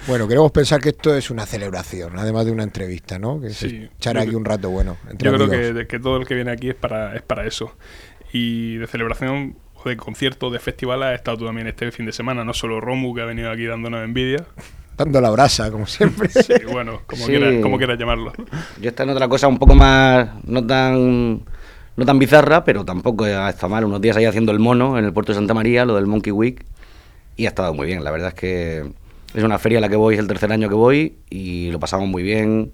Bueno, 0.08 0.28
queremos 0.28 0.52
pensar 0.52 0.82
que 0.82 0.89
esto 0.89 1.16
es 1.16 1.30
una 1.30 1.46
celebración, 1.46 2.18
además 2.18 2.46
de 2.46 2.52
una 2.52 2.64
entrevista, 2.64 3.20
¿no? 3.20 3.39
Que 3.39 3.52
sí, 3.52 3.89
echar 3.98 4.18
aquí 4.18 4.36
un 4.36 4.46
rato 4.46 4.70
bueno. 4.70 4.98
yo 5.18 5.34
creo 5.34 5.50
que, 5.50 5.88
que, 5.88 6.00
todo 6.00 6.18
el 6.18 6.26
que 6.26 6.36
viene 6.36 6.52
aquí 6.52 6.70
es 6.70 6.76
para, 6.76 7.16
es 7.16 7.22
para 7.22 7.46
eso. 7.46 7.76
Y 8.34 8.78
de 8.78 8.88
celebración 8.88 9.58
o 9.84 9.89
de 9.89 9.98
concierto, 9.98 10.50
de 10.50 10.60
festival, 10.60 11.04
ha 11.04 11.14
estado 11.14 11.38
tú 11.38 11.46
también 11.46 11.68
este 11.68 11.92
fin 11.92 12.06
de 12.06 12.12
semana, 12.12 12.44
no 12.44 12.54
solo 12.54 12.80
Romu, 12.80 13.14
que 13.14 13.22
ha 13.22 13.26
venido 13.26 13.52
aquí 13.52 13.66
dándonos 13.66 14.04
envidia. 14.04 14.46
Dando 14.98 15.22
la 15.22 15.30
brasa, 15.30 15.72
como 15.72 15.86
siempre. 15.88 16.30
Sí, 16.30 16.54
bueno, 16.72 17.02
como, 17.06 17.26
Quieras, 17.26 17.62
como 17.62 17.78
quieras 17.78 17.98
llamarlo. 18.00 18.34
Yo 18.80 18.89
está 18.89 19.04
en 19.04 19.10
otra 19.10 19.28
cosa 19.28 19.48
un 19.48 19.60
poco 19.60 19.76
más, 19.76 20.30
no 20.46 20.66
tan 20.66 21.44
no 21.96 22.06
tan 22.06 22.20
bizarra, 22.20 22.64
pero 22.64 22.86
tampoco 22.86 23.26
está 23.26 23.68
mal. 23.68 23.86
Unos 23.86 24.02
días 24.02 24.18
ahí 24.18 24.26
haciendo 24.26 24.52
el 24.52 24.60
mono 24.60 24.98
en 24.98 25.06
el 25.06 25.14
puerto 25.14 25.32
de 25.32 25.38
Santa 25.38 25.54
María, 25.54 25.86
lo 25.86 25.96
del 25.96 26.08
Monkey 26.08 26.32
Week, 26.32 26.66
y 27.36 27.46
ha 27.46 27.50
estado 27.50 27.74
muy 27.74 27.88
bien. 27.88 28.04
La 28.04 28.12
verdad 28.12 28.30
es 28.30 28.34
que 28.34 28.92
es 29.34 29.44
una 29.44 29.60
feria 29.60 29.78
a 29.78 29.82
la 29.82 29.90
que 29.90 29.96
voy, 29.96 30.16
es 30.16 30.20
el 30.20 30.28
tercer 30.28 30.52
año 30.52 30.70
que 30.70 30.76
voy, 30.76 31.16
y 31.30 31.72
lo 31.72 31.80
pasamos 31.80 32.08
muy 32.08 32.24
bien. 32.24 32.72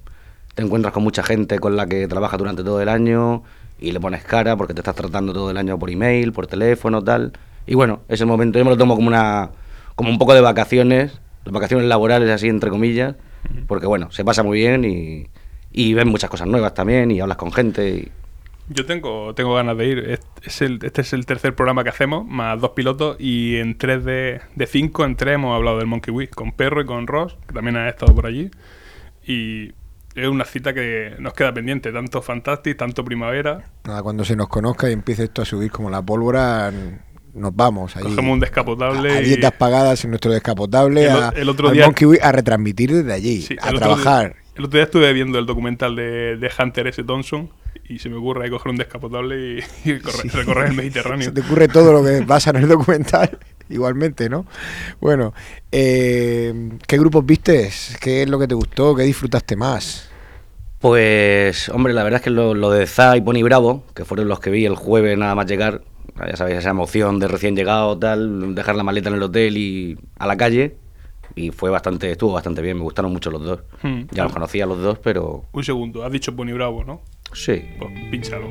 Te 0.55 0.63
encuentras 0.63 0.93
con 0.93 1.03
mucha 1.03 1.23
gente 1.23 1.59
con 1.59 1.75
la 1.75 1.85
que 1.85 2.07
trabajas 2.07 2.39
durante 2.39 2.63
todo 2.63 2.81
el 2.81 2.89
año 2.89 3.43
y 3.79 3.91
le 3.91 3.99
pones 3.99 4.23
cara 4.23 4.57
porque 4.57 4.73
te 4.73 4.81
estás 4.81 4.95
tratando 4.95 5.33
todo 5.33 5.51
el 5.51 5.57
año 5.57 5.77
por 5.77 5.89
email, 5.89 6.33
por 6.33 6.47
teléfono, 6.47 7.03
tal. 7.03 7.33
Y 7.67 7.75
bueno, 7.75 8.01
ese 8.07 8.25
momento 8.25 8.57
yo 8.57 8.65
me 8.65 8.71
lo 8.71 8.77
tomo 8.77 8.95
como 8.95 9.07
una 9.07 9.51
como 9.95 10.09
un 10.09 10.17
poco 10.17 10.33
de 10.33 10.41
vacaciones, 10.41 11.19
vacaciones 11.45 11.87
laborales 11.87 12.29
así 12.29 12.47
entre 12.47 12.69
comillas, 12.69 13.15
porque 13.67 13.87
bueno, 13.87 14.11
se 14.11 14.23
pasa 14.23 14.43
muy 14.43 14.59
bien 14.59 14.85
y, 14.85 15.27
y 15.71 15.93
ves 15.93 16.05
muchas 16.05 16.29
cosas 16.29 16.47
nuevas 16.47 16.73
también 16.73 17.11
y 17.11 17.19
hablas 17.19 17.37
con 17.37 17.51
gente 17.51 17.89
y 17.89 18.11
Yo 18.69 18.85
tengo, 18.85 19.33
tengo 19.33 19.55
ganas 19.55 19.77
de 19.77 19.87
ir. 19.87 20.19
Es, 20.43 20.61
el, 20.61 20.79
este 20.83 21.01
es 21.01 21.13
el 21.13 21.25
tercer 21.25 21.55
programa 21.55 21.83
que 21.83 21.89
hacemos, 21.89 22.25
más 22.25 22.59
dos 22.59 22.71
pilotos, 22.71 23.15
y 23.19 23.57
en 23.57 23.77
tres 23.77 24.03
de, 24.03 24.41
de 24.55 24.67
cinco, 24.67 25.05
en 25.05 25.15
tres 25.15 25.35
hemos 25.35 25.55
hablado 25.55 25.77
del 25.77 25.87
Monkey 25.87 26.13
Wii, 26.13 26.27
con 26.27 26.51
Perro 26.51 26.81
y 26.81 26.85
con 26.85 27.07
Ross, 27.07 27.37
que 27.47 27.53
también 27.53 27.77
ha 27.77 27.87
estado 27.87 28.13
por 28.13 28.25
allí. 28.25 28.51
Y 29.25 29.71
es 30.15 30.27
una 30.27 30.43
cita 30.43 30.73
que 30.73 31.15
nos 31.19 31.33
queda 31.33 31.53
pendiente, 31.53 31.91
tanto 31.93 32.21
Fantastic, 32.21 32.77
tanto 32.77 33.05
Primavera. 33.05 33.69
Nada, 33.85 34.03
cuando 34.03 34.25
se 34.25 34.35
nos 34.35 34.49
conozca 34.49 34.89
y 34.89 34.93
empiece 34.93 35.23
esto 35.23 35.43
a 35.43 35.45
subir 35.45 35.71
como 35.71 35.89
la 35.89 36.01
pólvora, 36.01 36.71
nos 37.33 37.55
vamos. 37.55 37.95
Ahí, 37.95 38.03
Cogemos 38.03 38.33
un 38.33 38.39
descapotable. 38.41 39.17
A, 39.17 39.21
dietas 39.21 39.53
pagadas 39.53 40.03
en 40.03 40.09
nuestro 40.09 40.31
descapotable, 40.31 41.07
el, 41.35 41.47
otro 41.47 41.71
día, 41.71 41.85
Monkey 41.85 42.05
Wii, 42.05 42.19
a 42.21 42.33
retransmitir 42.33 42.91
desde 42.91 43.13
allí, 43.13 43.47
a 43.61 43.71
trabajar. 43.71 44.35
el 44.55 44.65
otro 44.65 44.77
día 44.77 44.85
estuve 44.85 45.13
viendo 45.13 45.39
el 45.39 45.45
documental 45.45 45.95
de, 45.95 46.35
de 46.35 46.51
Hunter 46.59 46.87
S. 46.87 47.01
Thompson 47.03 47.49
y 47.89 47.99
se 47.99 48.09
me 48.09 48.17
ocurre 48.17 48.45
ahí 48.45 48.49
coger 48.49 48.71
un 48.71 48.77
descapotable 48.77 49.63
y, 49.85 49.91
recorrer 50.33 50.67
el 50.67 50.73
Mediterráneo. 50.73 51.25
Se 51.25 51.31
te 51.31 51.41
ocurre 51.41 51.67
todo 51.67 51.93
lo 51.93 52.03
que 52.03 52.23
pasa 52.25 52.49
en 52.49 52.57
el 52.57 52.67
documental, 52.67 53.37
igualmente, 53.69 54.29
¿no? 54.29 54.45
Bueno, 54.99 55.33
eh, 55.71 56.71
¿qué 56.85 56.97
grupos 56.97 57.25
viste? 57.25 57.69
¿Qué 57.99 58.23
es 58.23 58.29
lo 58.29 58.39
que 58.39 58.47
te 58.47 58.55
gustó? 58.55 58.95
¿Qué 58.95 59.03
disfrutaste 59.03 59.55
más? 59.55 60.09
Pues, 60.79 61.69
hombre, 61.69 61.93
la 61.93 62.03
verdad 62.03 62.19
es 62.19 62.23
que 62.23 62.29
lo, 62.29 62.69
de 62.69 62.85
Za 62.85 63.17
y 63.17 63.21
Pony 63.21 63.41
Bravo, 63.43 63.83
que 63.95 64.05
fueron 64.05 64.27
los 64.27 64.39
que 64.39 64.51
vi 64.51 64.65
el 64.65 64.75
jueves 64.75 65.17
nada 65.17 65.33
más 65.33 65.47
llegar, 65.47 65.81
ya 66.17 66.35
sabéis, 66.35 66.59
esa 66.59 66.69
emoción 66.69 67.19
de 67.19 67.27
recién 67.27 67.55
llegado, 67.55 67.97
tal, 67.97 68.53
dejar 68.53 68.75
la 68.75 68.83
maleta 68.83 69.09
en 69.09 69.15
el 69.15 69.23
hotel 69.23 69.57
y 69.57 69.97
a 70.19 70.27
la 70.27 70.37
calle, 70.37 70.75
y 71.35 71.51
fue 71.51 71.69
bastante, 71.69 72.11
estuvo 72.11 72.33
bastante 72.33 72.61
bien, 72.61 72.77
me 72.77 72.83
gustaron 72.83 73.11
mucho 73.11 73.31
los 73.31 73.43
dos. 73.43 73.59
Hmm. 73.81 74.03
Ya 74.11 74.23
los 74.23 74.33
conocía 74.33 74.65
los 74.65 74.79
dos, 74.79 74.99
pero... 74.99 75.45
Un 75.51 75.63
segundo, 75.63 76.03
has 76.03 76.11
dicho 76.11 76.35
Pony 76.35 76.53
Bravo, 76.53 76.83
¿no? 76.83 77.01
Sí. 77.33 77.65
Pues 77.77 77.91
pínchalo. 78.09 78.49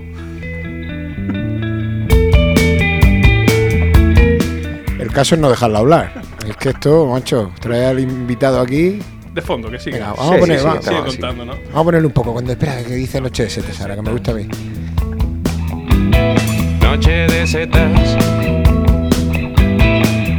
El 4.98 5.12
caso 5.12 5.34
es 5.34 5.40
no 5.40 5.50
dejarla 5.50 5.78
hablar. 5.78 6.22
Es 6.48 6.56
que 6.56 6.70
esto, 6.70 7.06
macho, 7.06 7.52
trae 7.60 7.86
al 7.86 8.00
invitado 8.00 8.60
aquí. 8.60 9.00
De 9.32 9.42
fondo, 9.42 9.70
que 9.70 9.78
siga. 9.78 10.14
vamos 10.16 10.34
a 10.34 10.38
poner, 10.38 10.60
sigue 10.60 11.02
contando, 11.04 11.44
¿no? 11.44 11.52
Vamos 11.52 11.74
a 11.74 11.84
ponerle 11.84 12.06
un 12.06 12.12
poco. 12.12 12.32
Cuando 12.32 12.52
espera 12.52 12.82
que 12.82 12.94
dice 12.94 13.20
Noche 13.20 13.44
de 13.44 13.50
Setas, 13.50 13.80
ahora 13.80 13.96
que 13.96 14.02
me 14.02 14.12
gusta 14.12 14.30
a 14.30 14.34
mí. 14.34 14.48
Noche 16.80 17.10
de 17.26 17.46
setas. 17.46 18.16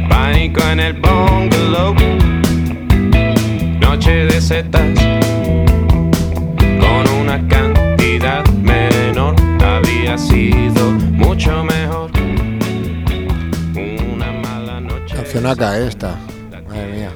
Pánico 0.08 0.60
en 0.72 0.80
el 0.80 0.94
bungalow. 0.94 1.94
Noche 3.80 4.10
de 4.10 4.40
setas. 4.40 4.98
Con 6.80 7.20
una 7.20 7.34
había 7.34 7.67
sido 10.18 10.90
mucho 10.92 11.64
mejor. 11.64 12.10
Una 13.74 14.32
mala 14.32 14.80
noche. 14.80 15.14
Cancionaca 15.14 15.78
esta. 15.78 16.18
Madre 16.66 16.92
mía. 16.92 17.12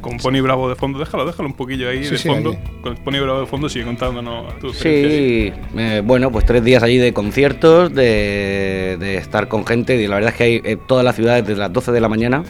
Con 0.00 0.16
Pony 0.16 0.40
Bravo 0.40 0.68
de 0.70 0.76
fondo, 0.76 0.98
déjalo, 0.98 1.26
déjalo 1.26 1.50
un 1.50 1.54
poquillo 1.54 1.90
ahí 1.90 1.98
de 2.00 2.16
fondo. 2.16 2.56
Con 2.82 2.96
Pony 2.96 3.20
Bravo 3.20 3.40
de 3.40 3.46
fondo 3.46 3.68
sigue 3.68 3.84
contándonos 3.84 4.58
tu 4.58 4.72
Sí, 4.72 5.52
eh, 5.76 6.02
bueno, 6.02 6.32
pues 6.32 6.46
tres 6.46 6.64
días 6.64 6.82
allí 6.82 6.96
de 6.96 7.12
conciertos, 7.12 7.92
de, 7.92 8.96
de, 8.98 9.16
estar 9.16 9.48
con 9.48 9.66
gente. 9.66 9.96
Y 9.96 10.06
la 10.06 10.14
verdad 10.14 10.30
es 10.30 10.36
que 10.36 10.44
hay 10.44 10.56
en 10.56 10.66
eh, 10.66 10.78
todas 10.88 11.04
las 11.04 11.16
ciudades 11.16 11.46
desde 11.46 11.60
las 11.60 11.72
12 11.72 11.92
de 11.92 12.00
la 12.00 12.08
mañana 12.08 12.44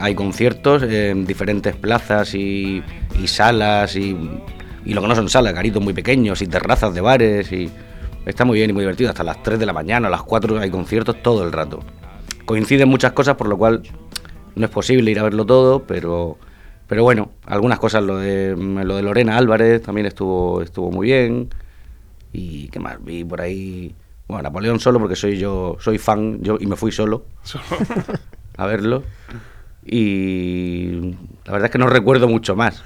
hay 0.00 0.14
conciertos 0.16 0.82
en 0.82 1.26
diferentes 1.26 1.76
plazas 1.76 2.34
y, 2.34 2.82
y 3.22 3.28
salas 3.28 3.94
y 3.94 4.16
y 4.86 4.94
lo 4.94 5.02
que 5.02 5.08
no 5.08 5.16
son 5.16 5.28
salas, 5.28 5.52
garitos 5.52 5.82
muy 5.82 5.92
pequeños 5.92 6.40
y 6.40 6.46
terrazas 6.46 6.94
de 6.94 7.00
bares 7.00 7.50
y 7.50 7.68
está 8.26 8.44
muy 8.44 8.58
bien 8.58 8.70
y 8.70 8.72
muy 8.72 8.82
divertido. 8.82 9.10
Hasta 9.10 9.24
las 9.24 9.42
3 9.42 9.58
de 9.58 9.66
la 9.66 9.72
mañana, 9.72 10.08
a 10.08 10.10
las 10.10 10.22
4 10.22 10.58
hay 10.58 10.70
conciertos 10.70 11.22
todo 11.22 11.44
el 11.44 11.52
rato. 11.52 11.80
Coinciden 12.44 12.88
muchas 12.88 13.12
cosas 13.12 13.36
por 13.36 13.48
lo 13.48 13.56
cual 13.56 13.82
no 14.54 14.64
es 14.66 14.70
posible 14.70 15.10
ir 15.10 15.18
a 15.18 15.22
verlo 15.22 15.46
todo, 15.46 15.82
pero 15.84 16.38
pero 16.86 17.02
bueno, 17.02 17.30
algunas 17.46 17.78
cosas 17.78 18.04
lo 18.04 18.18
de 18.18 18.54
lo 18.56 18.96
de 18.96 19.02
Lorena 19.02 19.36
Álvarez 19.36 19.82
también 19.82 20.06
estuvo 20.06 20.62
estuvo 20.62 20.90
muy 20.90 21.06
bien 21.06 21.48
y 22.32 22.68
qué 22.68 22.78
más 22.78 23.02
vi 23.02 23.24
por 23.24 23.40
ahí 23.40 23.94
bueno, 24.28 24.42
Napoleón 24.44 24.78
solo 24.78 24.98
porque 25.00 25.16
soy 25.16 25.38
yo 25.38 25.76
soy 25.80 25.98
fan 25.98 26.42
yo 26.42 26.58
y 26.60 26.66
me 26.66 26.76
fui 26.76 26.92
solo 26.92 27.24
a 28.56 28.66
verlo 28.66 29.02
y 29.86 31.14
la 31.44 31.52
verdad 31.52 31.66
es 31.66 31.70
que 31.70 31.78
no 31.78 31.86
recuerdo 31.86 32.28
mucho 32.28 32.56
más. 32.56 32.82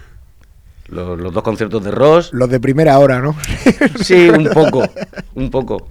Los, 0.91 1.32
dos 1.32 1.43
conciertos 1.43 1.84
de 1.84 1.91
Ross. 1.91 2.30
Los 2.32 2.51
de 2.51 2.61
primera 2.61 2.99
hora, 2.99 3.20
¿no? 3.20 3.36
sí, 4.01 4.28
un 4.28 4.49
poco, 4.49 4.82
un 5.34 5.51
poco. 5.51 5.88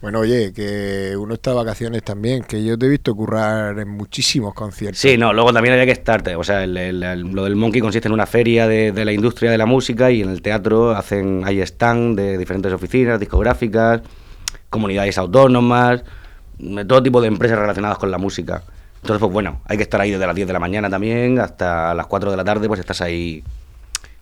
Bueno, 0.00 0.20
oye, 0.20 0.52
que 0.52 1.16
uno 1.16 1.34
está 1.34 1.50
de 1.50 1.56
vacaciones 1.56 2.02
también, 2.02 2.44
que 2.44 2.62
yo 2.62 2.78
te 2.78 2.86
he 2.86 2.88
visto 2.88 3.14
currar 3.14 3.78
en 3.78 3.88
muchísimos 3.88 4.54
conciertos. 4.54 5.00
Sí, 5.00 5.16
no, 5.16 5.32
luego 5.32 5.52
también 5.52 5.72
había 5.72 5.86
que 5.86 5.92
estar, 5.92 6.22
o 6.36 6.44
sea, 6.44 6.66
lo 6.66 7.44
del 7.44 7.56
Monkey 7.56 7.80
consiste 7.80 8.08
en 8.08 8.12
una 8.12 8.26
feria 8.26 8.68
de, 8.68 9.04
la 9.04 9.12
industria 9.12 9.50
de 9.50 9.58
la 9.58 9.66
música 9.66 10.10
y 10.10 10.22
en 10.22 10.30
el 10.30 10.42
teatro 10.42 10.90
hacen, 10.90 11.42
hay 11.44 11.60
stand 11.62 12.16
de 12.16 12.38
diferentes 12.38 12.72
oficinas, 12.72 13.18
discográficas, 13.18 14.02
comunidades 14.70 15.16
autónomas, 15.18 16.04
todo 16.86 17.02
tipo 17.02 17.20
de 17.20 17.28
empresas 17.28 17.58
relacionadas 17.58 17.98
con 17.98 18.10
la 18.10 18.18
música. 18.18 18.62
Entonces, 18.96 19.20
pues 19.20 19.32
bueno, 19.32 19.60
hay 19.66 19.76
que 19.76 19.82
estar 19.82 20.00
ahí 20.00 20.10
desde 20.10 20.26
las 20.26 20.36
10 20.36 20.46
de 20.46 20.52
la 20.52 20.60
mañana 20.60 20.90
también 20.90 21.38
hasta 21.38 21.94
las 21.94 22.06
4 22.06 22.30
de 22.30 22.36
la 22.36 22.44
tarde, 22.44 22.68
pues 22.68 22.80
estás 22.80 23.00
ahí 23.00 23.42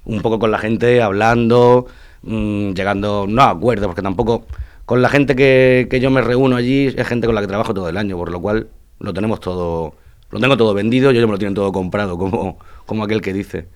un 0.05 0.21
poco 0.23 0.39
con 0.39 0.51
la 0.51 0.59
gente, 0.59 1.03
hablando, 1.03 1.87
mm, 2.23 2.73
llegando, 2.73 3.27
no 3.29 3.43
a 3.43 3.51
acuerdos, 3.51 3.87
porque 3.87 4.03
tampoco 4.03 4.47
con 4.85 5.03
la 5.03 5.09
gente 5.09 5.35
que, 5.37 5.89
que 5.91 6.01
yo 6.01 6.11
me 6.11 6.21
reúno 6.21 6.57
allí 6.57 6.87
es 6.87 7.07
gente 7.07 7.27
con 7.27 7.35
la 7.35 7.41
que 7.41 7.47
trabajo 7.47 7.75
todo 7.75 7.89
el 7.89 7.97
año, 7.97 8.17
por 8.17 8.31
lo 8.31 8.41
cual 8.41 8.69
lo 8.99 9.13
tenemos 9.15 9.41
todo, 9.41 9.95
lo 10.31 10.41
tengo 10.41 10.57
todo 10.57 10.75
vendido 10.75 11.11
y 11.13 11.17
ellos 11.17 11.27
me 11.27 11.33
lo 11.33 11.39
tienen 11.39 11.55
todo 11.55 11.73
comprado, 11.73 12.19
como, 12.19 12.59
como 12.87 13.05
aquel 13.05 13.21
que 13.21 13.33
dice. 13.33 13.69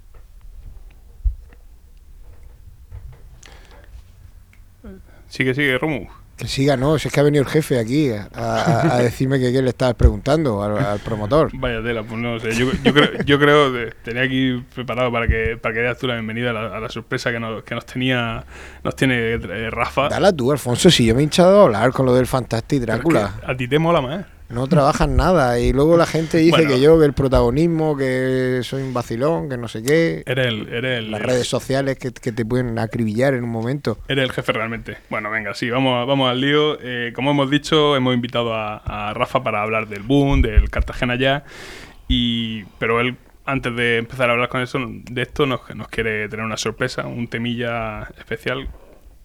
Sigue, 5.28 5.54
sigue, 5.54 5.78
Romu. 5.78 6.06
Que 6.38 6.46
siga, 6.46 6.76
no, 6.76 6.98
si 7.00 7.08
es 7.08 7.14
que 7.14 7.18
ha 7.18 7.24
venido 7.24 7.42
el 7.42 7.50
jefe 7.50 7.80
aquí 7.80 8.10
a, 8.12 8.98
decirme 9.02 9.40
que, 9.40 9.52
qué 9.52 9.60
le 9.60 9.70
estaba 9.70 9.92
preguntando 9.94 10.62
al, 10.62 11.00
promotor. 11.00 11.50
Vaya 11.54 11.82
tela, 11.82 12.04
pues 12.04 12.20
no 12.20 12.38
sé. 12.38 12.54
Yo, 12.54 12.70
yo 12.84 12.94
creo, 12.94 13.22
yo 13.24 13.38
creo 13.40 13.72
que 13.72 13.92
tenía 14.04 14.22
aquí 14.22 14.64
preparado 14.74 15.10
para 15.10 15.26
que 15.26 15.58
para 15.60 15.74
que 15.74 15.94
tú 16.00 16.06
la 16.06 16.14
bienvenida 16.14 16.50
a 16.50 16.80
la, 16.80 16.88
sorpresa 16.88 17.32
que 17.32 17.40
nos, 17.40 17.64
que 17.64 17.74
nos 17.74 17.84
tenía 17.84 18.44
nos 18.84 18.94
tiene 18.94 19.32
eh, 19.32 19.70
Rafa. 19.70 20.08
Dale 20.08 20.32
tú, 20.32 20.52
Alfonso, 20.52 20.90
si 20.90 21.06
yo 21.06 21.14
me 21.14 21.20
he 21.20 21.24
hinchado 21.24 21.60
a 21.60 21.64
hablar 21.64 21.92
con 21.92 22.06
lo 22.06 22.14
del 22.14 22.28
Fantastic 22.28 22.82
Drácula. 22.82 23.34
a 23.44 23.56
ti 23.56 23.66
te 23.66 23.78
mola 23.80 24.00
más 24.00 24.37
no 24.50 24.66
trabajan 24.66 25.16
nada 25.16 25.60
y 25.60 25.72
luego 25.72 25.96
la 25.96 26.06
gente 26.06 26.38
dice 26.38 26.66
que 26.66 26.80
yo, 26.80 26.98
que 26.98 27.04
el 27.04 27.12
protagonismo, 27.12 27.96
que 27.96 28.60
soy 28.62 28.82
un 28.82 28.94
vacilón, 28.94 29.48
que 29.48 29.58
no 29.58 29.68
sé 29.68 29.82
qué. 29.82 30.22
Eres 30.24 30.46
el, 30.46 30.68
eres 30.72 31.06
Las 31.06 31.20
redes 31.20 31.46
sociales 31.46 31.98
que, 31.98 32.10
te 32.10 32.44
pueden 32.46 32.78
acribillar 32.78 33.34
en 33.34 33.44
un 33.44 33.50
momento. 33.50 33.98
Eres 34.08 34.24
el 34.24 34.32
jefe 34.32 34.52
realmente. 34.52 34.96
Bueno, 35.10 35.30
venga, 35.30 35.54
sí, 35.54 35.68
vamos, 35.68 36.06
vamos 36.06 36.30
al 36.30 36.40
lío. 36.40 36.78
Eh, 36.80 37.12
como 37.14 37.30
hemos 37.32 37.50
dicho, 37.50 37.94
hemos 37.96 38.14
invitado 38.14 38.54
a, 38.54 39.12
Rafa 39.14 39.42
para 39.42 39.62
hablar 39.62 39.88
del 39.88 40.02
boom, 40.02 40.42
del 40.42 40.70
Cartagena 40.70 41.16
ya, 41.16 41.44
y 42.06 42.64
pero 42.78 43.00
él 43.00 43.16
antes 43.44 43.74
de 43.74 43.96
empezar 43.98 44.28
a 44.28 44.34
hablar 44.34 44.48
con 44.50 44.60
eso, 44.60 44.78
de 44.78 45.22
esto 45.22 45.46
nos, 45.46 45.60
nos 45.74 45.88
quiere 45.88 46.28
tener 46.28 46.44
una 46.44 46.58
sorpresa, 46.58 47.06
un 47.06 47.28
temilla 47.28 48.02
especial. 48.18 48.68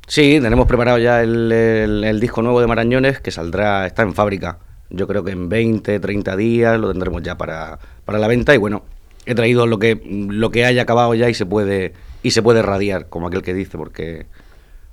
Sí, 0.07 0.39
tenemos 0.41 0.67
preparado 0.67 0.97
ya 0.97 1.21
el, 1.21 1.51
el 1.51 2.19
disco 2.19 2.41
nuevo 2.41 2.61
de 2.61 2.67
Marañones 2.67 3.19
que 3.19 3.31
saldrá, 3.31 3.85
está 3.85 4.03
en 4.03 4.13
fábrica 4.13 4.59
yo 4.93 5.07
creo 5.07 5.23
que 5.23 5.31
en 5.31 5.49
20, 5.49 5.99
30 5.99 6.37
días 6.37 6.79
lo 6.79 6.91
tendremos 6.91 7.21
ya 7.23 7.37
para, 7.37 7.79
para 8.05 8.19
la 8.19 8.27
venta 8.27 8.53
y 8.53 8.57
bueno, 8.57 8.83
he 9.25 9.35
traído 9.35 9.67
lo 9.67 9.79
que 9.79 9.99
lo 10.05 10.51
que 10.51 10.65
haya 10.65 10.83
acabado 10.83 11.13
ya 11.15 11.29
y 11.29 11.33
se 11.33 11.45
puede 11.45 11.93
y 12.21 12.31
se 12.31 12.41
puede 12.41 12.61
radiar, 12.61 13.09
como 13.09 13.27
aquel 13.27 13.41
que 13.41 13.53
dice, 13.53 13.77
porque 13.77 14.27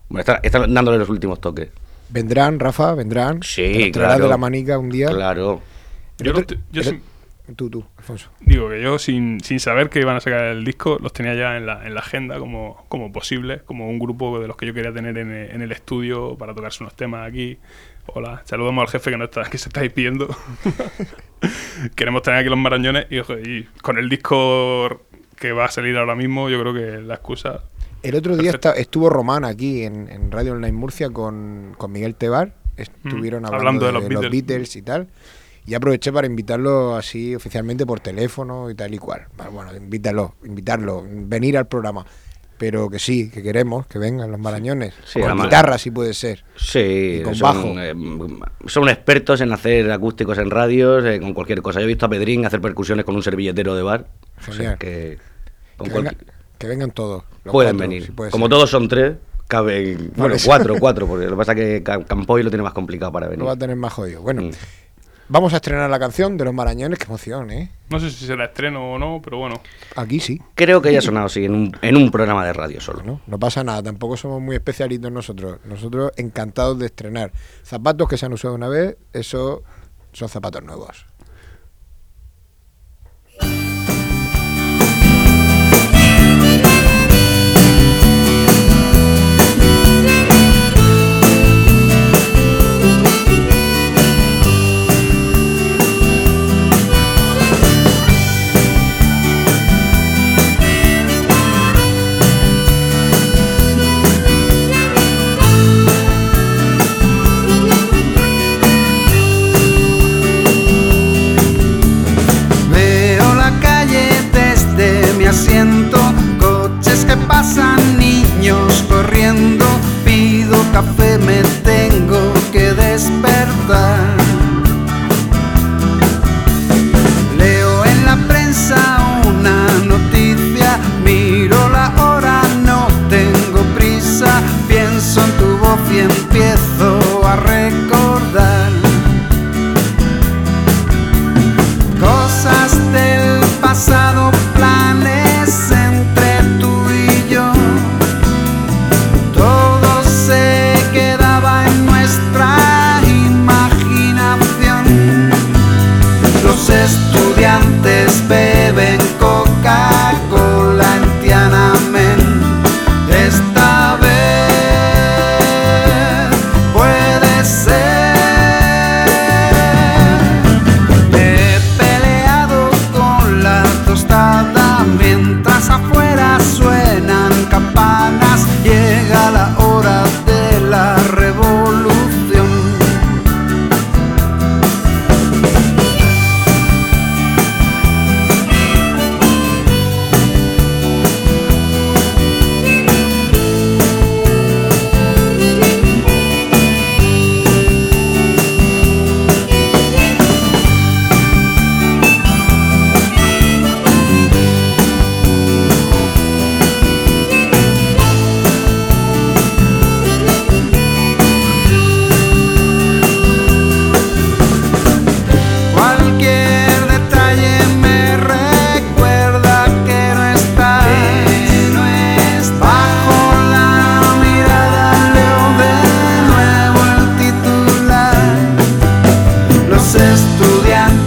bueno, 0.09 0.25
está, 0.43 0.67
dándole 0.67 0.99
los 0.99 1.09
últimos 1.09 1.41
toques. 1.41 1.69
¿Vendrán, 2.09 2.59
Rafa? 2.59 2.95
¿Vendrán? 2.95 3.43
Sí, 3.43 3.93
claro. 3.93 4.25
de 4.25 4.29
la 4.29 4.37
manica 4.37 4.79
un 4.79 4.91
día? 4.91 5.09
Claro. 5.09 5.61
Yo, 6.19 6.33
yo 6.73 6.83
Tú, 7.57 7.69
tú, 7.69 7.85
Alfonso. 7.97 8.31
Digo 8.41 8.69
que 8.69 8.81
yo, 8.81 8.99
sin, 8.99 9.41
sin 9.41 9.59
saber 9.59 9.91
que 9.91 10.01
iban 10.01 10.17
a 10.17 10.21
sacar 10.21 10.45
el 10.45 10.65
disco, 10.65 10.99
los 11.01 11.13
tenía 11.13 11.35
ya 11.35 11.57
en 11.57 11.67
la, 11.67 11.85
en 11.85 11.95
la 11.95 12.01
agenda 12.01 12.39
como, 12.39 12.85
como 12.89 13.13
posible, 13.13 13.63
como 13.65 13.89
un 13.89 13.99
grupo 13.99 14.39
de 14.39 14.47
los 14.47 14.57
que 14.57 14.67
yo 14.67 14.75
quería 14.75 14.93
tener 14.93 15.19
en, 15.19 15.33
en 15.33 15.61
el 15.61 15.73
estudio 15.73 16.37
para 16.39 16.55
tocarse 16.55 16.85
unos 16.85 16.95
temas 16.95 17.27
aquí. 17.29 17.59
Hola, 18.15 18.43
saludamos 18.45 18.83
al 18.83 18.89
jefe 18.89 19.11
que, 19.11 19.17
no 19.17 19.25
está, 19.25 19.45
que 19.45 19.59
se 19.59 19.69
está 19.69 19.83
pidiendo. 19.89 20.29
Queremos 21.95 22.23
tener 22.23 22.41
aquí 22.41 22.49
los 22.49 22.59
marañones 22.59 23.07
y, 23.11 23.19
y, 23.19 23.65
con 23.83 23.99
el 23.99 24.09
disco 24.09 25.03
que 25.37 25.53
va 25.53 25.67
a 25.67 25.71
salir 25.71 25.97
ahora 25.97 26.17
mismo, 26.17 26.51
yo 26.51 26.61
creo 26.61 26.75
que 26.75 27.01
la 27.03 27.15
excusa. 27.15 27.63
El 28.03 28.15
otro 28.15 28.37
día 28.37 28.59
estuvo 28.77 29.11
Román 29.11 29.45
aquí 29.45 29.85
en, 29.85 30.31
Radio 30.31 30.53
Online 30.53 30.73
Murcia 30.73 31.11
con, 31.11 31.77
Miguel 31.89 32.15
Tebar. 32.15 32.55
Estuvieron 32.77 33.43
mm, 33.43 33.47
hablando, 33.47 33.87
de, 33.87 33.93
los, 33.93 34.31
Beatles. 34.31 34.75
y 34.77 34.83
tal. 34.83 35.09
Y 35.67 35.75
aproveché 35.75 36.13
para 36.13 36.27
invitarlo 36.27 36.97
así 36.97 37.35
oficialmente 37.35 37.85
por 37.87 38.01
teléfono 38.01 38.71
y 38.71 38.75
tal 38.75 38.95
y 38.95 38.99
cual. 38.99 39.27
Bueno, 39.53 39.75
invítalo, 39.77 40.35
invitarlo, 40.45 41.05
venir 41.07 41.59
al 41.59 41.69
programa. 41.69 42.05
Pero 42.61 42.91
que 42.91 42.99
sí, 42.99 43.31
que 43.31 43.43
queremos 43.43 43.87
que 43.87 43.99
vengan 43.99 44.31
los 44.31 44.39
marañones. 44.39 44.93
Sí, 45.07 45.19
con 45.19 45.29
además- 45.31 45.47
guitarra, 45.47 45.79
si 45.79 45.91
puede 45.91 46.13
ser. 46.13 46.45
Sí, 46.57 47.21
Y 47.21 47.23
con 47.23 47.35
son, 47.35 47.55
bajo. 47.75 47.81
eh, 47.81 47.95
son 48.67 48.87
expertos 48.91 49.41
en 49.41 49.51
hacer 49.51 49.91
acústicos 49.91 50.37
en 50.37 50.51
radios, 50.51 51.03
eh, 51.07 51.19
con 51.21 51.33
cualquier 51.33 51.63
cosa. 51.63 51.81
Yo 51.81 51.85
he 51.85 51.89
visto 51.89 52.05
a 52.05 52.11
Pedrín 52.11 52.45
hacer 52.45 52.61
percusiones 52.61 53.07
con 53.07 53.17
un 53.17 53.23
servilletero 53.23 53.75
de 53.75 53.83
bar. 53.83 54.07
O 54.47 54.53
sea, 54.53 54.77
que, 54.77 55.17
con 55.79 55.87
Que, 55.87 55.93
cualquier- 55.95 56.19
venga- 56.19 56.33
que 56.59 56.67
vengan 56.67 56.91
todos. 56.91 57.23
pueden 57.45 57.77
cuatro, 57.77 57.89
venir. 57.89 58.05
si 58.05 58.13
puede 58.13 58.31
Como 58.31 58.45
ser. 58.45 58.51
todos 58.51 58.69
son 58.71 58.89
tres, 58.89 59.15
caben. 59.49 60.13
Bueno, 60.15 60.35
cuatro, 60.45 60.75
cuatro, 60.79 61.07
porque 61.09 61.25
lo 61.25 61.31
que 61.31 61.37
pasa 61.39 61.53
es 61.53 61.57
que 61.59 61.83
Cam- 61.83 62.05
Campoy 62.05 62.43
lo 62.43 62.51
tiene 62.51 62.63
más 62.63 62.75
complicado 62.75 63.11
para 63.11 63.27
venir. 63.27 63.39
Lo 63.41 63.47
va 63.47 63.53
a 63.53 63.57
tener 63.57 63.77
más 63.77 63.95
jodido. 63.95 64.21
Bueno, 64.21 64.43
Mm. 64.43 64.51
Vamos 65.31 65.55
a 65.55 65.57
estrenar 65.57 65.89
la 65.89 65.99
canción 65.99 66.37
de 66.37 66.45
los 66.45 66.53
marañones. 66.53 66.99
Qué 66.99 67.07
emoción, 67.07 67.51
¿eh? 67.51 67.71
No 67.89 67.99
sé 67.99 68.11
si 68.11 68.27
será 68.27 68.47
estreno 68.47 68.93
o 68.93 68.99
no, 68.99 69.21
pero 69.23 69.39
bueno. 69.39 69.61
Aquí 69.97 70.21
sí. 70.21 70.41
Creo 70.55 70.83
que 70.83 70.93
ya 70.93 70.99
ha 70.99 71.03
sonado 71.03 71.27
así, 71.27 71.45
en 71.45 71.55
un, 71.55 71.77
en 71.81 71.97
un 71.97 72.11
programa 72.11 72.45
de 72.45 72.53
radio 72.53 72.81
solo. 72.81 73.03
No, 73.03 73.21
no 73.27 73.39
pasa 73.39 73.65
nada, 73.65 73.83
tampoco 73.83 74.17
somos 74.17 74.43
muy 74.43 74.57
especialistas 74.57 75.11
nosotros. 75.11 75.61
Nosotros 75.65 76.13
encantados 76.17 76.79
de 76.79 76.87
estrenar 76.87 77.33
zapatos 77.63 78.09
que 78.09 78.19
se 78.19 78.27
han 78.27 78.33
usado 78.33 78.55
una 78.55 78.69
vez, 78.69 78.97
eso 79.13 79.63
son 80.13 80.29
zapatos 80.29 80.63
nuevos. 80.63 81.07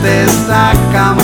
Estudiantes 0.06 1.23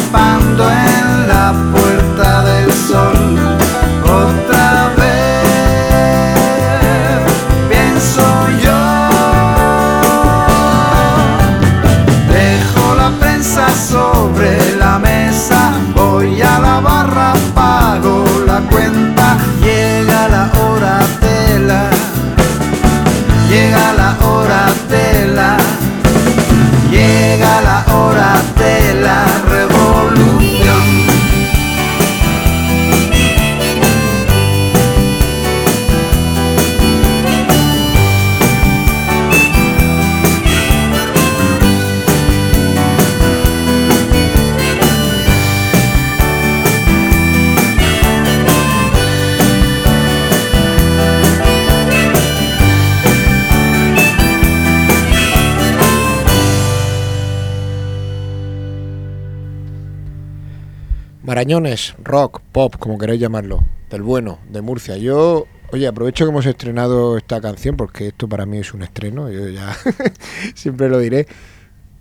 Marañones, 61.49 61.95
rock, 62.03 62.41
pop, 62.51 62.75
como 62.77 62.99
queráis 62.99 63.19
llamarlo, 63.19 63.65
del 63.89 64.03
bueno, 64.03 64.37
de 64.51 64.61
Murcia. 64.61 64.97
Yo, 64.97 65.47
oye, 65.71 65.87
aprovecho 65.87 66.23
que 66.23 66.29
hemos 66.29 66.45
estrenado 66.45 67.17
esta 67.17 67.41
canción 67.41 67.75
porque 67.75 68.09
esto 68.09 68.29
para 68.29 68.45
mí 68.45 68.59
es 68.59 68.71
un 68.75 68.83
estreno, 68.83 69.31
yo 69.31 69.49
ya 69.49 69.75
siempre 70.53 70.89
lo 70.89 70.99
diré, 70.99 71.25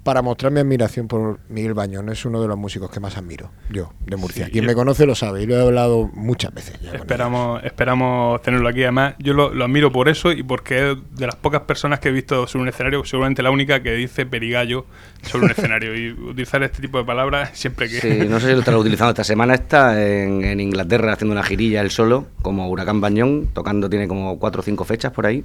para 0.09 0.23
mostrar 0.23 0.51
mi 0.51 0.61
admiración 0.61 1.07
por 1.07 1.39
Miguel 1.51 1.75
Bañón. 1.75 2.09
Es 2.09 2.25
uno 2.25 2.41
de 2.41 2.49
los 2.49 2.57
músicos 2.57 2.91
que 2.91 2.99
más 2.99 3.19
admiro, 3.19 3.51
yo, 3.69 3.93
de 4.07 4.17
Murcia. 4.17 4.47
Sí, 4.47 4.53
Quien 4.53 4.65
yo- 4.65 4.69
me 4.69 4.75
conoce 4.75 5.05
lo 5.05 5.15
sabe 5.15 5.43
y 5.43 5.47
lo 5.47 5.55
he 5.55 5.61
hablado 5.61 6.09
muchas 6.15 6.55
veces. 6.55 6.79
Esperamos, 6.95 7.63
esperamos 7.63 8.41
tenerlo 8.41 8.71
aquí. 8.71 8.85
Además, 8.85 9.17
yo 9.19 9.35
lo, 9.35 9.53
lo 9.53 9.67
admiro 9.67 9.93
por 9.93 10.09
eso 10.09 10.33
y 10.33 10.43
porque 10.43 10.93
es 10.93 10.97
de 11.15 11.27
las 11.27 11.37
pocas 11.37 11.61
personas 11.61 12.01
que 12.01 12.09
he 12.09 12.13
visto 12.13 12.47
sobre 12.47 12.63
un 12.63 12.69
escenario, 12.71 13.05
seguramente 13.05 13.43
la 13.43 13.51
única 13.51 13.83
que 13.83 13.93
dice 13.93 14.25
perigallo 14.25 14.87
sobre 15.21 15.45
un 15.45 15.51
escenario. 15.51 15.95
Y 15.95 16.13
utilizar 16.13 16.63
este 16.63 16.81
tipo 16.81 16.97
de 16.97 17.05
palabras 17.05 17.51
siempre 17.53 17.91
que. 17.91 18.01
Sí, 18.01 18.27
no 18.31 18.41
sé 18.41 18.47
si 18.47 18.53
lo 18.55 18.61
estará 18.61 18.79
utilizando 18.79 19.11
esta 19.11 19.25
semana. 19.25 19.53
Está 19.57 20.03
en, 20.03 20.43
en 20.43 20.59
Inglaterra 20.61 21.13
haciendo 21.13 21.33
una 21.33 21.43
girilla 21.43 21.83
él 21.83 21.91
solo, 21.91 22.29
como 22.41 22.67
Huracán 22.71 23.03
Bañón, 23.03 23.49
tocando, 23.53 23.91
tiene 23.91 24.09
como 24.09 24.39
cuatro 24.39 24.63
o 24.63 24.65
cinco 24.65 24.87
fechas 24.87 25.13
por 25.13 25.27
ahí, 25.27 25.45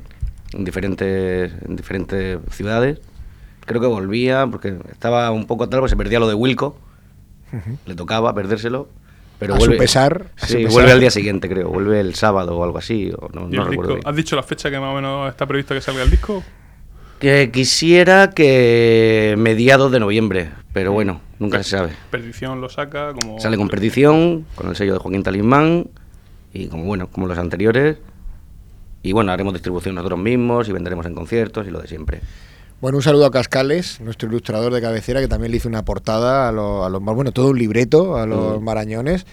en 0.53 0.64
diferentes, 0.64 1.51
en 1.68 1.76
diferentes 1.76 2.39
ciudades. 2.51 3.01
Creo 3.66 3.80
que 3.82 3.88
volvía 3.88 4.45
porque 4.47 4.78
estaba 4.91 5.32
un 5.32 5.45
poco 5.45 5.64
atrás, 5.66 5.80
porque 5.80 5.89
se 5.91 5.95
perdía 5.97 6.20
lo 6.20 6.28
de 6.28 6.34
Wilco, 6.34 6.78
le 7.86 7.95
tocaba 7.95 8.34
perdérselo. 8.34 8.88
Pero 9.39 9.55
a 9.55 9.57
vuelve, 9.57 9.76
su 9.76 9.80
pesar. 9.80 10.28
a 10.38 10.45
su 10.45 10.53
Sí, 10.53 10.57
pesar. 10.57 10.72
vuelve 10.72 10.91
al 10.91 10.99
día 10.99 11.11
siguiente, 11.11 11.49
creo. 11.49 11.70
Vuelve 11.70 11.99
el 11.99 12.16
sábado 12.16 12.57
o 12.57 12.64
algo 12.64 12.78
así. 12.78 13.11
O 13.18 13.30
no, 13.34 13.47
¿Y 13.49 13.55
no 13.57 13.64
el 13.64 13.70
recuerdo. 13.70 13.99
¿Has 14.05 14.16
dicho 14.16 14.36
la 14.36 14.43
fecha 14.43 14.70
que 14.70 14.80
más 14.80 14.91
o 14.91 14.95
menos 14.95 15.30
está 15.30 15.45
previsto 15.45 15.74
que 15.74 15.82
salga 15.82 16.03
el 16.03 16.11
disco? 16.11 16.43
Que 17.20 17.51
quisiera 17.51 18.30
que 18.32 19.36
mediados 19.38 19.91
de 19.91 19.99
noviembre, 19.99 20.49
pero 20.74 20.91
bueno, 20.91 21.22
nunca 21.39 21.64
se 21.64 21.70
sabe. 21.72 21.91
Perdición 22.11 22.59
lo 22.61 22.68
saca 22.70 23.14
como... 23.14 23.39
Sale 23.39 23.55
con 23.57 23.70
perdición, 23.70 24.45
con 24.55 24.68
el 24.70 24.76
sello 24.76 24.93
de 24.93 24.99
Joaquín 24.99 25.24
Talismán 25.24 25.88
y 26.53 26.68
como 26.68 26.84
bueno, 26.84 27.07
como 27.07 27.28
los 27.28 27.38
anteriores. 27.38 27.97
Y 29.03 29.11
bueno, 29.14 29.32
haremos 29.32 29.53
distribución 29.53 29.95
nosotros 29.95 30.20
mismos 30.20 30.68
y 30.70 30.74
venderemos 30.74 31.05
en 31.05 31.16
conciertos 31.16 31.66
y 31.68 31.72
lo 31.72 31.82
de 31.82 31.88
siempre. 31.88 32.22
Bueno, 32.84 32.98
un 32.98 33.02
saludo 33.02 33.26
a 33.26 33.32
Cascales, 33.32 34.02
nuestro 34.02 34.28
ilustrador 34.28 34.74
de 34.74 34.82
cabecera, 34.82 35.22
que 35.22 35.30
también 35.30 35.52
le 35.52 35.58
hizo 35.58 35.70
una 35.70 35.86
portada 35.86 36.50
a 36.50 36.52
los, 36.52 36.86
a 36.86 36.90
los 36.90 37.02
bueno, 37.02 37.32
todo 37.32 37.52
un 37.52 37.58
libreto 37.58 38.18
a 38.18 38.26
los 38.26 38.60
Mm. 38.60 38.66
marañones. 38.66 39.26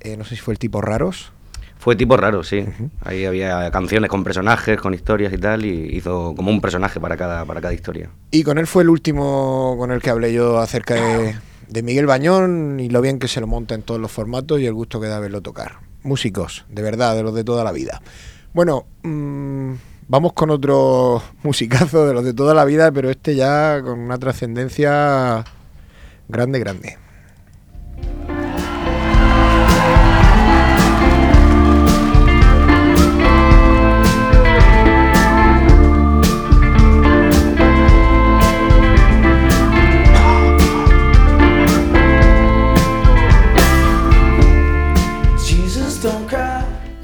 Eh, 0.00 0.16
no 0.16 0.24
sé 0.24 0.36
si 0.36 0.40
fue 0.40 0.54
el 0.54 0.58
tipo 0.58 0.80
raros. 0.80 1.30
Fue 1.78 1.96
tipo 1.96 2.16
raro, 2.16 2.42
sí. 2.42 2.64
Ahí 3.04 3.26
había 3.26 3.70
canciones 3.72 4.08
con 4.08 4.24
personajes, 4.24 4.80
con 4.80 4.94
historias 4.94 5.34
y 5.34 5.36
tal, 5.36 5.66
y 5.66 5.98
hizo 5.98 6.32
como 6.34 6.50
un 6.50 6.62
personaje 6.62 6.98
para 6.98 7.18
cada, 7.18 7.44
para 7.44 7.60
cada 7.60 7.74
historia. 7.74 8.08
Y 8.30 8.42
con 8.42 8.56
él 8.56 8.66
fue 8.66 8.84
el 8.84 8.88
último 8.88 9.74
con 9.78 9.90
el 9.90 10.00
que 10.00 10.08
hablé 10.08 10.32
yo 10.32 10.56
acerca 10.58 10.94
de, 10.94 11.36
de 11.68 11.82
Miguel 11.82 12.06
Bañón 12.06 12.80
y 12.80 12.88
lo 12.88 13.02
bien 13.02 13.18
que 13.18 13.28
se 13.28 13.42
lo 13.42 13.46
monta 13.46 13.74
en 13.74 13.82
todos 13.82 14.00
los 14.00 14.10
formatos 14.10 14.60
y 14.60 14.64
el 14.66 14.72
gusto 14.72 14.98
que 14.98 15.08
da 15.08 15.20
verlo 15.20 15.42
tocar. 15.42 15.80
Músicos, 16.04 16.64
de 16.70 16.80
verdad, 16.80 17.14
de 17.16 17.22
los 17.22 17.34
de 17.34 17.44
toda 17.44 17.64
la 17.64 17.72
vida. 17.72 18.00
Bueno, 18.54 18.86
mm, 19.02 19.72
vamos 20.08 20.32
con 20.32 20.50
otro 20.50 21.22
musicazo 21.42 22.06
de 22.06 22.14
los 22.14 22.24
de 22.24 22.34
toda 22.34 22.54
la 22.54 22.64
vida, 22.64 22.90
pero 22.90 23.10
este 23.10 23.36
ya 23.36 23.80
con 23.82 24.00
una 24.00 24.18
trascendencia 24.18 25.44
grande, 26.28 26.58
grande. 26.58 26.98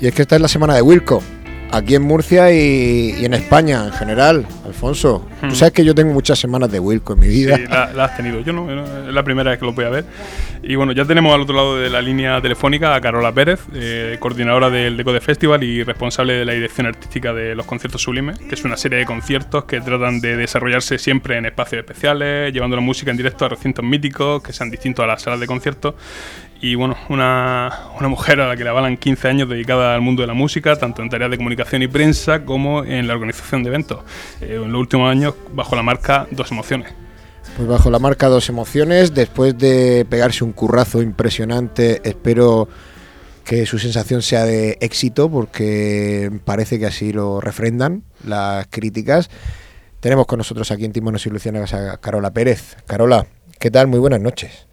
Y 0.00 0.07
es 0.07 0.14
que 0.14 0.20
esta 0.20 0.36
es 0.36 0.42
la 0.42 0.48
semana 0.48 0.74
de 0.74 0.82
Wilco, 0.82 1.22
aquí 1.77 1.95
en 1.95 2.03
Murcia 2.03 2.53
y, 2.53 3.14
y 3.20 3.25
en 3.25 3.35
España 3.35 3.85
en 3.87 3.93
general, 3.93 4.47
Alfonso. 4.64 5.27
Tú 5.41 5.47
Hmm. 5.47 5.51
sabes 5.55 5.72
que 5.75 5.85
yo 5.85 5.95
tengo 5.95 6.12
muchas 6.12 6.39
semanas 6.39 6.70
de 6.72 6.81
Wilco 6.81 7.12
en 7.12 7.20
mi 7.20 7.29
vida. 7.29 7.57
Sí, 7.57 7.64
la, 7.68 7.93
la 7.93 8.05
has 8.07 8.16
tenido. 8.16 8.41
Yo 8.41 8.53
no, 8.53 8.66
no, 8.66 9.09
es 9.09 9.12
la 9.14 9.22
primera 9.22 9.51
vez 9.51 9.59
que 9.59 9.66
lo 9.66 9.72
voy 9.72 9.85
a 9.85 9.91
ver. 9.91 10.05
Y 10.62 10.75
bueno, 10.77 10.93
ya 10.93 11.05
tenemos 11.05 11.35
al 11.35 11.43
otro 11.43 11.55
lado 11.55 11.77
de 11.77 11.91
la 11.91 12.01
línea 12.01 12.41
telefónica 12.41 12.95
a 12.95 13.01
Carola 13.01 13.33
Pérez, 13.33 13.61
eh, 13.75 14.16
coordinadora 14.20 14.70
del 14.70 14.97
Decode 14.97 15.20
Festival 15.20 15.62
y 15.62 15.83
responsable 15.83 16.33
de 16.35 16.45
la 16.47 16.53
dirección 16.55 16.87
artística 16.87 17.35
de 17.35 17.55
los 17.55 17.66
conciertos 17.66 18.01
sublimes, 18.01 18.39
que 18.39 18.55
es 18.55 18.64
una 18.64 18.77
serie 18.79 18.99
de 19.01 19.05
conciertos 19.05 19.64
que 19.64 19.81
tratan 19.83 20.20
de 20.20 20.37
desarrollarse 20.37 20.99
siempre 20.99 21.37
en 21.37 21.45
espacios 21.45 21.81
especiales, 21.81 22.53
llevando 22.55 22.77
la 22.77 22.83
música 22.83 23.11
en 23.11 23.18
directo 23.18 23.45
a 23.45 23.49
recintos 23.51 23.85
míticos 23.85 24.43
que 24.43 24.53
sean 24.55 24.70
distintos 24.70 25.03
a 25.05 25.07
las 25.07 25.20
salas 25.22 25.41
de 25.41 25.47
conciertos. 25.47 25.95
Y 26.64 26.76
bueno, 26.76 26.96
una, 27.10 27.90
una 27.98 28.08
mujer 28.08 28.40
a 28.40 28.48
la 28.48 28.56
que 28.56 28.64
le 28.64 28.70
avalan 28.70 28.96
15 28.96 29.28
años 29.28 29.50
dedicada 29.50 29.94
al 29.94 30.00
mundo 30.00 30.22
de 30.22 30.28
la 30.28 30.32
música, 30.32 30.76
tanto 30.76 31.02
en 31.02 31.10
tareas 31.10 31.30
de 31.30 31.36
comunicación 31.36 31.82
y 31.82 31.88
prensa 31.88 32.46
como 32.46 32.82
en 32.84 33.06
la 33.06 33.12
organización 33.12 33.62
de 33.62 33.68
eventos. 33.68 33.98
Eh, 34.40 34.54
en 34.64 34.72
los 34.72 34.80
últimos 34.80 35.10
años, 35.10 35.34
bajo 35.52 35.76
la 35.76 35.82
marca 35.82 36.26
Dos 36.30 36.50
Emociones. 36.52 36.90
Pues 37.58 37.68
bajo 37.68 37.90
la 37.90 37.98
marca 37.98 38.28
Dos 38.28 38.48
Emociones, 38.48 39.12
después 39.12 39.58
de 39.58 40.06
pegarse 40.08 40.42
un 40.42 40.52
currazo 40.52 41.02
impresionante, 41.02 42.00
espero 42.02 42.70
que 43.44 43.66
su 43.66 43.78
sensación 43.78 44.22
sea 44.22 44.46
de 44.46 44.78
éxito, 44.80 45.30
porque 45.30 46.30
parece 46.46 46.78
que 46.78 46.86
así 46.86 47.12
lo 47.12 47.42
refrendan 47.42 48.04
las 48.26 48.68
críticas. 48.70 49.28
Tenemos 50.00 50.24
con 50.24 50.38
nosotros 50.38 50.70
aquí 50.70 50.86
en 50.86 50.94
Timonos 50.94 51.26
y 51.26 51.28
Lucianas 51.28 51.74
a 51.74 51.98
Carola 51.98 52.32
Pérez. 52.32 52.78
Carola, 52.86 53.26
¿qué 53.58 53.70
tal? 53.70 53.86
Muy 53.86 53.98
buenas 53.98 54.22
noches. 54.22 54.66